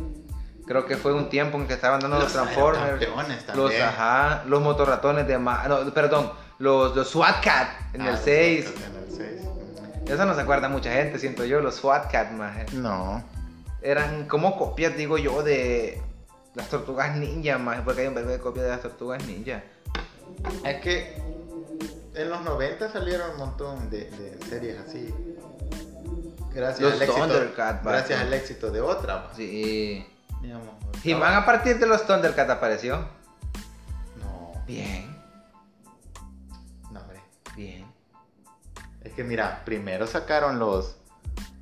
Creo 0.67 0.85
que 0.85 0.97
fue 0.97 1.15
un 1.15 1.29
tiempo 1.31 1.57
en 1.59 1.67
que 1.69 1.75
estaban 1.75 2.01
dando 2.01 2.17
los, 2.19 2.25
Los 2.25 2.33
Transformers. 2.33 3.01
Los, 3.55 3.71
también. 3.71 3.83
ajá. 3.83 4.43
Los 4.47 4.61
motorratones 4.63 5.27
de. 5.29 5.39
ma- 5.39 5.65
No, 5.69 5.79
perdón. 5.95 6.33
Los, 6.59 6.97
los 6.97 7.09
SWAT 7.09 7.41
Cat 7.41 7.69
en 7.95 8.03
Ah, 8.03 8.07
el 8.07 8.11
los 8.15 8.21
6. 8.21 8.75
Otros 9.21 9.79
En 9.79 9.85
el 9.87 9.99
6. 9.99 10.11
Eso 10.11 10.25
no 10.25 10.35
se 10.35 10.41
acuerda 10.41 10.69
mucha 10.69 10.93
gente, 10.93 11.19
siento 11.19 11.45
yo. 11.45 11.61
Los 11.61 11.77
SWAT 11.77 12.11
Cat, 12.11 12.31
maje. 12.33 12.67
No. 12.75 13.23
Eran 13.83 14.27
como 14.27 14.57
copias, 14.59 14.97
digo 14.97 15.19
yo, 15.19 15.43
de 15.43 16.01
las 16.55 16.69
tortugas 16.69 17.17
ninja, 17.17 17.59
maje. 17.59 17.83
Porque 17.85 18.03
hay 18.03 18.07
un 18.09 18.15
verbo 18.15 18.31
de 18.31 18.39
copias 18.39 18.65
de 18.65 18.71
las 18.71 18.83
tortugas 18.83 19.25
ninja. 19.27 19.63
Es 20.65 20.81
que 20.81 21.21
en 22.15 22.31
los 22.31 22.43
90 22.43 22.91
salieron 22.93 23.31
un 23.33 23.37
montón 23.39 23.91
de, 23.91 24.11
de 24.11 24.39
series 24.49 24.79
así. 24.81 25.15
Gracias 26.53 26.81
Los 26.81 26.93
al 26.95 27.03
éxito. 27.03 27.81
Gracias 27.85 28.21
al 28.21 28.33
éxito 28.35 28.71
de 28.71 28.81
otra. 28.81 29.25
pues, 29.27 29.37
Sí. 29.37 30.07
digamos, 30.43 30.67
He-Man 31.05 31.35
a 31.35 31.45
partir 31.47 31.79
de 31.79 31.87
los 31.87 32.05
Thundercat 32.07 32.51
apareció. 32.51 32.97
No, 34.21 34.53
Bien, 34.67 35.17
no, 36.91 37.01
hombre. 37.01 37.21
bien. 37.55 37.87
Es 39.09 39.15
que 39.15 39.25
mira, 39.25 39.63
primero 39.65 40.07
sacaron 40.07 40.59
los, 40.59 40.97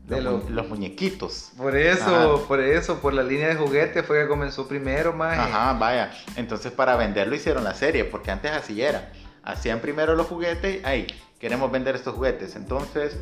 De 0.06 0.20
los, 0.20 0.24
lo- 0.34 0.38
mu- 0.38 0.50
los 0.50 0.68
muñequitos. 0.68 1.52
Por 1.56 1.76
eso, 1.76 2.34
Ajá. 2.36 2.46
por 2.48 2.60
eso, 2.60 3.00
por 3.00 3.14
la 3.14 3.22
línea 3.22 3.48
de 3.48 3.56
juguetes 3.56 4.04
fue 4.04 4.22
que 4.22 4.28
comenzó 4.28 4.66
primero, 4.68 5.12
maje. 5.12 5.40
Ajá, 5.40 5.72
vaya. 5.78 6.12
Entonces 6.36 6.72
para 6.72 6.96
venderlo 6.96 7.34
hicieron 7.34 7.64
la 7.64 7.74
serie, 7.74 8.04
porque 8.04 8.30
antes 8.30 8.50
así 8.52 8.80
era. 8.82 9.10
Hacían 9.42 9.80
primero 9.80 10.14
los 10.16 10.26
juguetes, 10.26 10.84
ahí, 10.84 11.06
queremos 11.38 11.70
vender 11.70 11.94
estos 11.94 12.14
juguetes. 12.14 12.56
Entonces, 12.56 13.16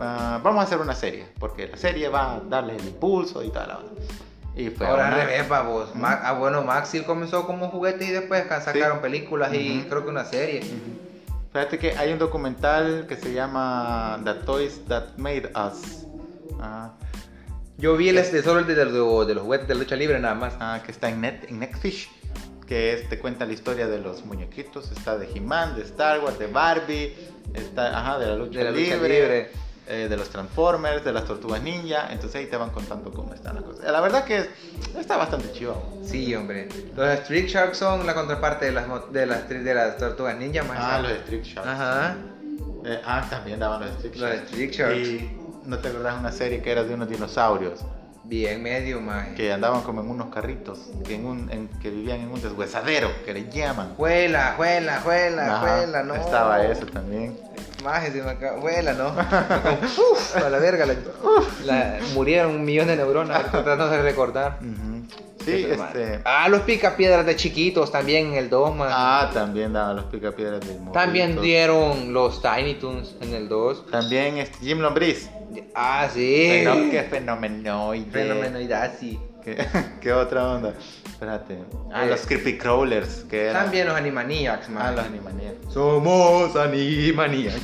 ah, 0.00 0.40
vamos 0.42 0.60
a 0.60 0.66
hacer 0.66 0.78
una 0.78 0.94
serie, 0.94 1.26
porque 1.38 1.68
la 1.68 1.76
serie 1.76 2.08
va 2.08 2.34
a 2.34 2.40
darle 2.40 2.74
el 2.76 2.84
impulso 2.84 3.42
y 4.56 4.70
fue 4.70 4.86
Ahora 4.86 5.08
al 5.08 5.14
revés, 5.28 5.48
babos. 5.48 5.94
Ma- 5.96 6.20
ah, 6.24 6.32
bueno, 6.32 6.62
Max 6.62 6.88
Steel 6.88 7.04
comenzó 7.04 7.44
como 7.46 7.66
un 7.66 7.70
juguete 7.72 8.04
y 8.04 8.10
después 8.10 8.44
ca- 8.46 8.60
sacaron 8.60 9.00
películas 9.00 9.52
y 9.54 9.84
creo 9.88 10.04
que 10.04 10.10
una 10.10 10.24
serie. 10.24 10.62
Fíjate 11.54 11.78
que 11.78 11.92
hay 11.96 12.12
un 12.12 12.18
documental 12.18 13.06
que 13.08 13.14
se 13.16 13.32
llama 13.32 14.20
The 14.24 14.34
Toys 14.44 14.80
That 14.88 15.16
Made 15.18 15.52
Us. 15.54 16.04
Ah, 16.60 16.94
Yo 17.78 17.96
vi 17.96 18.08
el 18.08 18.18
este, 18.18 18.42
solo 18.42 18.58
el 18.60 18.66
de, 18.66 18.74
de 18.74 18.84
los- 18.86 19.26
de 19.26 19.34
los 19.36 19.44
juguetes 19.44 19.68
de 19.68 19.76
lucha 19.76 19.94
libre 19.94 20.18
nada 20.18 20.34
más. 20.34 20.54
ah, 20.58 20.80
que 20.84 20.90
está 20.90 21.08
en, 21.08 21.20
Net, 21.20 21.44
en 21.48 21.60
Netfish. 21.60 22.10
Que 22.66 22.92
es, 22.94 23.08
te 23.08 23.18
cuenta 23.20 23.46
la 23.46 23.52
historia 23.52 23.86
de 23.86 23.98
los 24.00 24.24
muñequitos. 24.24 24.90
Está 24.90 25.16
de 25.16 25.28
He-Man, 25.32 25.76
de 25.76 25.82
Star 25.82 26.18
Wars, 26.24 26.38
de 26.40 26.48
Barbie. 26.48 27.14
Está, 27.52 28.00
ajá, 28.00 28.18
de 28.18 28.26
la 28.26 28.34
lucha, 28.36 28.58
De 28.58 28.64
la 28.64 28.70
lucha 28.72 28.94
libre. 28.96 29.08
libre. 29.20 29.50
Eh, 29.86 30.06
de 30.08 30.16
los 30.16 30.28
Transformers, 30.30 31.04
de 31.04 31.12
las 31.12 31.24
Tortugas 31.24 31.60
Ninja. 31.62 32.08
Entonces 32.10 32.36
ahí 32.40 32.46
te 32.46 32.56
van 32.56 32.70
contando 32.70 33.10
cómo 33.12 33.34
están 33.34 33.56
las 33.56 33.64
cosas. 33.64 33.84
La 33.90 34.00
verdad 34.00 34.24
que 34.24 34.38
es- 34.38 34.48
está 34.98 35.16
bastante 35.16 35.52
chido. 35.52 35.82
Sí, 36.04 36.34
hombre. 36.34 36.68
Los 36.96 37.08
Street 37.20 37.46
Sharks 37.48 37.78
son 37.78 38.06
la 38.06 38.14
contraparte 38.14 38.66
de 38.66 38.72
las, 38.72 38.86
de 39.12 39.26
las, 39.26 39.48
de 39.48 39.74
las 39.74 39.96
tortugas 39.98 40.36
ninja, 40.36 40.62
maje. 40.62 40.80
Ah, 40.82 40.98
los 41.00 41.12
Street 41.12 41.42
Sharks. 41.42 41.68
Ajá. 41.68 42.16
Eh, 42.86 43.00
ah, 43.04 43.26
también 43.30 43.58
daban 43.60 43.80
los 43.80 43.90
Street 43.96 44.14
Los 44.16 44.30
Sharks. 44.30 44.50
Street 44.50 44.70
Sharks. 44.72 45.08
Y 45.08 45.38
no 45.64 45.78
te 45.78 45.88
acordás 45.88 46.14
de 46.14 46.20
una 46.20 46.32
serie 46.32 46.62
que 46.62 46.70
era 46.72 46.84
de 46.84 46.94
unos 46.94 47.08
dinosaurios. 47.08 47.80
Bien 48.26 48.62
medio, 48.62 49.00
maje. 49.00 49.34
que 49.34 49.52
andaban 49.52 49.82
como 49.82 50.00
en 50.00 50.08
unos 50.10 50.32
carritos, 50.32 50.78
que, 51.06 51.14
en 51.16 51.26
un, 51.26 51.50
en- 51.52 51.68
que 51.80 51.90
vivían 51.90 52.20
en 52.20 52.30
un 52.30 52.40
deshuesadero, 52.40 53.10
que 53.24 53.34
le 53.34 53.50
llaman. 53.50 53.94
Juela, 53.96 54.54
juela, 54.56 55.00
juela, 55.02 55.56
Ajá, 55.56 55.76
juela, 55.76 56.02
no. 56.02 56.14
Estaba 56.14 56.64
eso 56.64 56.86
también. 56.86 57.38
Maje, 57.82 58.12
se 58.12 58.22
me 58.22 58.30
acaba. 58.30 58.58
Juela, 58.60 58.94
¿no? 58.94 59.08
Uf, 60.12 60.36
a 60.36 60.48
la 60.48 60.58
verga. 60.58 60.86
La, 60.86 60.94
la- 61.64 61.98
murieron 62.14 62.52
un 62.56 62.64
millón 62.64 62.86
de 62.86 62.96
neuronas 62.96 63.42
tratando 63.50 63.88
de 63.90 64.00
recordar. 64.02 64.58
Ujú. 64.62 64.94
Sí, 65.44 65.66
Esa 65.70 65.76
madre. 65.82 66.02
este. 66.14 66.20
Ah, 66.24 66.48
los 66.48 66.62
picapiedras 66.62 67.26
de 67.26 67.36
chiquitos 67.36 67.92
también 67.92 68.28
en 68.28 68.34
el 68.36 68.48
2, 68.48 68.74
man. 68.74 68.88
Ah, 68.90 69.30
también 69.34 69.74
daban 69.74 69.96
los 69.96 70.06
picapiedras 70.06 70.60
del 70.66 70.78
también 70.94 71.38
dieron 71.42 72.14
los 72.14 72.40
Tiny 72.40 72.76
Toons 72.76 73.16
en 73.20 73.34
el 73.34 73.50
2. 73.50 73.90
También 73.90 74.38
este, 74.38 74.56
Jim 74.64 74.78
Lombriz. 74.78 75.28
Ah, 75.74 76.08
sí. 76.12 76.62
Feno- 76.64 76.90
qué 76.90 77.02
fenomenoide. 77.04 78.10
Fenomenoidad, 78.10 78.92
sí. 78.98 79.18
¿Qué, 79.42 79.64
qué 80.00 80.12
otra 80.12 80.48
onda? 80.48 80.74
Espérate. 81.06 81.58
Ah, 81.92 82.04
Eh, 82.04 82.10
los 82.10 82.26
Creepy 82.26 82.56
Crawlers, 82.58 83.24
que. 83.28 83.50
También 83.52 83.86
los 83.88 83.96
Animaniacs, 83.96 84.66
Ah, 84.68 84.72
man. 84.72 84.96
los 84.96 85.04
Animaniacs. 85.06 85.72
Somos 85.72 86.56
Animaniacs. 86.56 87.60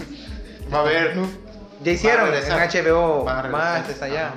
Va 0.73 0.81
a 0.81 0.85
ver. 0.85 1.17
Ya 1.83 1.93
hicieron 1.93 2.29
en. 2.35 2.43
HBO 2.45 3.25
más 3.51 3.89
está 3.89 4.05
allá. 4.07 4.35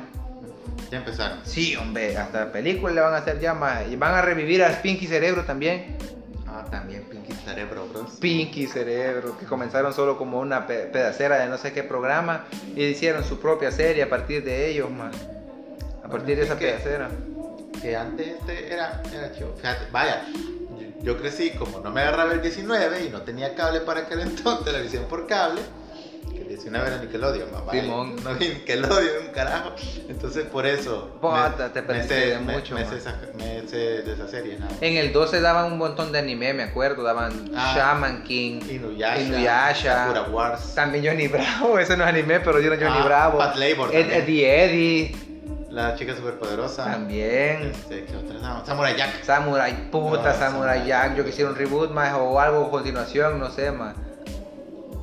Ya 0.92 0.98
empezaron. 1.00 1.40
Sí, 1.44 1.76
hombre, 1.76 2.16
hasta 2.18 2.52
películas 2.52 2.96
le 2.96 3.02
van 3.02 3.14
a 3.14 3.18
hacer 3.18 3.40
ya 3.40 3.54
más. 3.54 3.84
Y 3.90 3.96
van 3.96 4.14
a 4.14 4.22
revivir 4.22 4.64
a 4.64 4.70
Pinky 4.82 5.08
Cerebro 5.08 5.44
también. 5.44 5.98
Ah, 6.48 6.66
también 6.70 7.04
Cerebro 7.46 7.88
Bros. 7.88 8.12
Pinky 8.20 8.68
Cerebro, 8.68 9.38
que 9.38 9.46
comenzaron 9.46 9.94
solo 9.94 10.18
como 10.18 10.40
una 10.40 10.66
pe- 10.68 10.86
pedacera 10.86 11.40
de 11.40 11.48
no 11.48 11.58
sé 11.58 11.74
qué 11.74 11.84
programa 11.84 12.46
y 12.76 12.84
hicieron 12.86 13.24
su 13.24 13.40
propia 13.40 13.72
serie 13.72 14.04
a 14.04 14.10
partir 14.10 14.44
de 14.44 14.70
ellos, 14.70 14.90
man. 14.90 15.12
A 16.04 16.08
partir 16.10 16.38
de 16.38 16.44
esa 16.44 16.58
¿qué? 16.58 16.68
pedacera. 16.68 17.10
Que 17.82 17.96
antes 17.98 18.28
este 18.28 18.74
era, 18.74 19.02
era 19.14 19.32
chido. 19.34 19.54
Fíjate, 19.58 19.86
vaya, 19.92 20.26
yo, 21.02 21.14
yo 21.14 21.18
crecí 21.20 21.52
como 21.52 21.80
no 21.80 21.92
me 21.92 22.02
agarraba 22.02 22.34
el 22.34 22.42
19 22.42 23.06
y 23.06 23.10
no 23.10 23.22
tenía 23.24 23.56
cable 23.56 23.82
para 23.82 24.02
aquel 24.02 24.20
entonces, 24.22 24.66
televisión 24.66 25.06
por 25.10 25.28
cable. 25.28 25.62
Que 26.32 26.42
el 26.42 26.48
19 26.48 26.88
era 26.88 26.98
Nickelodeon, 27.00 27.52
mamá. 27.52 27.72
Simón. 27.72 28.16
No 28.24 28.34
vi 28.36 28.48
Nickelodeon, 28.50 29.28
carajo. 29.34 29.72
Entonces 30.08 30.46
por 30.46 30.66
eso. 30.66 31.10
Te 31.74 31.82
me 31.82 31.88
perdiste 31.88 32.14
de 32.28 32.40
me- 32.40 32.54
mucho, 32.54 32.76
Me, 32.76 32.86
sé, 32.86 32.98
esa- 32.98 33.20
me 33.36 33.68
sé 33.68 33.78
de 34.04 34.14
esa 34.14 34.28
serie. 34.28 34.58
En 34.82 34.98
el 34.98 35.12
12 35.14 35.42
daban 35.42 35.72
un 35.72 35.78
montón 35.78 36.12
de 36.12 36.20
anime, 36.20 36.54
me 36.54 36.64
acuerdo. 36.64 37.04
Daban 37.04 37.52
Ah. 37.56 37.74
Shaman 37.76 38.24
King, 38.24 38.62
Inuyasha, 38.70 39.22
Inuyasha. 39.22 39.96
Sakura 40.06 40.24
Wars, 40.24 40.76
también 40.76 41.06
Johnny 41.06 41.28
Bravo. 41.28 41.78
Eso 41.80 41.96
no 41.98 42.04
es 42.04 42.10
anime, 42.10 42.40
pero 42.40 42.60
dieron 42.60 42.80
Johnny 42.80 43.00
Ah, 43.00 43.06
Bravo. 43.06 43.38
Pat 43.38 43.56
Labor 43.56 43.90
Ed- 43.94 44.02
también. 44.02 44.22
Eddie 44.24 44.64
Eddie 44.66 45.16
La 45.70 45.96
chica 45.96 46.16
superpoderosa. 46.16 46.86
también. 46.86 47.64
Este, 47.72 48.06
¿qué 48.06 48.16
otra? 48.16 48.40
No, 48.40 48.66
Samurai 48.66 48.96
Jack. 48.96 49.24
Samurai, 49.24 49.90
puta, 49.92 50.30
Ah, 50.30 50.34
Samurai 50.34 50.40
Samurai 50.80 50.86
Jack. 50.88 51.16
Yo 51.16 51.26
quisiera 51.26 51.50
un 51.50 51.56
reboot 51.56 51.92
más 51.92 52.14
o 52.14 52.40
algo 52.40 52.66
a 52.68 52.72
continuación, 52.72 53.40
no 53.40 53.50
sé, 53.50 53.72
más. 53.72 53.96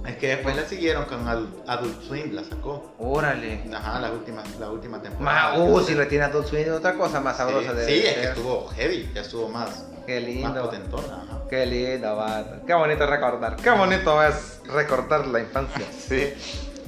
Es 0.06 0.16
que 0.16 0.28
después 0.28 0.56
la 0.56 0.64
siguieron 0.64 1.04
con 1.04 1.26
Adult, 1.28 2.02
Swim, 2.02 2.32
la 2.34 2.42
sacó. 2.42 2.94
Órale. 2.98 3.62
Ajá, 3.74 4.00
la 4.00 4.10
última, 4.10 4.42
la 4.58 4.70
última 4.70 5.00
temporada. 5.02 5.50
Más, 5.50 5.58
uh, 5.58 5.80
si 5.80 5.94
le 5.94 6.06
tiene 6.06 6.24
Adult 6.24 6.46
Swim, 6.46 6.72
otra 6.72 6.94
cosa 6.94 7.20
más 7.20 7.36
Sí, 7.36 7.42
sabrosa 7.42 7.74
de 7.74 7.86
sí, 7.86 8.06
es 8.06 8.14
que 8.14 8.24
estuvo 8.24 8.68
heavy, 8.68 9.10
ya 9.14 9.20
estuvo 9.20 9.48
más, 9.48 9.84
Qué 10.06 10.20
más 10.20 10.28
lindo. 10.28 10.62
potentona. 10.62 11.22
Ajá. 11.22 11.40
Qué 11.50 11.66
lindo, 11.66 12.16
vato. 12.16 12.66
Qué 12.66 12.74
bonito 12.74 13.06
recordar. 13.06 13.56
Qué 13.56 13.70
bonito 13.70 14.22
es 14.24 14.60
recordar 14.72 15.26
la 15.26 15.40
infancia. 15.40 15.86
Sí, 16.08 16.32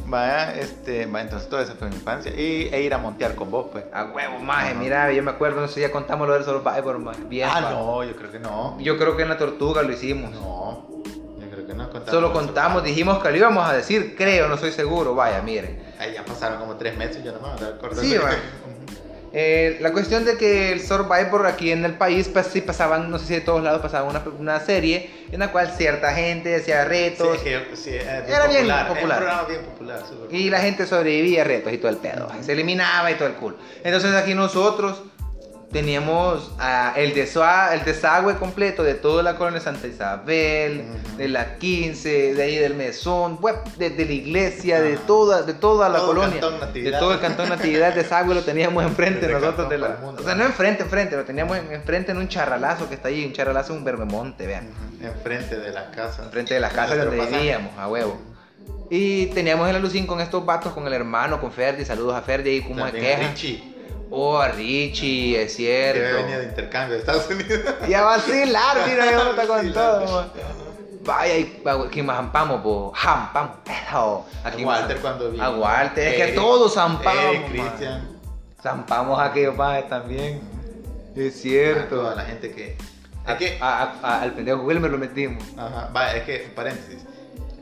vaya, 0.07 0.55
este, 0.59 1.07
va, 1.07 1.21
entonces 1.21 1.49
todo 1.49 1.61
eso 1.61 1.75
fue 1.79 1.89
mi 1.89 1.95
infancia. 1.97 2.33
Y, 2.33 2.69
e 2.73 2.83
ir 2.83 2.93
a 2.95 2.99
montear 2.99 3.35
con 3.35 3.51
vos, 3.51 3.67
pues. 3.71 3.85
A 3.93 4.05
huevo, 4.07 4.39
maje, 4.41 4.75
mira, 4.75 5.13
yo 5.13 5.23
me 5.23 5.31
acuerdo, 5.31 5.61
no 5.61 5.69
sé, 5.69 5.81
ya 5.81 5.93
contamos 5.93 6.27
lo 6.27 6.35
del 6.35 6.45
Survivor, 6.45 6.99
maje. 6.99 7.23
Bien, 7.29 7.49
ah, 7.53 7.61
no, 7.61 8.03
yo 8.05 8.17
creo 8.17 8.33
que 8.33 8.39
no. 8.41 8.79
Yo 8.81 8.99
creo 8.99 9.17
que 9.17 9.23
en 9.23 9.29
la 9.29 9.39
tortuga 9.39 9.83
lo 9.83 9.93
hicimos. 9.93 10.33
No, 10.33 10.89
contamos. 11.93 12.11
Solo 12.11 12.33
contamos, 12.33 12.83
dijimos 12.83 13.23
que 13.23 13.31
lo 13.31 13.37
íbamos 13.37 13.69
a 13.69 13.75
decir, 13.75 14.15
creo, 14.17 14.49
no 14.49 14.55
estoy 14.55 14.73
seguro. 14.73 15.15
Vaya, 15.15 15.43
miren. 15.43 15.79
Ay, 15.99 16.15
ya 16.15 16.25
pasaron 16.25 16.59
como 16.59 16.77
tres 16.77 16.97
meses, 16.97 17.23
yo 17.23 17.33
no 17.33 17.41
me 17.41 17.55
voy 17.55 17.65
a 17.65 17.75
acordar. 17.75 18.05
Sí, 18.05 18.17
va. 18.17 18.31
Eh, 19.35 19.79
la 19.81 19.93
cuestión 19.93 20.27
de 20.27 20.37
que 20.37 20.73
el 20.73 20.81
Survivor 20.83 21.47
aquí 21.47 21.71
en 21.71 21.87
el 21.87 21.95
país, 21.95 22.29
pues 22.29 22.49
sí 22.49 22.61
pasaban, 22.61 23.11
no 23.11 23.19
sé 23.19 23.27
si 23.27 23.35
de 23.35 23.41
todos 23.41 23.63
lados 23.63 23.81
pasaban 23.81 24.11
una, 24.11 24.23
una 24.39 24.61
serie 24.61 25.09
en 25.33 25.41
la 25.41 25.51
cual 25.51 25.73
cierta 25.75 26.13
gente 26.13 26.55
hacía 26.55 26.83
Sí, 26.83 26.89
retos 26.89 27.37
es 27.37 27.43
que, 27.43 27.77
sí, 27.77 27.95
es 27.95 28.05
Era 28.05 28.47
bien 28.47 28.67
popular, 28.67 28.89
popular. 28.89 28.89
Es 28.89 29.03
un 29.03 29.09
programa 29.09 29.49
bien 29.49 29.65
popular, 29.65 30.03
súper 30.07 30.35
y 30.35 30.51
la 30.51 30.61
gente 30.61 30.87
sobrevivía 30.87 31.43
a 31.43 31.45
retos 31.45 31.73
y 31.73 31.79
todo 31.79 31.89
el 31.89 31.97
pedo, 31.97 32.29
se 32.43 32.53
eliminaba 32.53 33.11
y 33.11 33.15
todo 33.15 33.29
el 33.29 33.35
culo. 33.35 33.57
Entonces 33.83 34.15
aquí 34.15 34.35
nosotros 34.35 35.03
teníamos 35.73 36.53
ah, 36.59 36.93
el, 36.97 37.15
desua- 37.15 37.73
el 37.73 37.83
desagüe 37.85 38.37
completo 38.37 38.83
de 38.83 38.95
toda 38.95 39.23
la 39.23 39.37
colonia 39.37 39.59
Santa 39.61 39.87
Isabel, 39.87 40.85
de 41.17 41.29
la 41.29 41.57
15, 41.57 42.35
de 42.35 42.43
ahí 42.43 42.57
del 42.57 42.75
mesón, 42.75 43.39
de, 43.79 43.91
de 43.91 44.05
la 44.05 44.13
iglesia, 44.13 44.81
de 44.81 44.95
Ajá. 44.95 45.03
toda, 45.07 45.43
de 45.43 45.55
toda 45.55 45.89
la 45.89 45.99
Todo 45.99 46.07
colonia. 46.09 46.41
De 46.73 46.91
todo 46.93 47.15
el 47.15 47.21
cantón 47.21 47.49
Natividad, 47.49 47.95
desagüe 47.95 48.35
lo 48.35 48.43
teníamos 48.43 48.85
enfrente 48.85 49.27
Desde 49.27 49.33
nosotros 49.41 49.69
de 49.71 49.79
la... 49.79 49.89
mundo. 50.03 50.21
O 50.23 50.25
sea, 50.25 50.35
no 50.35 50.45
enfrente, 50.45 50.83
enfrente, 50.83 51.17
lo 51.17 51.25
teníamos 51.25 51.57
en- 51.57 51.73
enfrente 51.73 52.13
en 52.13 52.19
un 52.19 52.29
charralazo 52.29 52.89
que 52.89 52.95
está 52.95 53.09
ahí, 53.09 53.25
un 53.25 53.33
charralazo, 53.33 53.73
un 53.73 53.83
bermemonte, 53.85 54.47
vean. 54.47 54.69
Enfrente 55.01 55.59
de 55.59 55.71
la 55.73 55.91
casa. 55.91 56.25
Enfrente 56.25 56.55
de 56.55 56.61
la 56.61 56.69
casa 56.69 56.95
Nuestro 56.95 57.05
donde 57.07 57.19
pasaje. 57.19 57.37
vivíamos, 57.39 57.79
a 57.79 57.89
huevo. 57.89 58.21
Y 58.91 59.27
teníamos 59.29 59.69
el 59.71 59.77
alucín 59.77 60.07
con 60.07 60.21
estos 60.21 60.45
vatos, 60.45 60.73
con 60.75 60.87
el 60.87 60.93
hermano, 60.93 61.41
con 61.41 61.51
Ferdi, 61.51 61.83
saludos 61.85 62.15
a 62.15 62.21
Ferdi 62.21 62.51
y 62.51 62.61
cómo 62.61 62.85
se 62.87 62.93
queja. 62.93 63.29
Richie, 63.31 63.72
Oh, 64.15 64.37
a 64.39 64.49
Richie, 64.49 65.41
es 65.41 65.53
que 65.53 65.57
cierto. 65.57 66.17
venido 66.23 66.41
de 66.41 66.45
intercambio 66.47 66.95
de 66.95 67.01
Estados 67.01 67.27
Unidos. 67.31 67.61
Y 67.89 67.95
a 67.95 68.03
vacilar, 68.03 68.77
mira, 68.87 69.11
yo 69.11 69.31
está 69.31 69.47
con 69.47 69.73
todo. 69.73 70.27
Vaya, 71.05 71.47
¿quién 71.91 72.07
más 72.07 72.17
zampamos, 72.17 72.61
po? 72.63 72.93
Jampamos, 72.95 73.57
eso. 73.65 74.27
A 74.45 74.49
Aquí 74.49 74.65
Walter 74.65 74.99
cuando 74.99 75.31
vino. 75.31 75.43
A 75.43 75.51
Walter, 75.51 76.09
es 76.09 76.27
que 76.27 76.33
todos 76.33 76.75
zampamos. 76.75 77.51
Cristian. 77.51 78.09
Zampamos 78.63 79.19
a 79.19 79.25
aquellos 79.25 79.57
padres 79.57 79.89
también. 79.89 80.41
Es 81.17 81.35
A 81.35 81.39
cierto. 81.39 81.97
toda 81.97 82.15
la 82.15 82.23
gente 82.23 82.53
que. 82.53 82.77
A- 83.25 83.33
Es 83.33 83.39
que. 83.39 83.59
a- 83.61 83.95
a- 84.03 84.23
al 84.23 84.33
pendejo 84.33 84.63
Wilmer 84.63 84.91
lo 84.91 84.99
metimos. 84.99 85.43
Ajá, 85.57 85.91
va, 85.97 86.13
es 86.15 86.23
que, 86.25 86.53
paréntesis. 86.55 87.01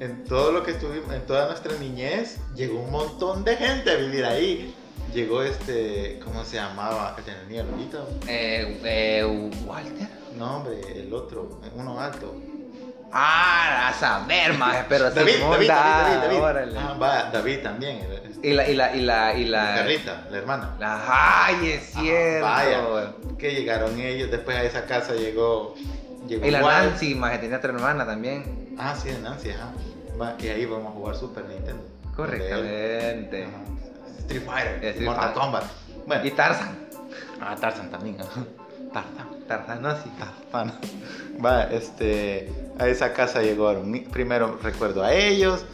En 0.00 0.24
todo 0.24 0.52
lo 0.52 0.62
que 0.62 0.72
estuvimos, 0.72 1.12
en 1.14 1.24
toda 1.26 1.46
nuestra 1.46 1.72
niñez, 1.78 2.38
llegó 2.54 2.80
un 2.80 2.90
montón 2.90 3.44
de 3.44 3.56
gente 3.56 3.90
a 3.90 3.94
vivir 3.94 4.24
ahí. 4.24 4.74
Llegó 5.14 5.42
este, 5.42 6.20
¿cómo 6.24 6.44
se 6.44 6.56
llamaba? 6.56 7.16
El 7.18 7.24
de 7.24 7.46
niño 7.48 7.64
ahorita. 7.72 7.98
Eh, 8.28 8.80
eh, 8.84 9.50
Walter. 9.66 10.08
No, 10.36 10.56
hombre, 10.58 10.80
el 10.94 11.12
otro, 11.12 11.60
uno 11.74 12.00
alto. 12.00 12.34
Ah, 13.12 13.88
a 13.88 13.92
saber, 13.94 14.56
más, 14.56 14.84
pero 14.88 15.10
David, 15.10 15.32
David, 15.40 15.66
da, 15.68 15.74
David, 15.74 16.14
David, 16.14 16.22
David. 16.26 16.38
órale. 16.40 16.78
Ah, 16.78 16.96
va, 17.00 17.22
David 17.32 17.58
también. 17.60 17.98
este, 18.24 18.48
Y 18.48 18.52
la, 18.52 18.68
y 18.68 18.74
la, 18.76 18.94
y 18.94 19.00
la, 19.00 19.34
y 19.34 19.44
la. 19.46 19.74
Carlita, 19.74 20.28
la 20.30 20.38
hermana. 20.38 20.76
la- 20.78 21.44
ay, 21.46 21.70
es 21.72 21.90
cierto. 21.92 22.46
Ah, 22.46 22.64
vaya. 22.64 23.12
Que 23.36 23.50
llegaron 23.52 23.98
ellos, 23.98 24.30
después 24.30 24.56
a 24.56 24.62
esa 24.62 24.86
casa 24.86 25.14
llegó. 25.14 25.74
llegó 26.28 26.46
Y 26.46 26.50
la 26.52 26.62
Walt. 26.62 26.90
Nancy, 26.90 27.16
más, 27.16 27.32
que 27.32 27.38
tenía 27.38 27.56
otra 27.56 27.72
hermana 27.72 28.06
también. 28.06 28.76
Ah, 28.78 28.94
sí, 28.94 29.08
de 29.08 29.18
Nancy, 29.18 29.50
ajá. 29.50 29.72
Va, 30.20 30.36
y 30.38 30.46
ahí 30.46 30.64
vamos 30.66 30.86
a 30.86 30.90
jugar 30.92 31.16
Super 31.16 31.44
Nintendo. 31.46 31.82
Correctamente. 32.14 33.44
Ajá. 33.44 33.56
Street 34.30 34.46
Fighter, 34.46 34.84
Street 34.84 35.04
Mortal 35.06 35.24
Fighter. 35.24 35.42
Kombat. 35.42 35.64
Bueno, 36.06 36.24
Y 36.24 36.30
Tarzan. 36.30 36.78
ah, 37.40 37.56
Tarzan 37.60 37.90
también. 37.90 38.16
Tarzan. 38.16 38.46
Tarzan, 39.48 39.82
no, 39.82 39.96
sí. 39.96 40.10
Tarzan. 40.52 40.78
Va, 41.44 41.64
este, 41.64 42.48
a 42.78 42.86
esa 42.86 43.12
casa 43.12 43.42
llegaron. 43.42 43.92
Primero 44.12 44.58
recuerdo 44.62 45.02
a 45.02 45.12
ellos, 45.12 45.64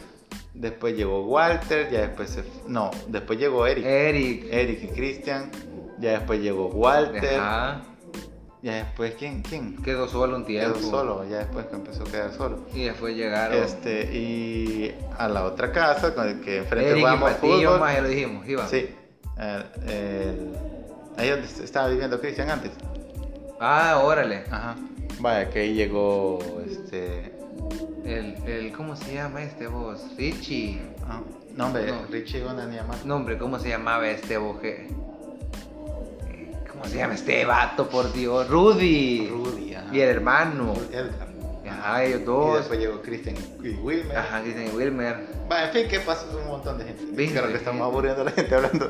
después 0.55 0.95
llegó 0.95 1.23
Walter, 1.25 1.89
ya 1.91 2.01
después 2.01 2.29
se, 2.31 2.43
no, 2.67 2.89
después 3.07 3.37
llegó 3.39 3.67
Eric, 3.67 3.85
Eric. 3.85 4.47
Eric 4.51 4.83
y 4.83 4.87
Christian, 4.87 5.51
ya 5.99 6.11
después 6.13 6.39
llegó 6.41 6.67
Walter, 6.67 7.39
Ajá. 7.39 7.81
Ya 8.61 8.75
después 8.83 9.13
quién, 9.17 9.41
quién 9.43 9.77
Quedó 9.83 10.07
solo 10.07 10.35
un 10.37 10.45
quedó 10.45 10.73
tiempo. 10.73 10.89
solo, 10.89 11.25
ya 11.29 11.37
después 11.39 11.65
que 11.67 11.75
empezó 11.75 12.03
a 12.03 12.05
quedar 12.05 12.33
solo. 12.33 12.59
Y 12.73 12.85
después 12.85 13.15
llegaron. 13.15 13.57
Este, 13.63 14.03
y 14.15 14.95
a 15.17 15.27
la 15.29 15.43
otra 15.45 15.71
casa, 15.71 16.13
con 16.15 16.27
el 16.27 16.41
que 16.41 16.57
enfrente 16.57 16.89
Eric 16.89 16.97
y 16.97 17.01
jugamos 17.01 17.31
Patillo, 17.33 17.55
fútbol. 17.69 17.79
más, 17.79 17.95
ya 17.95 18.01
lo 18.01 18.07
dijimos. 18.09 18.47
Iba. 18.47 18.67
Sí, 18.67 18.89
el, 19.37 19.89
el- 19.91 20.53
ahí 21.17 21.29
donde 21.29 21.47
estaba 21.63 21.87
viviendo 21.89 22.19
Cristian 22.19 22.49
antes. 22.49 22.71
Ah, 23.59 24.01
órale. 24.03 24.43
Ajá. 24.51 24.75
Vaya, 25.19 25.49
que 25.49 25.59
ahí 25.59 25.73
llegó 25.73 26.39
este. 26.69 27.33
El, 28.05 28.35
el, 28.47 28.71
¿cómo 28.71 28.95
se 28.95 29.13
llama 29.15 29.41
este 29.43 29.67
vos? 29.67 30.01
Richie. 30.17 30.79
ah, 31.07 31.21
no, 31.55 31.67
hombre, 31.67 31.87
No. 31.91 32.05
Richie 32.09 32.41
más. 32.87 33.05
No, 33.05 33.15
hombre, 33.15 33.37
¿cómo 33.37 33.57
se 33.59 33.69
llamaba 33.69 34.07
este 34.09 34.37
boje? 34.37 34.87
¿Cómo 36.77 36.85
se 36.89 36.97
llama 36.97 37.13
este 37.15 37.45
vato, 37.45 37.89
por 37.89 38.11
Dios? 38.13 38.47
Rudy. 38.49 39.27
Rudy, 39.29 39.75
ajá. 39.75 39.87
Y 39.91 39.99
el 40.01 40.09
hermano. 40.09 40.73
Edgar. 40.91 41.27
Ajá, 41.69 42.03
ellos 42.05 42.21
Y 42.21 42.23
dos. 42.23 42.57
después 42.59 42.79
llegó 42.79 43.01
Cristian 43.01 43.35
y 43.61 43.69
Wilmer. 43.71 44.17
Ajá, 44.17 44.41
Kristen 44.41 44.67
y 44.67 44.75
Wilmer. 44.75 45.17
Va, 45.51 45.65
en 45.65 45.71
fin, 45.71 45.87
que 45.89 45.99
pasó 45.99 46.25
un 46.37 46.47
montón 46.47 46.77
de 46.77 46.85
gente. 46.85 47.03
¿Viste? 47.11 47.37
Creo 47.39 47.51
que 47.51 47.57
estamos 47.57 47.81
aburriendo 47.81 48.21
a 48.21 48.25
la 48.25 48.31
gente 48.31 48.55
hablando. 48.55 48.89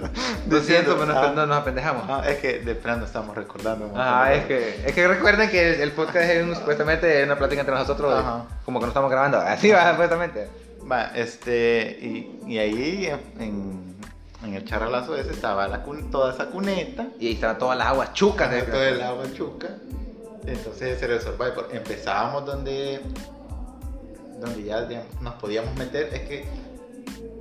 Lo 0.49 0.59
siento, 0.61 0.95
pero 0.97 1.17
ah, 1.17 1.27
no, 1.29 1.33
no 1.35 1.45
nos 1.47 1.57
apendejamos. 1.57 2.03
ah, 2.07 2.23
es 2.29 2.37
que 2.37 2.59
de 2.59 2.75
plano 2.75 3.05
estamos 3.05 3.35
recordando 3.35 3.87
de 3.87 4.37
es 4.37 4.45
que, 4.45 4.81
es 4.85 4.93
que 4.93 5.07
recuerden 5.07 5.49
que 5.49 5.73
el, 5.75 5.81
el 5.81 5.91
podcast 5.91 6.29
es 6.29 6.43
un- 6.43 6.55
supuestamente 6.55 7.23
una 7.23 7.35
plática 7.37 7.61
entre 7.61 7.75
nosotros, 7.75 8.13
Ajá. 8.13 8.45
como 8.63 8.79
que 8.79 8.85
no 8.85 8.89
estamos 8.89 9.09
grabando. 9.11 9.37
Así 9.45 9.71
va, 9.71 9.91
supuestamente. 9.91 10.47
Va, 10.89 11.11
este, 11.15 11.97
y, 11.99 12.39
y 12.47 12.57
ahí 12.59 13.07
en, 13.07 13.41
en 13.41 13.86
el 14.55 14.65
charralazo 14.65 15.15
ese 15.15 15.31
estaba 15.31 15.67
la 15.67 15.83
toda 16.11 16.33
esa 16.33 16.47
cuneta, 16.47 17.07
Y 17.19 17.27
ahí 17.27 17.33
estaban 17.33 17.57
todas 17.57 17.77
las 17.77 17.87
aguas 17.87 18.13
chucas. 18.13 18.49
de- 18.51 18.61
todo 18.63 18.83
el 18.83 19.01
agua 19.01 19.25
chuca. 19.35 19.67
Entonces 20.45 20.95
ese 20.95 21.05
era 21.05 21.15
el 21.15 21.21
Survivor. 21.21 21.69
Empezábamos 21.73 22.45
donde, 22.45 23.01
donde 24.39 24.63
ya 24.63 24.81
digamos, 24.85 25.21
nos 25.21 25.33
podíamos 25.35 25.75
meter, 25.75 26.13
es 26.13 26.21
que 26.21 26.45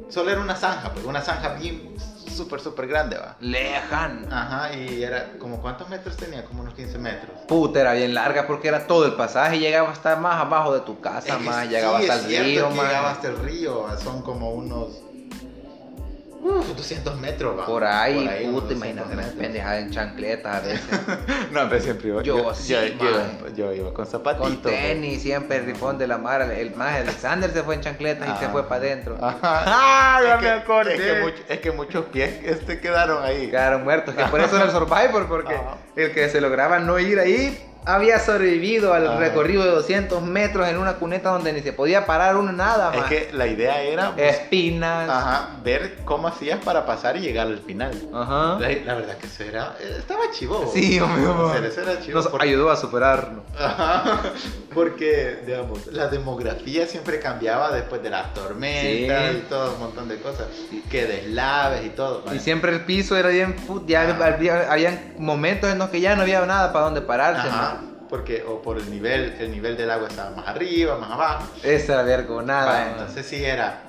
solo 0.08 0.30
era 0.30 0.40
una 0.40 0.56
zanja, 0.56 0.92
pues, 0.92 1.04
una 1.04 1.20
zanja 1.20 1.54
bien 1.54 1.94
súper, 1.98 2.60
súper 2.60 2.86
grande, 2.86 3.16
va. 3.16 3.36
Lejano. 3.40 4.26
Ajá, 4.30 4.74
y 4.76 5.02
era 5.02 5.32
como 5.38 5.60
cuántos 5.62 5.88
metros 5.88 6.16
tenía, 6.16 6.44
como 6.44 6.62
unos 6.62 6.74
15 6.74 6.98
metros. 6.98 7.30
Puta, 7.48 7.80
era 7.80 7.92
bien 7.94 8.12
larga 8.12 8.46
porque 8.46 8.68
era 8.68 8.86
todo 8.86 9.06
el 9.06 9.14
pasaje 9.14 9.58
llegaba 9.58 9.90
hasta 9.90 10.16
más 10.16 10.40
abajo 10.40 10.74
de 10.74 10.80
tu 10.80 11.00
casa, 11.00 11.28
Es 11.28 11.34
que 11.36 11.42
más, 11.44 11.62
sí, 11.64 11.68
llegaba 11.70 11.98
hasta 11.98 12.14
el 12.16 12.44
río, 12.44 12.70
más. 12.70 12.86
Llegaba 12.88 13.10
hasta 13.12 13.28
el 13.28 13.38
río, 13.38 13.86
son 14.02 14.22
como 14.22 14.50
unos 14.52 14.88
200 16.46 17.16
metros, 17.20 17.58
va. 17.58 17.66
Por 17.66 17.84
ahí, 17.84 18.18
unos 18.44 18.62
puta, 18.62 18.74
200 18.74 18.76
imagínate, 18.76 19.08
me 19.10 19.16
metros. 19.16 19.34
pendejada 19.34 19.78
en 19.80 19.90
chancletas 19.90 20.56
a 20.56 20.60
veces. 20.60 20.90
No, 21.52 21.68
pero 21.68 21.80
siempre 21.82 22.08
iba. 22.08 22.22
Yo 22.22 22.54
sí, 22.54 22.72
yo, 22.72 23.04
man. 23.04 23.38
yo, 23.54 23.54
yo 23.54 23.72
iba 23.72 23.94
con 23.94 24.06
zapatitos. 24.06 24.48
Con 24.48 24.60
tenis, 24.62 25.22
siempre 25.22 25.56
el 25.58 25.66
rifón 25.66 25.96
de 25.98 26.06
la 26.06 26.18
mar. 26.18 26.42
El 26.42 26.74
más 26.74 26.96
Alexander 27.00 27.50
se 27.50 27.62
fue 27.62 27.74
en 27.76 27.80
chancletas 27.80 28.28
y 28.28 28.38
se 28.38 28.44
Ah. 28.46 28.50
fue 28.50 28.68
para 28.68 28.76
adentro. 28.82 29.16
Ajá. 29.20 29.38
¡Ah, 29.66 30.20
ya 30.22 30.34
Es 30.34 30.38
que- 30.40 30.44
me 30.44 30.50
acordé! 30.50 30.94
Es 30.94 31.00
que, 31.00 31.20
mucho- 31.22 31.42
es 31.48 31.58
que 31.60 31.70
muchos 31.72 32.04
pies 32.06 32.30
este, 32.44 32.80
quedaron 32.80 33.22
ahí. 33.24 33.48
Quedaron 33.48 33.84
muertos, 33.84 34.14
que 34.14 34.24
por 34.24 34.40
eso 34.40 34.56
era 34.56 34.66
el 34.66 34.70
Survivor, 34.72 35.26
porque 35.28 35.54
Ajá. 35.54 35.76
el 35.96 36.12
que 36.12 36.28
se 36.28 36.40
lograba 36.40 36.78
no 36.78 36.98
ir 36.98 37.18
ahí 37.18 37.58
había 37.86 38.18
sobrevivido 38.18 38.92
al 38.94 39.06
Ajá. 39.06 39.18
recorrido 39.18 39.64
de 39.64 39.70
200 39.70 40.20
metros 40.22 40.66
en 40.68 40.76
una 40.78 40.94
cuneta 40.94 41.30
donde 41.30 41.52
ni 41.52 41.60
se 41.60 41.72
podía 41.72 42.04
parar 42.04 42.36
uno 42.36 42.50
nada 42.52 42.92
Es 42.92 43.00
más. 43.00 43.08
que 43.08 43.30
la 43.32 43.46
idea 43.46 43.80
era 43.80 44.12
Espinas. 44.16 45.08
ajá, 45.08 45.50
ver 45.62 45.98
cómo 46.04 46.28
hacías 46.28 46.58
para 46.64 46.84
pasar 46.84 47.16
y 47.16 47.20
llegar 47.20 47.46
al 47.46 47.58
final. 47.60 47.92
Ajá. 48.12 48.58
La, 48.58 48.68
la 48.84 48.94
verdad 48.94 49.16
que 49.18 49.26
eso 49.26 49.44
era, 49.44 49.76
estaba 49.98 50.22
chivo. 50.32 50.70
Sí, 50.74 50.98
hombre, 51.00 51.68
eso 51.68 51.80
era 51.82 52.00
chivo. 52.00 52.18
Nos 52.18 52.28
porque- 52.28 52.46
ayudó 52.48 52.70
a 52.70 52.76
superarnos. 52.76 53.44
Ajá, 53.58 54.20
porque, 54.74 55.38
digamos, 55.46 55.86
la 55.86 56.08
demografía 56.08 56.86
siempre 56.86 57.20
cambiaba 57.20 57.70
después 57.70 58.02
de 58.02 58.10
las 58.10 58.34
tormentas 58.34 59.30
Sí. 59.32 59.38
y 59.38 59.40
todo 59.48 59.74
un 59.74 59.78
montón 59.80 60.08
de 60.08 60.18
cosas. 60.18 60.46
Que 60.90 61.06
deslaves 61.06 61.84
y 61.86 61.90
todo. 61.90 62.24
Y 62.34 62.38
siempre 62.40 62.72
el 62.72 62.84
piso 62.84 63.16
era 63.16 63.28
bien 63.30 63.54
ya 63.86 64.02
había, 64.02 65.12
momentos 65.18 65.70
en 65.70 65.78
los 65.78 65.88
que 65.90 66.00
ya 66.00 66.16
no 66.16 66.22
había 66.22 66.44
nada 66.46 66.72
para 66.72 66.86
donde 66.86 67.00
pararse. 67.00 67.48
Ajá, 67.48 67.74
man. 67.74 67.75
Porque 68.08 68.44
o 68.46 68.60
por 68.62 68.78
el 68.78 68.90
nivel, 68.90 69.34
el 69.40 69.50
nivel 69.50 69.76
del 69.76 69.90
agua 69.90 70.08
estaba 70.08 70.30
más 70.30 70.46
arriba, 70.48 70.96
más 70.98 71.10
abajo. 71.10 71.44
Esa 71.62 71.94
era 71.94 72.02
vergonada. 72.02 72.66
Va, 72.66 72.72
man. 72.80 72.88
entonces 72.92 73.26
sí 73.26 73.44
era, 73.44 73.82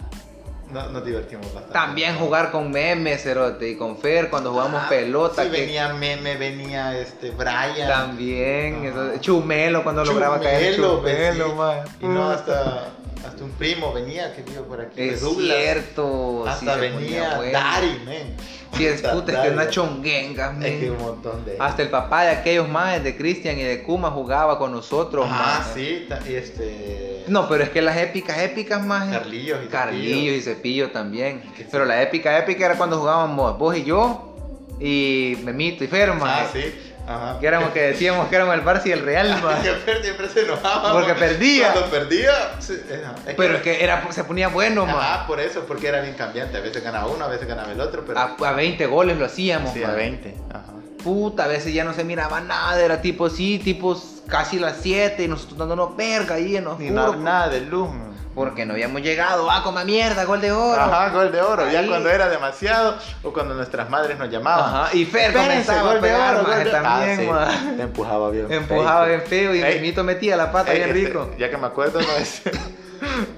no, 0.71 0.89
nos 0.89 1.05
divertimos 1.05 1.45
bastante. 1.45 1.71
También 1.73 2.17
jugar 2.17 2.51
con 2.51 2.71
memes, 2.71 3.23
cerote, 3.23 3.69
y 3.69 3.77
con 3.77 3.97
Fer 3.97 4.29
cuando 4.29 4.51
jugamos 4.51 4.81
Ah, 4.85 4.89
pelota. 4.89 5.43
Sí, 5.43 5.49
que 5.49 5.61
venía 5.61 5.93
Meme, 5.93 6.35
venía 6.35 6.97
este 6.97 7.31
Brian. 7.31 7.87
También, 7.87 8.83
eso- 8.85 9.17
Chumelo 9.19 9.83
cuando 9.83 10.03
lograba 10.03 10.39
caer 10.41 10.75
Chumelo, 10.75 10.97
Chumelo, 10.97 11.01
pues, 11.01 11.33
sí. 11.35 11.53
man. 11.55 11.95
Y 12.01 12.05
no 12.13 12.29
hasta, 12.29 12.87
hasta 13.25 13.43
un 13.43 13.51
primo 13.51 13.93
venía 13.93 14.33
que 14.35 14.41
vive 14.43 14.61
por 14.61 14.81
aquí. 14.81 14.95
de 15.01 15.13
Es 15.13 15.19
cierto. 15.21 16.43
sí 16.45 16.49
Hasta 16.49 16.73
se 16.75 16.79
venía. 16.79 17.39
Dari, 17.51 17.99
men. 18.05 18.35
Sí, 18.75 18.85
es 18.85 19.01
Puta, 19.01 19.31
es 19.31 19.39
que 19.39 19.53
una 19.53 19.69
chonguenga, 19.69 20.51
man. 20.51 20.63
Es 20.63 20.79
que 20.79 20.91
un 20.91 20.99
montón 20.99 21.45
de. 21.45 21.57
Hasta 21.59 21.81
el 21.81 21.89
papá 21.89 22.23
de 22.23 22.29
aquellos 22.31 22.67
más 22.69 23.03
de 23.03 23.15
Cristian 23.15 23.57
y 23.57 23.63
de 23.63 23.83
Kuma 23.83 24.11
jugaba 24.11 24.59
con 24.59 24.71
nosotros, 24.71 25.25
Ah, 25.29 25.65
sí, 25.73 26.07
y 26.27 26.33
este. 26.33 27.23
No, 27.27 27.47
pero 27.47 27.63
es 27.63 27.69
que 27.69 27.81
las 27.81 27.97
épicas, 27.97 28.37
épicas 28.39 28.85
más. 28.85 29.09
Carlillos 29.09 29.59
y 29.65 29.67
Carlillos 29.67 30.35
y 30.35 30.41
Cepillo 30.41 30.91
también. 30.91 31.41
Sí. 31.57 31.65
Pero 31.71 31.85
la 31.85 32.01
épica, 32.01 32.37
épica 32.37 32.65
era 32.65 32.75
cuando 32.77 32.99
jugábamos 32.99 33.57
vos 33.57 33.75
y 33.75 33.83
yo 33.83 34.35
y 34.79 35.37
Memito 35.43 35.83
y 35.83 35.87
Ferma. 35.87 36.41
Ah, 36.41 36.47
sí. 36.51 36.73
Ajá. 37.07 37.39
Que 37.39 37.47
éramos 37.47 37.69
que 37.71 37.81
decíamos 37.81 38.27
que 38.27 38.35
éramos 38.35 38.53
el 38.55 38.63
Barça 38.65 38.85
y 38.87 38.91
el 38.91 39.01
Real. 39.03 39.41
Que 39.63 39.71
Fer 39.71 40.01
siempre 40.03 40.27
se 40.29 40.41
enojaba. 40.41 40.91
Porque 40.91 41.09
man. 41.11 41.19
perdía. 41.19 41.71
Cuando 41.71 41.89
perdía. 41.89 42.31
sí, 42.59 42.73
ajá. 43.03 43.15
Es 43.25 43.35
Pero 43.35 43.55
es 43.55 43.61
que 43.61 43.83
era, 43.83 44.11
se 44.11 44.23
ponía 44.25 44.49
bueno, 44.49 44.85
man. 44.85 44.95
Ah, 44.99 45.23
por 45.25 45.39
eso, 45.39 45.61
porque 45.67 45.87
era 45.87 46.01
bien 46.01 46.15
cambiante. 46.15 46.57
A 46.57 46.61
veces 46.61 46.83
ganaba 46.83 47.07
uno, 47.07 47.23
a 47.25 47.29
veces 47.29 47.47
ganaba 47.47 47.71
el 47.71 47.79
otro, 47.79 48.03
pero. 48.05 48.19
A, 48.19 48.35
a 48.39 48.51
20 48.53 48.85
goles 48.87 49.17
lo 49.17 49.25
hacíamos, 49.25 49.71
sí, 49.73 49.79
man. 49.79 49.91
a 49.91 49.93
20. 49.93 50.35
Ajá. 50.53 50.63
Puta, 51.03 51.45
a 51.45 51.47
veces 51.47 51.73
ya 51.73 51.85
no 51.85 51.93
se 51.93 52.03
miraba 52.03 52.41
nada, 52.41 52.83
era 52.83 53.01
tipo 53.01 53.29
sí, 53.29 53.59
tipo 53.59 53.97
casi 54.27 54.59
las 54.59 54.77
7 54.81 55.23
y 55.23 55.27
nosotros 55.29 55.57
dándonos 55.57 55.95
verga 55.95 56.35
ahí 56.35 56.57
en 56.57 56.65
los 56.65 56.77
Ni 56.79 56.89
na- 56.89 57.15
nada 57.15 57.47
de 57.47 57.61
luz. 57.61 57.87
man. 57.89 58.16
Porque 58.37 58.67
no 58.67 58.73
habíamos 58.73 59.01
llegado, 59.01 59.49
ah, 59.49 59.63
coma 59.63 59.83
mierda, 59.83 60.23
gol 60.25 60.39
de 60.39 60.51
oro. 60.51 60.79
Ajá, 60.79 61.09
gol 61.09 61.31
de 61.31 61.41
oro. 61.41 61.67
Ya 61.71 61.87
cuando 61.87 62.07
era 62.07 62.29
demasiado 62.29 62.95
o 63.23 63.33
cuando 63.33 63.55
nuestras 63.55 63.89
madres 63.89 64.19
nos 64.19 64.29
llamaban. 64.29 64.75
Ajá, 64.85 64.95
y 64.95 65.05
Fer 65.05 65.31
Espérense, 65.31 65.65
comenzaba 65.65 65.91
a 65.93 65.99
pegar, 65.99 66.35
gol 66.35 66.47
maje, 66.47 66.63
de- 66.65 66.69
también, 66.69 67.29
Ah, 67.33 67.49
sí. 67.51 67.65
man. 67.65 67.77
Te 67.77 67.81
empujaba 67.83 68.29
bien. 68.29 68.51
Empujaba 68.51 69.05
bien 69.07 69.21
feo 69.23 69.55
y. 69.55 69.61
Memito 69.61 70.03
metía 70.03 70.37
la 70.37 70.51
pata 70.51 70.71
Ey, 70.71 70.77
bien 70.83 70.89
este, 70.95 71.07
rico. 71.07 71.31
Ya 71.39 71.49
que 71.49 71.57
me 71.57 71.65
acuerdo, 71.65 71.99
no 71.99 72.11
es. 72.17 72.43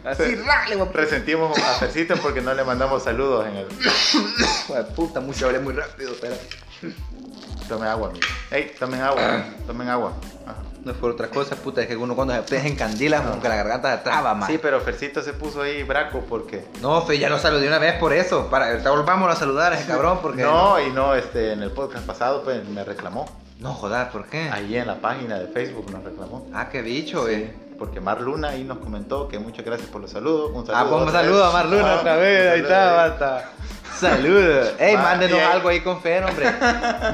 Así, 0.03 0.35
rale, 0.35 0.75
güey. 0.75 0.89
Resentimos 0.93 1.57
a 1.57 1.73
Fercito 1.75 2.15
porque 2.17 2.41
no 2.41 2.53
le 2.53 2.65
mandamos 2.65 3.01
saludos 3.01 3.47
en 3.47 3.55
el. 3.55 3.67
Güey, 4.67 4.83
puta, 4.97 5.21
mucho 5.21 5.45
hablé 5.45 5.59
muy 5.59 5.73
rápido, 5.75 6.11
espera. 6.11 6.35
Tome 7.69 7.87
agua, 7.87 8.09
amigo. 8.09 8.25
Ey, 8.49 8.71
tomen 8.79 8.99
agua. 8.99 9.45
Tomen 9.67 9.87
agua. 9.87 10.13
Ajá. 10.47 10.55
No 10.83 10.91
es 10.91 10.97
por 10.97 11.11
otra 11.11 11.27
cosa, 11.27 11.55
puta, 11.55 11.81
es 11.81 11.87
que 11.87 11.95
uno 11.95 12.15
cuando 12.15 12.33
se 12.33 12.41
pega 12.41 12.65
en 12.65 12.75
candilas, 12.75 13.21
como 13.21 13.39
que 13.39 13.47
la 13.47 13.57
garganta 13.57 13.95
se 13.95 14.03
traba, 14.03 14.33
man. 14.33 14.49
Sí, 14.49 14.57
pero 14.59 14.79
Fercito 14.81 15.21
se 15.21 15.33
puso 15.33 15.61
ahí 15.61 15.83
braco 15.83 16.23
porque. 16.27 16.65
No, 16.81 17.01
Fe, 17.03 17.19
ya 17.19 17.29
lo 17.29 17.37
saludé 17.37 17.67
una 17.67 17.77
vez 17.77 17.93
por 17.99 18.11
eso. 18.11 18.47
Para, 18.49 18.71
ahorita 18.71 18.89
volvamos 18.89 19.31
a 19.31 19.35
saludar 19.35 19.73
a 19.73 19.77
ese 19.77 19.85
cabrón, 19.85 20.17
porque. 20.21 20.41
No, 20.41 20.79
y 20.81 20.89
no, 20.89 21.13
este, 21.13 21.53
en 21.53 21.61
el 21.61 21.69
podcast 21.69 22.07
pasado 22.07 22.43
pues 22.43 22.67
me 22.67 22.83
reclamó. 22.83 23.27
No, 23.59 23.73
joder, 23.73 24.09
¿por 24.09 24.25
qué? 24.25 24.49
Ahí 24.49 24.75
en 24.75 24.87
la 24.87 24.95
página 24.95 25.37
de 25.37 25.47
Facebook 25.47 25.91
nos 25.91 26.03
reclamó. 26.03 26.47
Ah, 26.53 26.69
qué 26.71 26.81
bicho, 26.81 27.27
eh. 27.27 27.53
Porque 27.79 28.01
Mar 28.01 28.19
Luna 28.19 28.49
ahí 28.49 28.65
nos 28.65 28.79
comentó 28.79 29.29
que 29.29 29.39
muchas 29.39 29.65
gracias 29.65 29.89
por 29.89 30.01
los 30.01 30.11
saludos. 30.11 30.51
Un 30.53 30.65
saludo. 30.65 30.81
Ah, 30.81 30.89
pues 30.89 31.01
un 31.01 31.11
saludo 31.11 31.43
a 31.43 31.47
vez. 31.47 31.53
Marluna 31.53 31.85
Ajá, 31.85 31.99
otra 32.01 32.15
vez, 32.17 32.51
ahí 32.51 32.59
está, 32.59 32.93
basta. 32.93 33.49
Saludos. 33.97 34.73
Ey, 34.77 34.97
mándenos 34.97 35.39
algo 35.39 35.69
ahí 35.69 35.79
con 35.79 36.01
Fer, 36.01 36.23
hombre. 36.25 36.53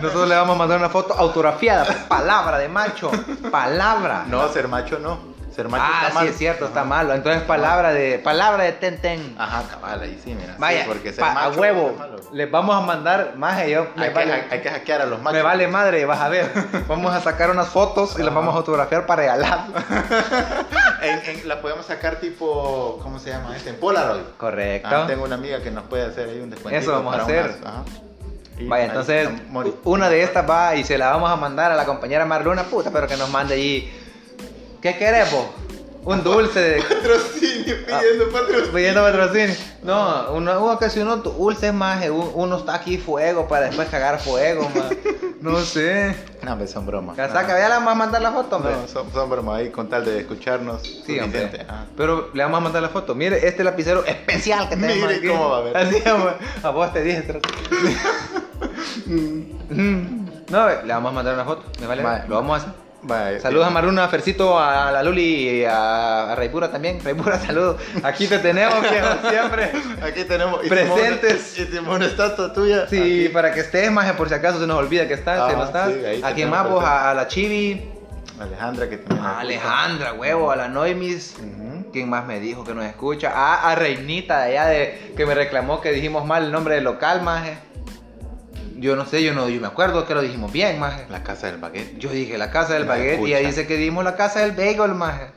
Nosotros 0.02 0.28
le 0.28 0.36
vamos 0.36 0.56
a 0.56 0.60
mandar 0.60 0.80
una 0.80 0.90
foto 0.90 1.14
autografiada. 1.14 2.08
Palabra 2.08 2.58
de 2.58 2.68
macho. 2.68 3.12
Palabra. 3.52 4.26
No, 4.28 4.48
ser 4.50 4.68
macho 4.68 5.00
no. 5.00 5.35
Ser 5.56 5.70
macho 5.70 5.84
ah, 5.88 6.08
está 6.10 6.20
sí, 6.22 6.28
es 6.28 6.38
cierto, 6.38 6.66
está 6.66 6.82
Ajá. 6.82 6.90
malo. 6.90 7.14
Entonces, 7.14 7.42
palabra 7.44 7.94
de 7.94 8.20
palabra 8.20 8.64
de 8.66 8.74
ten 8.74 9.00
ten. 9.00 9.36
Ajá, 9.40 9.64
cabal, 9.70 10.02
ahí 10.02 10.20
sí, 10.22 10.36
mira. 10.36 10.56
Vaya, 10.58 10.82
sí, 10.82 10.88
porque 10.90 11.14
ser 11.14 11.22
pa- 11.24 11.44
a 11.46 11.50
huevo. 11.50 11.96
malo. 11.98 12.18
Les 12.34 12.52
vamos 12.52 12.76
a 12.76 12.82
mandar 12.82 13.34
más. 13.38 13.56
Me, 13.56 13.62
Hay, 13.64 13.70
que, 13.70 14.10
vale, 14.10 14.34
hay- 14.34 14.48
hay 14.52 14.62
que 14.62 14.70
hackear 14.70 15.02
a 15.02 15.06
los 15.06 15.22
machos. 15.22 15.38
me 15.38 15.42
vale 15.44 15.68
madre, 15.70 16.04
vas 16.06 16.20
a 16.20 16.28
ver. 16.30 16.52
Vamos 16.90 17.14
a 17.14 17.22
sacar 17.22 17.50
unas 17.52 17.70
fotos 17.70 18.20
y 18.20 18.24
las 18.24 18.34
vamos 18.34 18.54
a 18.54 18.58
autografiar 18.58 19.06
para 19.06 19.22
regalar. 19.22 19.66
En- 21.02 21.22
en- 21.40 21.48
la 21.48 21.62
podemos 21.62 21.86
sacar 21.86 22.16
tipo, 22.18 23.00
¿cómo 23.04 23.20
se 23.20 23.30
llama 23.30 23.56
este? 23.56 23.70
En 23.70 23.76
Polaroid. 23.78 24.24
Correcto. 24.38 24.90
Ah, 24.92 25.06
tengo 25.08 25.24
una 25.24 25.36
amiga 25.36 25.62
que 25.62 25.70
nos 25.72 25.84
puede 25.86 26.04
hacer 26.06 26.30
ahí 26.30 26.40
un 26.40 26.50
descuento. 26.50 26.78
Eso 26.80 26.92
vamos 26.94 27.16
a 27.16 27.22
hacer. 27.24 27.56
Y 28.58 28.68
Vaya, 28.68 28.84
ahí 28.86 28.90
entonces, 28.90 29.30
una 29.84 30.10
de 30.10 30.24
estas 30.24 30.50
va 30.50 30.76
y 30.76 30.84
se 30.84 30.98
la 30.98 31.12
vamos 31.12 31.30
a 31.30 31.36
mandar 31.36 31.72
a 31.72 31.76
la 31.76 31.86
compañera 31.86 32.26
Marluna, 32.26 32.64
puta, 32.64 32.90
pero 32.92 33.08
que 33.08 33.18
nos 33.18 33.30
mande 33.30 33.54
ahí. 33.56 34.02
¿Qué 34.86 34.96
queremos? 35.00 35.48
Un 36.04 36.24
dulce 36.24 36.60
de. 36.60 36.82
Patrocinio, 36.84 37.76
pidiendo 37.88 38.30
patrocinio. 38.32 38.72
Pidiendo 38.72 39.02
patrocinio. 39.02 39.56
No, 39.82 40.32
uno, 40.34 40.64
uno 40.64 40.78
que 40.78 40.92
si 40.92 41.00
uno 41.00 41.18
dulce 41.18 41.72
más, 41.72 42.04
eh, 42.04 42.12
un- 42.12 42.30
uno 42.36 42.58
está 42.58 42.76
aquí 42.76 43.00
fuego 43.00 43.48
para 43.48 43.66
después 43.66 43.90
cagar 43.90 44.20
fuego. 44.22 44.70
No 45.42 45.60
sé. 45.60 46.16
No, 46.44 46.54
hombre, 46.54 46.68
son 46.68 46.86
bromas. 46.88 47.16
Casaca, 47.16 47.54
No. 47.54 47.60
ya 47.60 47.68
le 47.70 47.76
vamos 47.76 47.92
a 47.92 47.96
mandar 47.96 48.20
la 48.22 48.32
foto, 48.32 48.56
hombre. 48.58 48.74
No, 48.74 48.88
son, 48.88 49.12
son 49.12 49.30
bromas 49.30 49.58
ahí 49.60 49.70
con 49.70 49.88
tal 49.90 50.04
de 50.06 50.20
escucharnos. 50.22 50.82
Sí, 51.06 51.20
hombre. 51.20 51.66
Ah. 51.70 51.86
Pero 51.98 52.30
le 52.34 52.44
vamos 52.44 52.58
a 52.58 52.62
mandar 52.62 52.82
la 52.84 52.90
foto. 52.90 53.14
Mire, 53.16 53.48
este 53.48 53.64
lapicero 53.64 54.04
especial 54.06 54.70
que 54.70 54.76
tenemos 54.76 55.04
Mire 55.08 55.16
aquí. 55.18 55.28
cómo 55.28 55.50
va 55.50 55.58
a 55.58 55.62
ver. 55.62 55.78
Así, 55.78 55.98
hombre. 56.10 56.34
a 56.64 56.70
vos 56.70 56.92
te 56.94 57.02
dije. 57.04 57.28
tra- 57.28 57.42
no, 60.50 60.68
le 60.70 60.94
vamos 60.94 61.12
a 61.12 61.14
mandar 61.14 61.34
una 61.36 61.46
foto. 61.46 61.64
Me 61.80 61.88
vale. 61.88 62.02
Vale. 62.04 62.24
Lo 62.28 62.36
vamos 62.36 62.60
a 62.60 62.64
hacer. 62.64 62.85
Saludos 63.42 63.68
a 63.68 63.70
Maruna, 63.70 64.06
a 64.06 64.08
Fercito, 64.08 64.60
a 64.60 64.92
la 64.92 65.04
Luli 65.04 65.60
y 65.62 65.66
a, 65.66 66.32
a 66.32 66.36
Raipura 66.36 66.72
también. 66.72 67.00
Raipura, 67.04 67.40
saludos. 67.46 67.82
Aquí 68.04 68.28
te 68.28 68.40
tenemos, 68.40 68.82
viejo, 68.82 69.08
siempre. 69.30 69.72
Aquí 70.04 70.24
tenemos. 70.24 70.64
hicimos 70.66 70.90
Presentes. 70.90 71.58
Hicimos 71.60 71.96
una 71.96 72.06
estatua 72.08 72.52
tuya. 72.54 72.88
Sí, 72.88 72.98
Aquí. 73.26 73.30
para 73.30 73.54
que 73.54 73.60
estés, 73.60 73.92
más 73.92 74.12
por 74.14 74.28
si 74.30 74.34
acaso 74.36 74.60
se 74.60 74.68
nos 74.68 74.78
olvida 74.78 75.08
que 75.08 75.14
estás, 75.14 75.40
Ah, 75.40 75.50
se 75.52 75.56
no 75.58 75.66
estás. 75.66 75.92
sí, 75.94 76.00
a 76.24 76.34
quien 76.34 76.50
tenemos 76.50 76.58
más, 76.58 76.70
vos, 76.70 76.84
a, 76.84 77.12
a 77.12 77.14
la 77.14 77.28
Chivi, 77.28 77.90
Alejandra 78.40 78.90
que 78.90 78.98
también. 78.98 79.26
a 79.26 79.40
Alejandra, 79.40 80.14
huevo, 80.14 80.52
a 80.52 80.56
la 80.56 80.68
Noimis. 80.68 81.36
Ujú. 81.38 81.92
¿Quién 81.94 82.10
más 82.10 82.26
me 82.26 82.40
dijo 82.40 82.64
que 82.64 82.74
nos 82.74 82.86
escucha? 82.86 83.32
Ah, 83.34 83.72
a 83.72 83.76
Reinita 83.76 84.40
de 84.46 84.58
allá 84.58 84.66
de, 84.66 85.14
que 85.16 85.26
me 85.26 85.34
reclamó 85.36 85.80
que 85.80 85.92
dijimos 85.92 86.26
mal 86.26 86.46
el 86.46 86.52
nombre 86.52 86.76
del 86.76 86.84
local, 86.84 87.22
maje. 87.22 87.58
Yo 88.78 88.96
no 88.96 89.06
sé, 89.06 89.24
yo 89.24 89.34
no 89.34 89.48
yo 89.48 89.62
me 89.62 89.68
acuerdo 89.68 90.06
que 90.06 90.14
lo 90.14 90.22
dijimos 90.22 90.52
bien, 90.52 90.80
maje. 90.80 91.06
La 91.10 91.24
casa 91.24 91.48
del 91.48 91.58
baguette. 91.58 91.98
Yo 91.98 92.10
dije 92.10 92.38
la 92.38 92.52
casa 92.52 92.74
del 92.74 92.86
baguette 92.86 93.22
y 93.22 93.34
ella 93.34 93.48
dice 93.48 93.66
que 93.66 93.78
dimos 93.78 94.04
la 94.04 94.16
casa 94.16 94.42
del 94.42 94.52
bagel, 94.52 94.94
maje. 94.96 95.32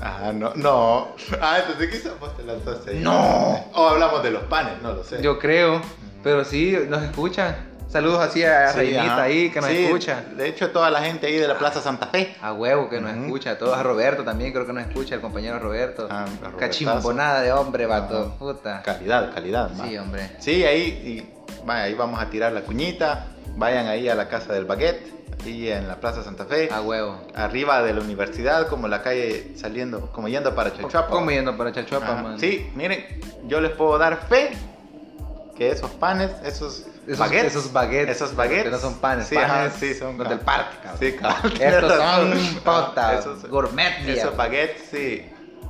Ah, 0.00 0.32
no, 0.34 0.52
no. 0.54 1.14
Ah, 1.40 1.58
entonces 1.60 1.90
quizás 1.90 2.18
vos 2.20 2.36
te 2.36 2.42
lanzaste 2.42 2.90
ahí. 2.90 2.98
No. 3.00 3.64
O 3.74 3.88
hablamos 3.88 4.22
de 4.22 4.30
los 4.30 4.42
panes, 4.44 4.82
no 4.82 4.92
lo 4.92 5.02
sé. 5.02 5.22
Yo 5.22 5.38
creo, 5.38 5.80
pero 6.22 6.44
sí, 6.44 6.76
nos 6.88 7.02
escuchan. 7.02 7.75
Saludos 7.88 8.20
así 8.20 8.42
a 8.42 8.68
Sí, 8.72 8.78
Reinita 8.78 9.02
ajá. 9.04 9.22
ahí 9.22 9.50
que 9.50 9.60
nos 9.60 9.70
Sí, 9.70 9.84
escucha. 9.84 10.24
De 10.36 10.48
hecho, 10.48 10.70
toda 10.70 10.90
la 10.90 11.00
gente 11.02 11.26
ahí 11.28 11.36
de 11.36 11.46
la 11.48 11.56
Plaza 11.56 11.80
Santa 11.80 12.08
Fe. 12.08 12.34
A 12.42 12.52
huevo 12.52 12.88
que 12.88 13.00
nos 13.00 13.14
escucha, 13.16 13.52
a 13.52 13.58
todos 13.58 13.76
a 13.76 13.82
Roberto 13.82 14.24
también 14.24 14.52
creo 14.52 14.66
que 14.66 14.72
nos 14.72 14.86
escucha, 14.86 15.14
el 15.14 15.20
compañero 15.20 15.58
Roberto. 15.60 16.08
Ah. 16.10 16.24
Cachimbonada 16.58 17.40
de 17.42 17.52
hombre, 17.52 17.86
vato, 17.86 18.18
Ajá. 18.26 18.38
puta. 18.38 18.82
Calidad, 18.82 19.32
calidad. 19.32 19.70
Sí, 19.86 19.94
ma. 19.96 20.02
hombre. 20.02 20.30
Sí, 20.40 20.64
ahí. 20.64 21.32
vaya, 21.64 21.84
ahí 21.84 21.94
vamos 21.94 22.20
a 22.20 22.28
tirar 22.28 22.52
la 22.52 22.62
cuñita. 22.62 23.26
Vayan 23.58 23.86
ahí 23.86 24.06
a 24.08 24.14
la 24.14 24.28
casa 24.28 24.52
del 24.52 24.66
baguette, 24.66 25.14
ahí 25.44 25.70
en 25.70 25.88
la 25.88 25.96
Plaza 25.96 26.22
Santa 26.22 26.44
Fe. 26.44 26.68
A 26.70 26.82
huevo. 26.82 27.18
Arriba 27.34 27.82
de 27.82 27.94
la 27.94 28.00
universidad, 28.02 28.66
como 28.68 28.86
la 28.88 29.00
calle 29.02 29.52
saliendo, 29.56 30.10
como 30.12 30.28
yendo 30.28 30.54
para 30.54 30.74
Chalchuapa. 30.74 31.08
¿Cómo 31.08 31.30
yendo 31.30 31.56
para 31.56 31.72
Chalchuapa, 31.72 32.12
Ajá. 32.12 32.22
man? 32.22 32.38
Sí, 32.40 32.70
miren, 32.74 33.02
yo 33.46 33.60
les 33.62 33.70
puedo 33.70 33.96
dar 33.96 34.26
fe 34.28 34.50
que 35.56 35.70
esos 35.70 35.90
panes, 35.92 36.30
esos, 36.44 36.84
Esos 37.06 37.18
baguettes, 37.18 37.52
esos 37.54 37.72
baguettes, 37.72 38.16
esos 38.16 38.34
baguettes, 38.36 38.72
no 38.72 38.78
son 38.78 38.94
panes, 38.98 39.26
sí, 39.28 39.34
panes 39.36 39.50
ajá, 39.50 39.70
sí, 39.70 39.94
son 39.94 40.18
del 40.18 40.40
parque, 40.40 40.76
cabrón. 40.82 40.98
Sí, 41.00 41.12
cabrón. 41.12 41.52
Estos 41.60 41.96
son 41.96 42.32
esos- 43.18 43.48
gourmet, 43.48 43.92
Esos 44.00 44.06
viejo. 44.06 44.30
baguettes, 44.36 44.82
sí, 44.90 45.24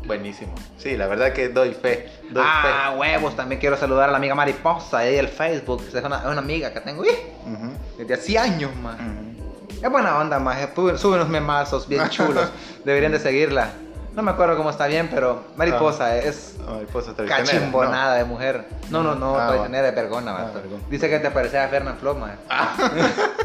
buenísimo. 0.06 0.54
Sí, 0.78 0.96
la 0.96 1.06
verdad 1.08 1.32
que 1.34 1.48
doy 1.50 1.74
fe, 1.74 2.10
doy 2.30 2.42
Ah, 2.46 2.94
huevos, 2.96 3.36
también 3.36 3.60
quiero 3.60 3.76
saludar 3.76 4.08
a 4.08 4.12
la 4.12 4.18
amiga 4.18 4.34
Mariposa 4.34 4.98
ahí 4.98 5.16
del 5.16 5.28
Facebook. 5.28 5.84
Es 5.92 6.02
una, 6.02 6.18
es 6.20 6.24
una 6.26 6.38
amiga 6.38 6.72
que 6.72 6.80
tengo 6.80 7.02
fe. 7.04 7.32
Ujú, 7.44 7.72
desde 7.98 8.14
hace 8.14 8.38
años, 8.38 8.74
más. 8.76 8.94
ujú. 8.96 9.84
Es 9.84 9.90
buena 9.90 10.16
onda, 10.18 10.38
más. 10.38 10.56
Sube 10.74 10.94
unos 11.16 11.28
memazos 11.28 11.86
bien 11.86 12.08
chulos. 12.08 12.48
Deberían 12.84 13.12
de 13.12 13.18
seguirla. 13.20 13.68
No 14.16 14.22
me 14.22 14.30
acuerdo 14.30 14.56
cómo 14.56 14.70
está 14.70 14.86
bien, 14.86 15.08
pero 15.12 15.44
Mariposa 15.56 16.16
es 16.16 16.54
Ay, 16.66 16.86
pues, 16.90 17.04
traicionera, 17.04 17.44
cachimbonada 17.44 18.14
de 18.14 18.24
mujer. 18.24 18.66
No, 18.88 19.02
no, 19.02 19.14
no, 19.14 19.38
Ah, 19.38 19.48
traicionera 19.48 19.84
de 19.84 19.90
vergona, 19.90 20.34
Ah, 20.38 20.50
vergón. 20.54 20.82
Dice 20.88 21.10
que 21.10 21.18
te 21.18 21.30
parecía 21.30 21.64
a 21.64 21.68
Fernand 21.68 22.00
Flo, 22.00 22.14
man. 22.14 22.36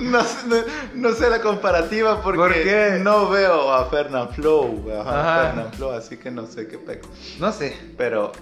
No, 0.00 0.22
sé- 0.22 0.46
no, 0.46 0.56
no 0.94 1.12
sé 1.14 1.30
la 1.30 1.40
comparativa 1.40 2.20
porque 2.20 2.38
¿Por 2.38 2.52
qué? 2.52 2.98
no 3.00 3.30
veo 3.30 3.72
a 3.72 3.86
Fernand 3.86 4.30
Flow, 4.32 4.84
ajá, 5.00 5.68
Flow, 5.76 5.92
así 5.92 6.18
que 6.18 6.30
no 6.30 6.46
sé 6.46 6.68
qué 6.68 6.76
peco. 6.78 7.08
No 7.38 7.50
sé. 7.52 7.74
Pero 7.96 8.32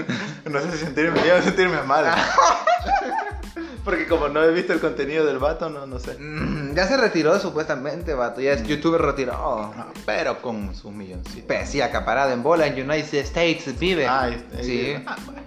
no 0.50 0.58
sé 0.60 0.72
si 0.72 0.78
sentirme 0.78 1.20
sentirme 1.42 1.80
mal. 1.82 2.06
Porque 3.84 4.06
como 4.06 4.28
no 4.28 4.42
he 4.42 4.52
visto 4.52 4.72
el 4.72 4.80
contenido 4.80 5.24
del 5.24 5.38
vato, 5.38 5.70
no, 5.70 5.86
no 5.86 5.98
sé. 5.98 6.16
Mm, 6.18 6.74
ya 6.74 6.86
se 6.86 6.96
retiró 6.96 7.38
supuestamente, 7.38 8.14
vato. 8.14 8.40
Ya 8.40 8.52
es 8.52 8.62
youtuber 8.64 9.00
retirado. 9.00 9.72
Pero 10.04 10.40
con 10.42 10.74
sus 10.74 10.92
milloncitos. 10.92 11.44
Pues 11.46 11.70
sí, 11.70 11.80
acaparado 11.80 12.32
en 12.32 12.42
bola 12.42 12.66
en 12.66 12.74
United 12.74 13.18
States, 13.20 13.78
vive. 13.78 14.06
Ah, 14.06 14.30
sí. 14.60 14.96
ah, 15.06 15.16
bueno. 15.24 15.40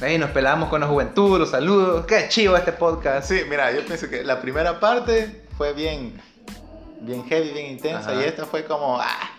Ahí 0.00 0.16
nos 0.16 0.30
pelamos 0.30 0.68
con 0.68 0.80
la 0.80 0.86
juventud, 0.86 1.38
los 1.38 1.50
saludos. 1.50 2.06
Qué 2.06 2.28
chivo 2.28 2.56
este 2.56 2.72
podcast. 2.72 3.28
Sí, 3.28 3.40
mira, 3.48 3.72
yo 3.72 3.84
pienso 3.84 4.08
que 4.08 4.22
la 4.22 4.40
primera 4.40 4.78
parte 4.78 5.42
fue 5.56 5.72
bien, 5.72 6.20
bien 7.00 7.24
heavy, 7.24 7.50
bien 7.50 7.72
intensa. 7.72 8.10
Ajá. 8.12 8.22
Y 8.22 8.24
esta 8.24 8.46
fue 8.46 8.64
como, 8.64 9.00
ah, 9.00 9.30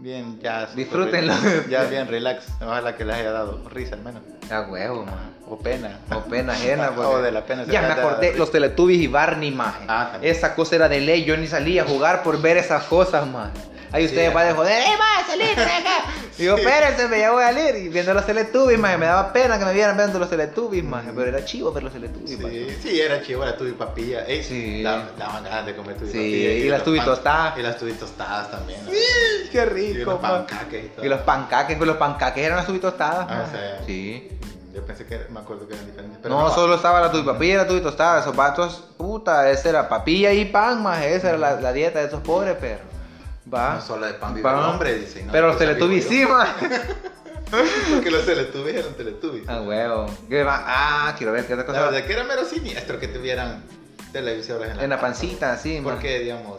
bien, 0.00 0.40
ya. 0.40 0.66
Disfrútenlo. 0.74 1.32
Ya 1.68 1.84
bien 1.84 2.06
relax. 2.08 2.46
Ojalá 2.60 2.96
que 2.96 3.04
les 3.04 3.16
haya 3.16 3.30
dado 3.32 3.68
risa 3.68 3.94
al 3.94 4.02
menos. 4.02 4.22
A 4.50 4.62
huevo, 4.62 5.04
man. 5.04 5.14
O 5.48 5.58
pena. 5.58 5.98
O 6.14 6.20
pena 6.28 6.52
ajena, 6.52 6.90
porque- 6.94 7.06
O 7.10 7.22
de 7.22 7.32
la 7.32 7.44
pena. 7.44 7.64
Ya 7.64 7.82
me 7.82 7.88
acordé, 7.88 8.34
los 8.36 8.50
Teletubbies 8.50 9.00
y 9.00 9.06
Barney, 9.06 9.50
maje. 9.50 9.84
Ah. 9.88 10.18
Esa 10.22 10.54
cosa 10.54 10.76
era 10.76 10.88
de 10.88 11.00
ley, 11.00 11.24
yo 11.24 11.36
ni 11.36 11.46
salía 11.46 11.82
a 11.82 11.86
jugar 11.86 12.22
por 12.22 12.40
ver 12.40 12.56
esas 12.56 12.84
cosas, 12.84 13.26
maje. 13.26 13.52
Ahí 13.92 14.06
ustedes 14.06 14.28
Sí. 14.28 14.34
van 14.34 14.46
de 14.48 14.54
joder, 14.54 14.82
¡eh, 14.82 14.96
maje, 14.98 15.24
salí, 15.30 15.44
ven 15.54 15.58
acá! 15.68 16.04
Digo, 16.38 16.56
Sí. 16.56 16.62
espérense, 16.62 17.08
me 17.08 17.18
ya 17.18 17.32
voy 17.32 17.42
a 17.42 17.46
salir. 17.52 17.74
Y 17.76 17.88
viendo 17.88 18.14
los 18.14 18.24
Teletubbies, 18.24 18.78
maje, 18.78 18.96
me 18.98 19.06
daba 19.06 19.32
pena 19.32 19.58
que 19.58 19.64
me 19.64 19.72
vieran 19.74 19.96
viendo 19.96 20.18
los 20.18 20.30
Teletubbies, 20.30 20.84
maje. 20.84 21.10
Pero 21.14 21.26
era 21.28 21.44
chivo 21.44 21.72
ver 21.72 21.82
los 21.82 21.92
Teletubbies, 21.92 22.38
maje. 22.40 22.76
Sí, 22.82 22.88
sí, 22.88 23.00
era 23.00 23.20
chivo, 23.22 23.42
era 23.42 23.56
tubi 23.56 23.72
papilla. 23.72 24.24
Ey, 24.26 24.42
Sí. 24.42 24.82
da- 24.82 25.10
Daban 25.18 25.42
ganas 25.44 25.66
de 25.66 25.76
comer 25.76 25.96
tubi 25.96 26.06
Sí, 26.10 26.16
papilla. 26.18 26.50
y 26.52 26.68
las 26.68 26.84
tubi 26.84 27.00
tostadas. 27.00 27.58
Y 27.58 27.62
las 27.62 27.76
tubi 27.78 27.92
tostadas 27.92 28.50
también. 28.50 28.84
¿no? 28.84 28.90
¡Qué 28.90 29.58
Y 29.58 29.64
rico, 29.94 30.12
los 30.12 30.22
man! 30.22 30.46
pancaques 30.46 30.84
y 30.84 30.88
todo. 30.88 31.04
Y 31.04 31.08
los 31.08 31.20
pancaques, 31.20 31.76
pues 31.76 31.88
los 31.88 31.96
pancaques 31.96 32.44
eran 32.44 32.56
las 32.58 32.66
subitostadas, 32.66 33.26
Ah, 33.28 33.44
maje. 33.52 33.58
sí. 33.86 34.28
Sí. 34.30 34.36
Yo 34.72 34.86
pensé 34.86 35.04
que 35.04 35.20
me 35.30 35.40
acuerdo 35.40 35.66
que 35.66 35.74
eran 35.74 35.84
diferentes. 35.84 36.20
Pero 36.22 36.38
no, 36.38 36.48
solo 36.54 36.76
estaba 36.76 37.00
la 37.00 37.10
tubipapilla 37.10 37.54
y 37.54 37.56
la 37.56 37.66
tubitostada. 37.66 38.20
Esos 38.20 38.36
vatos, 38.36 38.84
puta, 38.96 39.50
esa 39.50 39.68
era 39.68 39.88
papilla 39.88 40.32
y 40.32 40.44
pan, 40.44 40.80
más. 40.80 41.02
Esa 41.04 41.30
era 41.30 41.38
la, 41.38 41.60
la 41.60 41.72
dieta 41.72 41.98
de 41.98 42.06
esos 42.06 42.20
pobres 42.20 42.54
perros. 42.56 42.86
Va. 43.52 43.74
No 43.74 43.80
solo 43.80 44.06
de 44.06 44.14
pan 44.14 44.34
vive 44.34 44.48
el 44.48 44.54
hombre, 44.56 44.94
dice. 44.94 45.24
no 45.24 45.32
Pero 45.32 45.48
los 45.48 45.58
teletubbies 45.58 46.04
sí, 46.06 46.24
man. 46.26 46.46
yo. 46.60 46.68
Porque 47.94 48.10
los 48.12 48.24
teletubbies 48.24 48.76
eran 48.76 48.94
teletubbies. 48.94 49.48
Ah, 49.48 49.60
huevo. 49.60 50.06
Ah, 50.48 51.14
quiero 51.18 51.32
ver 51.32 51.46
qué 51.46 51.54
otra 51.54 51.66
La 51.66 51.72
cosa. 51.72 51.90
verdad 51.90 52.06
que 52.06 52.12
era 52.12 52.24
mero 52.24 52.44
siniestro 52.44 53.00
que 53.00 53.08
tuvieran 53.08 53.64
televisores 54.12 54.70
en 54.70 54.76
la, 54.76 54.84
En 54.84 54.90
la 54.90 55.00
pancita, 55.00 55.56
sí, 55.56 55.80
man. 55.80 55.94
Porque, 55.94 56.20
digamos, 56.20 56.58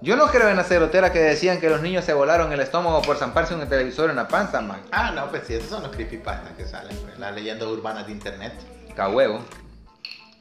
Yo 0.00 0.16
no 0.16 0.28
creo 0.28 0.48
en 0.48 0.56
la 0.56 0.62
cerotera 0.62 1.12
que 1.12 1.18
decían 1.18 1.58
que 1.58 1.68
los 1.68 1.80
niños 1.82 2.04
se 2.04 2.12
volaron 2.12 2.52
el 2.52 2.60
estómago 2.60 3.02
por 3.02 3.16
zamparse 3.16 3.54
un 3.56 3.68
televisor 3.68 4.10
en 4.10 4.16
la 4.16 4.28
panza, 4.28 4.60
man. 4.60 4.80
Ah, 4.92 5.10
no, 5.10 5.28
pues 5.30 5.42
sí, 5.48 5.54
esos 5.54 5.68
son 5.70 5.82
los 5.82 5.90
creepypastas 5.90 6.52
que 6.52 6.64
salen, 6.64 6.96
pues, 6.98 7.18
las 7.18 7.34
leyendas 7.34 7.66
urbanas 7.66 8.06
de 8.06 8.12
internet. 8.12 8.52
Ca 8.94 9.08
huevo. 9.08 9.40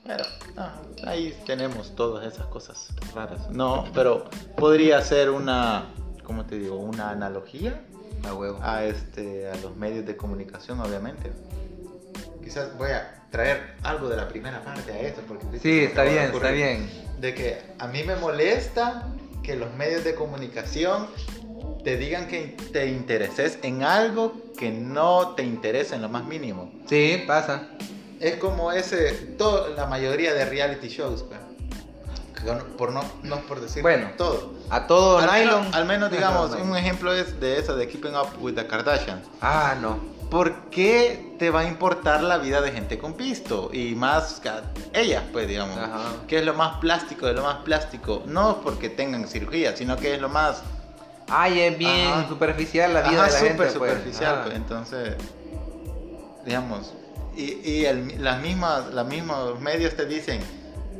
Pero, 0.07 0.23
ah, 0.55 0.81
ahí 1.05 1.37
tenemos 1.45 1.93
todas 1.95 2.25
esas 2.25 2.47
cosas 2.47 2.89
raras. 3.13 3.49
No, 3.49 3.85
pero 3.93 4.29
podría 4.55 5.01
ser 5.01 5.29
una, 5.29 5.89
¿cómo 6.23 6.45
te 6.45 6.57
digo? 6.57 6.77
Una 6.77 7.11
analogía 7.11 7.81
huevo. 8.33 8.59
a, 8.61 8.85
este, 8.85 9.49
a 9.49 9.55
los 9.57 9.75
medios 9.75 10.05
de 10.05 10.15
comunicación, 10.15 10.79
obviamente. 10.79 11.31
Quizás 12.43 12.77
voy 12.77 12.91
a 12.91 13.25
traer 13.29 13.75
algo 13.83 14.07
de 14.09 14.15
la 14.15 14.27
primera 14.27 14.63
parte 14.63 14.91
a 14.91 14.99
esto, 15.01 15.21
porque... 15.27 15.59
Sí, 15.59 15.79
está 15.79 16.03
bien, 16.03 16.31
está 16.33 16.51
bien. 16.51 16.89
De 17.19 17.33
que 17.33 17.61
a 17.77 17.87
mí 17.87 18.03
me 18.03 18.15
molesta 18.15 19.07
que 19.43 19.55
los 19.55 19.73
medios 19.75 20.03
de 20.03 20.15
comunicación 20.15 21.07
te 21.83 21.97
digan 21.97 22.27
que 22.27 22.55
te 22.71 22.87
intereses 22.87 23.59
en 23.63 23.83
algo 23.83 24.33
que 24.57 24.71
no 24.71 25.35
te 25.35 25.43
interesa 25.43 25.95
en 25.95 26.01
lo 26.01 26.09
más 26.09 26.25
mínimo. 26.25 26.71
Sí, 26.87 27.23
pasa. 27.27 27.67
Es 28.19 28.35
como 28.37 28.71
ese, 28.71 29.11
todo, 29.37 29.69
la 29.75 29.85
mayoría 29.85 30.33
de 30.33 30.45
reality 30.45 30.87
shows, 30.89 31.23
pues. 31.23 31.39
No- 32.45 32.63
por 32.77 32.91
no, 32.91 33.01
no 33.23 33.37
por 33.41 33.59
decir 33.59 33.81
Bueno. 33.81 34.11
todo. 34.17 34.53
A 34.69 34.85
todo 34.87 35.17
al, 35.17 35.25
nylon. 35.25 35.59
menos, 35.61 35.75
al 35.75 35.85
menos, 35.85 36.11
digamos, 36.11 36.51
un 36.51 36.77
ejemplo 36.77 37.13
es 37.13 37.39
de 37.39 37.59
eso, 37.59 37.75
de 37.75 37.87
Keeping 37.87 38.15
Up 38.15 38.27
with 38.39 38.53
the 38.55 38.65
Kardashians. 38.67 39.27
Ah, 39.41 39.75
no. 39.81 39.97
¿Por 40.29 40.69
qué 40.69 41.35
te 41.39 41.49
va 41.49 41.61
a 41.61 41.65
importar 41.65 42.21
la 42.21 42.37
vida 42.37 42.61
de 42.61 42.71
gente 42.71 42.99
con 42.99 43.13
pisto? 43.13 43.69
Y 43.73 43.95
más 43.95 44.41
ellas, 44.93 45.23
pues, 45.31 45.47
digamos. 45.47 45.77
Ajá. 45.77 45.99
Que 46.27 46.39
es 46.39 46.45
lo 46.45 46.53
más 46.53 46.77
plástico 46.77 47.25
de 47.25 47.33
lo 47.33 47.43
más 47.43 47.57
plástico. 47.63 48.23
No 48.25 48.61
porque 48.61 48.89
tengan 48.89 49.27
cirugía, 49.27 49.75
sino 49.75 49.95
que 49.97 50.15
es 50.15 50.21
lo 50.21 50.29
más 50.29 50.63
Ay, 51.29 51.59
es 51.59 51.77
bien 51.77 52.07
Ajá. 52.07 52.27
superficial 52.29 52.93
la 52.93 53.01
vida 53.01 53.23
Ajá, 53.23 53.25
de 53.25 53.31
la 53.31 53.39
súper 53.39 53.47
gente, 53.47 53.57
pues. 53.57 53.73
superficial. 53.73 54.41
Pues, 54.43 54.55
Entonces, 54.55 55.15
digamos, 56.45 56.93
y, 57.37 57.69
y 57.69 57.85
el- 57.85 58.23
las 58.23 58.41
mismas, 58.41 58.93
los 58.93 59.07
mismos 59.07 59.59
medios 59.61 59.95
te 59.95 60.05
dicen, 60.05 60.41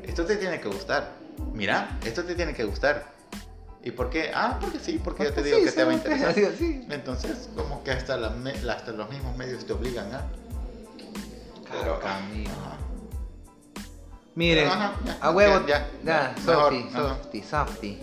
esto 0.03 0.25
te 0.25 0.35
tiene 0.37 0.59
que 0.61 0.67
gustar. 0.69 1.11
Mira, 1.53 1.97
esto 2.05 2.23
te 2.23 2.35
tiene 2.35 2.53
que 2.53 2.63
gustar. 2.63 3.05
¿Y 3.83 3.91
por 3.91 4.09
qué? 4.09 4.31
Ah, 4.33 4.57
porque 4.59 4.79
sí, 4.79 4.99
porque 5.01 5.23
yo 5.23 5.33
te 5.33 5.43
digo 5.43 5.57
Sí, 5.59 5.65
que 5.65 5.71
te 5.71 5.83
va 5.83 5.91
a 5.91 5.93
interesar. 5.95 6.33
sí, 6.33 6.45
sí. 6.57 6.85
Entonces, 6.89 7.49
como 7.55 7.83
que 7.83 7.91
hasta, 7.91 8.17
la 8.17 8.33
hasta 8.73 8.91
los 8.91 9.09
mismos 9.09 9.35
medios 9.37 9.65
te 9.65 9.73
obligan 9.73 10.13
a... 10.13 10.25
Ah, 11.69 12.19
mío. 12.33 12.49
ajá. 12.49 12.77
Miren, 14.35 14.65
Pero, 14.69 14.73
ajá, 14.75 14.93
ya, 15.05 15.17
a 15.21 15.31
huevo, 15.31 15.67
ya, 15.67 15.87
ya, 16.03 16.35
ya, 16.35 16.35
mejor, 16.45 16.73
softy, 16.73 16.89
softy, 16.93 17.43
softy. 17.43 17.99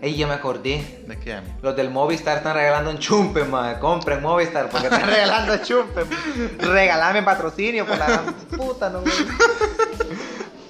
Ey, 0.00 0.16
ya 0.16 0.28
me 0.28 0.34
acordé. 0.34 1.02
¿De 1.06 1.18
qué? 1.18 1.40
Los 1.60 1.74
del 1.74 1.90
Movistar 1.90 2.36
están 2.36 2.54
regalando 2.54 2.90
un 2.90 2.98
chumpe, 2.98 3.42
madre. 3.44 3.80
Compren 3.80 4.22
Movistar 4.22 4.68
porque 4.68 4.86
están 4.90 5.08
regalando 5.08 5.56
chumpe. 5.64 6.02
Regalame 6.58 7.22
patrocinio 7.22 7.84
por 7.84 7.98
la 7.98 8.06
gran 8.06 8.34
puta, 8.56 8.90
no, 8.90 9.00
güey. 9.00 9.12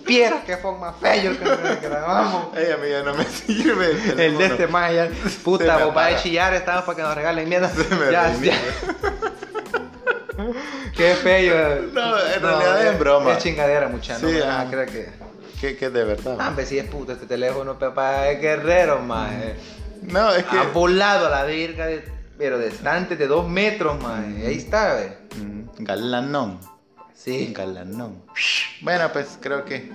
Piedras 0.07 0.43
que 0.45 0.57
fue 0.57 0.79
más 0.79 0.97
feo 0.97 1.31
el 1.33 1.39
que 1.39 1.45
nos 1.45 1.83
grabamos. 1.83 2.57
Ey, 2.57 2.73
amiga, 2.73 3.03
no 3.03 3.15
me 3.15 3.25
sirve. 3.27 3.91
El 4.17 4.39
de 4.39 4.47
este 4.47 4.67
más 4.67 4.91
ya. 4.91 5.09
Se 5.09 5.39
Puta, 5.41 5.85
vos 5.85 5.95
vas 5.95 6.15
a 6.15 6.23
chillar, 6.23 6.55
estamos 6.55 6.85
para 6.85 6.97
que 6.97 7.03
nos 7.03 7.15
regalen 7.15 7.47
mierda. 7.47 7.71
me 7.91 8.11
Ya, 8.11 8.35
ya. 8.41 8.59
Qué 10.97 11.15
feo. 11.15 11.83
No, 11.93 12.19
en 12.19 12.43
realidad 12.43 12.87
es 12.87 12.99
broma. 12.99 13.33
Es 13.33 13.43
chingadera, 13.43 13.89
muchacho. 13.89 14.27
Sí, 14.27 14.39
no 14.39 14.47
me 14.47 14.51
ah. 14.51 14.65
van 14.65 14.79
a 14.79 15.28
que. 15.61 15.69
¿Qué, 15.69 15.77
qué 15.77 15.91
de 15.91 16.05
verdad? 16.05 16.37
Ah, 16.41 16.49
hombre, 16.49 16.67
si 16.67 16.79
es 16.79 16.87
puto 16.87 17.13
este 17.13 17.27
teléfono, 17.27 17.79
papá, 17.79 18.29
es 18.29 18.41
guerrero, 18.41 19.01
más. 19.01 19.33
No, 20.03 20.33
es 20.33 20.45
que... 20.45 20.59
Ha 20.59 20.69
volado 20.69 21.27
a 21.27 21.31
la 21.31 21.43
verga, 21.45 21.87
de, 21.87 22.05
pero 22.37 22.59
distante 22.59 23.17
de 23.17 23.27
dos 23.27 23.49
metros, 23.49 24.01
más. 24.03 24.25
Ahí 24.25 24.57
está, 24.57 24.95
ve. 24.95 25.19
Mm, 25.37 25.85
Galanón. 25.85 26.61
Sí. 27.15 27.53
Galanón. 27.53 28.23
Bueno, 28.81 29.13
pues 29.13 29.39
creo 29.41 29.65
que 29.65 29.91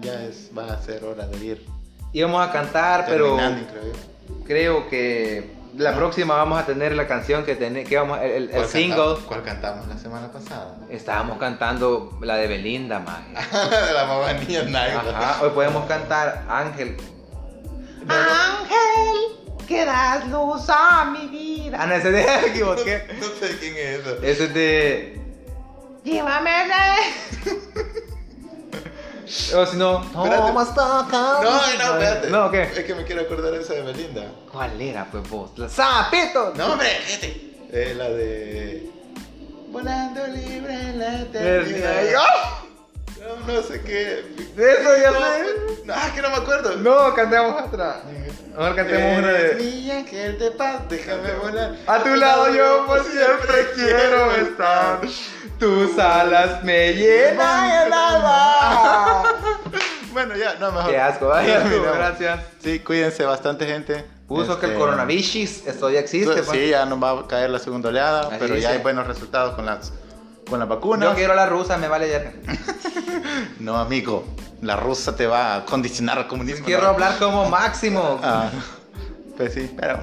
ya 0.00 0.22
es, 0.24 0.50
va 0.56 0.72
a 0.72 0.82
ser 0.82 1.04
hora 1.04 1.26
de 1.26 1.44
ir 1.44 1.66
Íbamos 2.12 2.46
a 2.46 2.50
cantar, 2.52 3.04
pero 3.06 3.36
terminando, 3.36 3.66
creo 3.70 3.92
yo. 3.92 4.44
creo 4.44 4.88
que 4.88 5.57
la 5.78 5.94
próxima 5.96 6.34
vamos 6.36 6.60
a 6.60 6.66
tener 6.66 6.94
la 6.94 7.06
canción 7.06 7.44
que 7.44 7.54
tenemos, 7.54 7.88
que 7.88 7.96
vamos, 7.96 8.18
el, 8.20 8.30
el- 8.30 8.42
el 8.44 8.50
¿Cuál 8.50 8.66
single. 8.68 8.88
cantamos- 8.96 9.18
¿Cuál 9.20 9.42
cantamos 9.42 9.88
la 9.88 9.96
semana 9.98 10.30
pasada? 10.32 10.76
Estábamos 10.90 11.38
cantando 11.38 12.18
la 12.20 12.36
de 12.36 12.46
Belinda, 12.48 12.98
más. 12.98 13.20
de 13.88 13.92
la 13.94 14.04
mamá 14.06 14.32
niña 14.34 14.62
Ajá, 14.98 15.42
hoy 15.42 15.50
podemos 15.50 15.86
cantar 15.86 16.44
Ángel. 16.48 16.96
Ángel, 18.08 19.66
que 19.66 19.84
das 19.84 20.26
luz 20.28 20.66
a 20.68 21.04
mi 21.06 21.26
vida. 21.28 21.78
Ah, 21.80 21.86
no, 21.86 21.94
ese 21.94 22.10
de, 22.10 22.24
me 22.42 22.46
equivoqué. 22.48 23.02
No 23.20 23.26
sé 23.26 23.56
quién 23.58 23.74
es 23.76 24.00
eso. 24.00 24.16
Ese 24.22 24.44
es 24.44 24.54
de. 24.54 25.20
Llévame. 26.04 26.50
O 29.54 29.66
si 29.66 29.76
no, 29.76 30.02
Espérate. 30.02 30.52
No, 31.42 31.50
no, 31.50 31.94
espérate. 31.98 32.30
No, 32.30 32.50
¿qué? 32.50 32.62
Es 32.62 32.84
que 32.84 32.94
me 32.94 33.04
quiero 33.04 33.22
acordar 33.22 33.52
esa 33.54 33.74
de 33.74 33.82
Belinda. 33.82 34.24
¿Cuál 34.50 34.80
era, 34.80 35.06
pues 35.10 35.28
vos? 35.28 35.50
¡La 35.56 35.68
sapito! 35.68 36.52
No, 36.56 36.72
hombre, 36.72 36.88
fíjate. 37.04 37.54
Es 37.70 37.96
la 37.96 38.08
de. 38.10 38.90
Volando 39.70 40.26
libre 40.28 40.72
en 40.72 40.98
la 40.98 41.20
eternidad. 41.20 42.02
¡Oh! 42.18 42.68
No, 43.46 43.52
no 43.52 43.62
sé 43.62 43.82
qué. 43.82 44.24
Eso 44.56 44.96
ya 45.02 45.10
No, 45.10 45.18
sé. 45.18 45.84
no, 45.84 45.94
es 45.94 46.12
que 46.12 46.22
no 46.22 46.30
me 46.30 46.36
acuerdo. 46.36 46.76
No, 46.76 47.12
cantemos 47.14 47.62
otra. 47.62 48.00
Mejor 48.56 48.74
cantemos 48.76 49.18
una 49.18 49.32
de. 49.32 49.54
Mi 49.56 49.90
ángel 49.90 50.38
de 50.38 50.50
paz, 50.52 50.88
déjame 50.88 51.32
volar. 51.34 51.76
A 51.86 52.02
tu 52.02 52.14
lado 52.16 52.48
yo 52.54 52.86
por 52.86 53.04
siempre 53.04 53.70
quiero 53.74 54.32
estar. 54.36 55.00
Tus 55.58 55.98
alas 55.98 56.62
me 56.64 56.92
llenan 56.94 57.86
el 57.86 57.92
alma. 57.92 59.22
Bueno, 60.12 60.34
ya, 60.36 60.54
no, 60.58 60.72
mejor. 60.72 60.90
Qué 60.90 60.98
asco, 60.98 61.32
Ya, 61.46 61.60
miramos. 61.60 61.96
gracias. 61.96 62.40
Sí, 62.60 62.80
cuídense 62.80 63.24
bastante, 63.24 63.66
gente. 63.66 64.04
Puso 64.26 64.58
que 64.58 64.66
el 64.66 64.72
Este, 64.72 64.80
coronavirus 64.82 65.36
esto 65.66 65.90
ya 65.90 66.00
existe. 66.00 66.42
pues. 66.42 66.48
Sí, 66.58 66.70
ya 66.70 66.86
nos 66.86 67.00
va 67.00 67.10
a 67.20 67.26
caer 67.28 67.50
la 67.50 67.60
segunda 67.60 67.90
oleada, 67.90 68.22
Así 68.22 68.30
pero 68.40 68.54
ya 68.54 68.54
dice. 68.54 68.68
hay 68.68 68.78
buenos 68.78 69.06
resultados 69.06 69.54
con 69.54 69.66
las, 69.66 69.92
con 70.50 70.58
las 70.58 70.66
vacunas. 70.68 71.10
Yo 71.10 71.14
quiero 71.14 71.34
la 71.36 71.46
rusa, 71.46 71.76
me 71.76 71.86
vale 71.88 72.08
ya. 72.10 72.32
No, 73.60 73.76
amigo, 73.76 74.24
la 74.62 74.74
rusa 74.76 75.14
te 75.14 75.26
va 75.28 75.54
a 75.56 75.64
condicionar 75.64 76.18
al 76.18 76.26
comunismo. 76.26 76.64
Quiero 76.66 76.82
¿no? 76.82 76.88
hablar 76.88 77.16
como 77.18 77.48
máximo. 77.50 78.18
Ah, 78.22 78.50
pues 79.36 79.54
sí, 79.54 79.72
pero. 79.78 80.00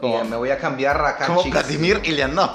Como 0.00 0.24
me 0.24 0.36
voy 0.36 0.50
a 0.50 0.56
cambiar 0.58 1.04
acá, 1.04 1.26
como 1.26 1.42
chicas. 1.42 1.64
Vladimir 1.64 2.00
Ilianov. 2.04 2.50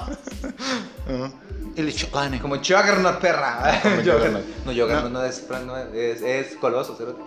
Ilich 1.78 1.96
Choclane. 1.96 2.40
Como 2.40 2.56
Juggernaut, 2.56 3.18
perra. 3.20 3.80
Como 3.82 3.96
Juggernaut. 4.02 4.44
No, 4.66 4.72
Juggernaut 4.72 5.10
no, 5.12 5.22
es, 5.24 5.44
no 5.64 5.76
es, 5.76 6.22
es 6.22 6.56
coloso. 6.56 6.94
cerote. 6.96 7.22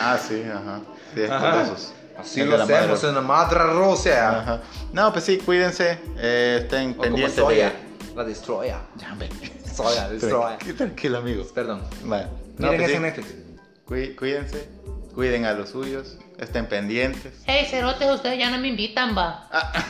Ah, 0.00 0.16
sí, 0.18 0.42
ajá. 0.44 0.80
Sí, 1.14 1.20
es 1.22 1.30
Ajá. 1.30 1.50
colosos. 1.50 1.92
Así 2.18 2.40
El 2.40 2.50
lo 2.50 2.62
hacemos 2.62 3.02
en 3.04 3.14
la 3.14 3.20
madre 3.20 3.64
Rusia. 3.72 4.38
Ajá. 4.40 4.60
No, 4.92 5.12
pues 5.12 5.24
sí, 5.24 5.38
cuídense. 5.38 5.98
eh, 6.18 6.60
estén 6.62 6.90
O 6.90 6.92
como 6.92 7.02
pendientes 7.02 7.34
Soya, 7.36 7.70
de. 7.70 8.14
la 8.16 8.24
destroya. 8.24 8.80
Ya, 8.96 9.14
ven. 9.18 9.30
Soya, 9.74 10.08
destroya. 10.10 10.46
Tranquilo, 10.58 10.76
tranquilo, 10.76 11.18
amigo. 11.18 11.44
Perdón. 11.54 11.82
Vale. 12.04 12.26
No, 12.58 12.70
Miren 12.70 12.76
pues 12.76 12.82
ese 12.90 12.96
sí, 12.96 13.02
Netflix. 13.02 13.34
cuí- 13.86 14.14
cuídense. 14.14 14.68
Cuiden 15.14 15.44
a 15.46 15.52
los 15.54 15.70
suyos. 15.70 16.16
Estén 16.42 16.66
pendientes. 16.66 17.32
Hey, 17.46 17.66
cerotes, 17.70 18.10
ustedes 18.10 18.36
ya 18.38 18.50
no 18.50 18.58
me 18.58 18.68
invitan, 18.68 19.16
va. 19.16 19.48
Ah. 19.52 19.72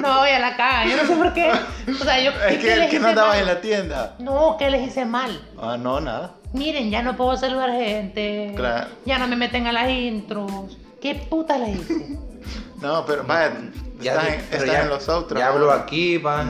No, 0.00 0.18
voy 0.18 0.30
a 0.30 0.40
la 0.40 0.56
caga, 0.56 0.84
yo 0.86 0.96
no 0.96 1.06
sé 1.06 1.14
por 1.14 1.32
qué. 1.32 1.52
O 2.00 2.04
sea, 2.04 2.20
yo. 2.20 2.30
Es 2.48 2.58
¿qué 2.58 2.74
que, 2.74 2.88
que 2.90 2.98
no 3.00 3.08
andabas 3.08 3.38
en 3.38 3.46
la 3.46 3.60
tienda. 3.60 4.16
No, 4.18 4.56
¿qué 4.58 4.68
les 4.68 4.88
hice 4.88 5.04
mal? 5.04 5.40
Ah, 5.60 5.76
no, 5.76 6.00
nada. 6.00 6.34
Miren, 6.52 6.90
ya 6.90 7.02
no 7.02 7.16
puedo 7.16 7.36
saludar 7.36 7.70
gente. 7.70 8.52
Claro. 8.56 8.88
Ya 9.04 9.18
no 9.18 9.28
me 9.28 9.36
meten 9.36 9.68
a 9.68 9.72
las 9.72 9.88
intros. 9.90 10.76
¿Qué 11.00 11.14
puta 11.14 11.56
les 11.58 11.78
hice? 11.80 12.18
No, 12.80 13.06
pero 13.06 13.22
vaya, 13.22 13.52
Ya 14.00 14.12
estás, 14.14 14.26
di- 14.26 14.32
en, 14.34 14.40
pero 14.50 14.62
estás 14.64 14.76
ya- 14.76 14.82
en 14.82 14.88
los 14.88 15.08
outros. 15.08 15.38
Ya 15.38 15.46
¿no? 15.46 15.52
hablo 15.52 15.70
aquí, 15.70 16.18
va. 16.18 16.44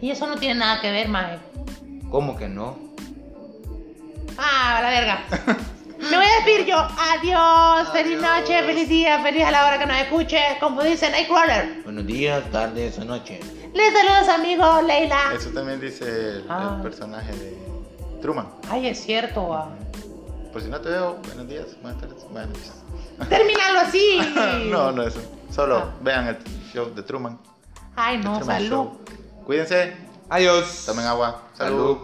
Y 0.00 0.10
eso 0.10 0.26
no 0.26 0.36
tiene 0.36 0.54
nada 0.60 0.80
que 0.80 0.90
ver, 0.90 1.08
maje. 1.08 1.38
¿Cómo 2.10 2.38
que 2.38 2.48
no? 2.48 2.78
Ah, 4.38 4.78
a 4.78 4.82
la 4.82 4.88
verga. 4.88 5.24
Me 5.98 6.16
voy 6.16 6.26
a 6.26 6.34
despedir 6.36 6.66
yo. 6.66 6.76
Adiós. 6.78 7.88
Feliz 7.92 8.20
noche, 8.20 8.62
feliz 8.62 8.88
día, 8.88 9.20
feliz 9.22 9.44
a 9.44 9.50
la 9.50 9.66
hora 9.66 9.78
que 9.78 9.86
nos 9.86 9.96
escuche. 9.98 10.38
Como 10.60 10.82
dice 10.82 11.10
Nightcrawler. 11.10 11.82
Buenos 11.82 12.06
días, 12.06 12.42
tardes 12.50 12.98
o 12.98 13.04
noches. 13.04 13.40
Les 13.74 13.92
saludos, 13.92 14.28
amigos, 14.28 14.84
Leila. 14.84 15.32
Eso 15.34 15.50
también 15.50 15.80
dice 15.80 16.04
el, 16.04 16.36
el 16.38 16.44
Ah. 16.48 16.78
personaje 16.82 17.32
de 17.32 17.58
Truman. 18.22 18.48
Ay, 18.70 18.88
es 18.88 19.00
cierto, 19.02 19.48
va. 19.48 19.68
Por 20.52 20.62
si 20.62 20.68
no 20.68 20.80
te 20.80 20.88
veo, 20.88 21.16
buenos 21.26 21.48
días, 21.48 21.66
buenas 21.82 22.00
tardes, 22.00 22.24
buenas 22.30 22.48
noches. 22.50 22.72
Terminalo 23.28 23.80
así. 23.80 24.20
no, 24.70 24.92
no 24.92 25.02
eso. 25.02 25.20
Solo 25.54 25.76
Ah. 25.78 25.94
vean 26.00 26.28
el 26.28 26.38
show 26.72 26.92
de 26.94 27.02
Truman. 27.02 27.38
Ay, 27.96 28.18
no, 28.18 28.42
salud. 28.44 28.68
Show. 28.68 28.98
Cuídense, 29.44 29.96
Adiós. 30.30 30.84
tomen 30.86 31.04
agua. 31.06 31.42
Salud. 31.54 31.76
Salud. 31.78 31.98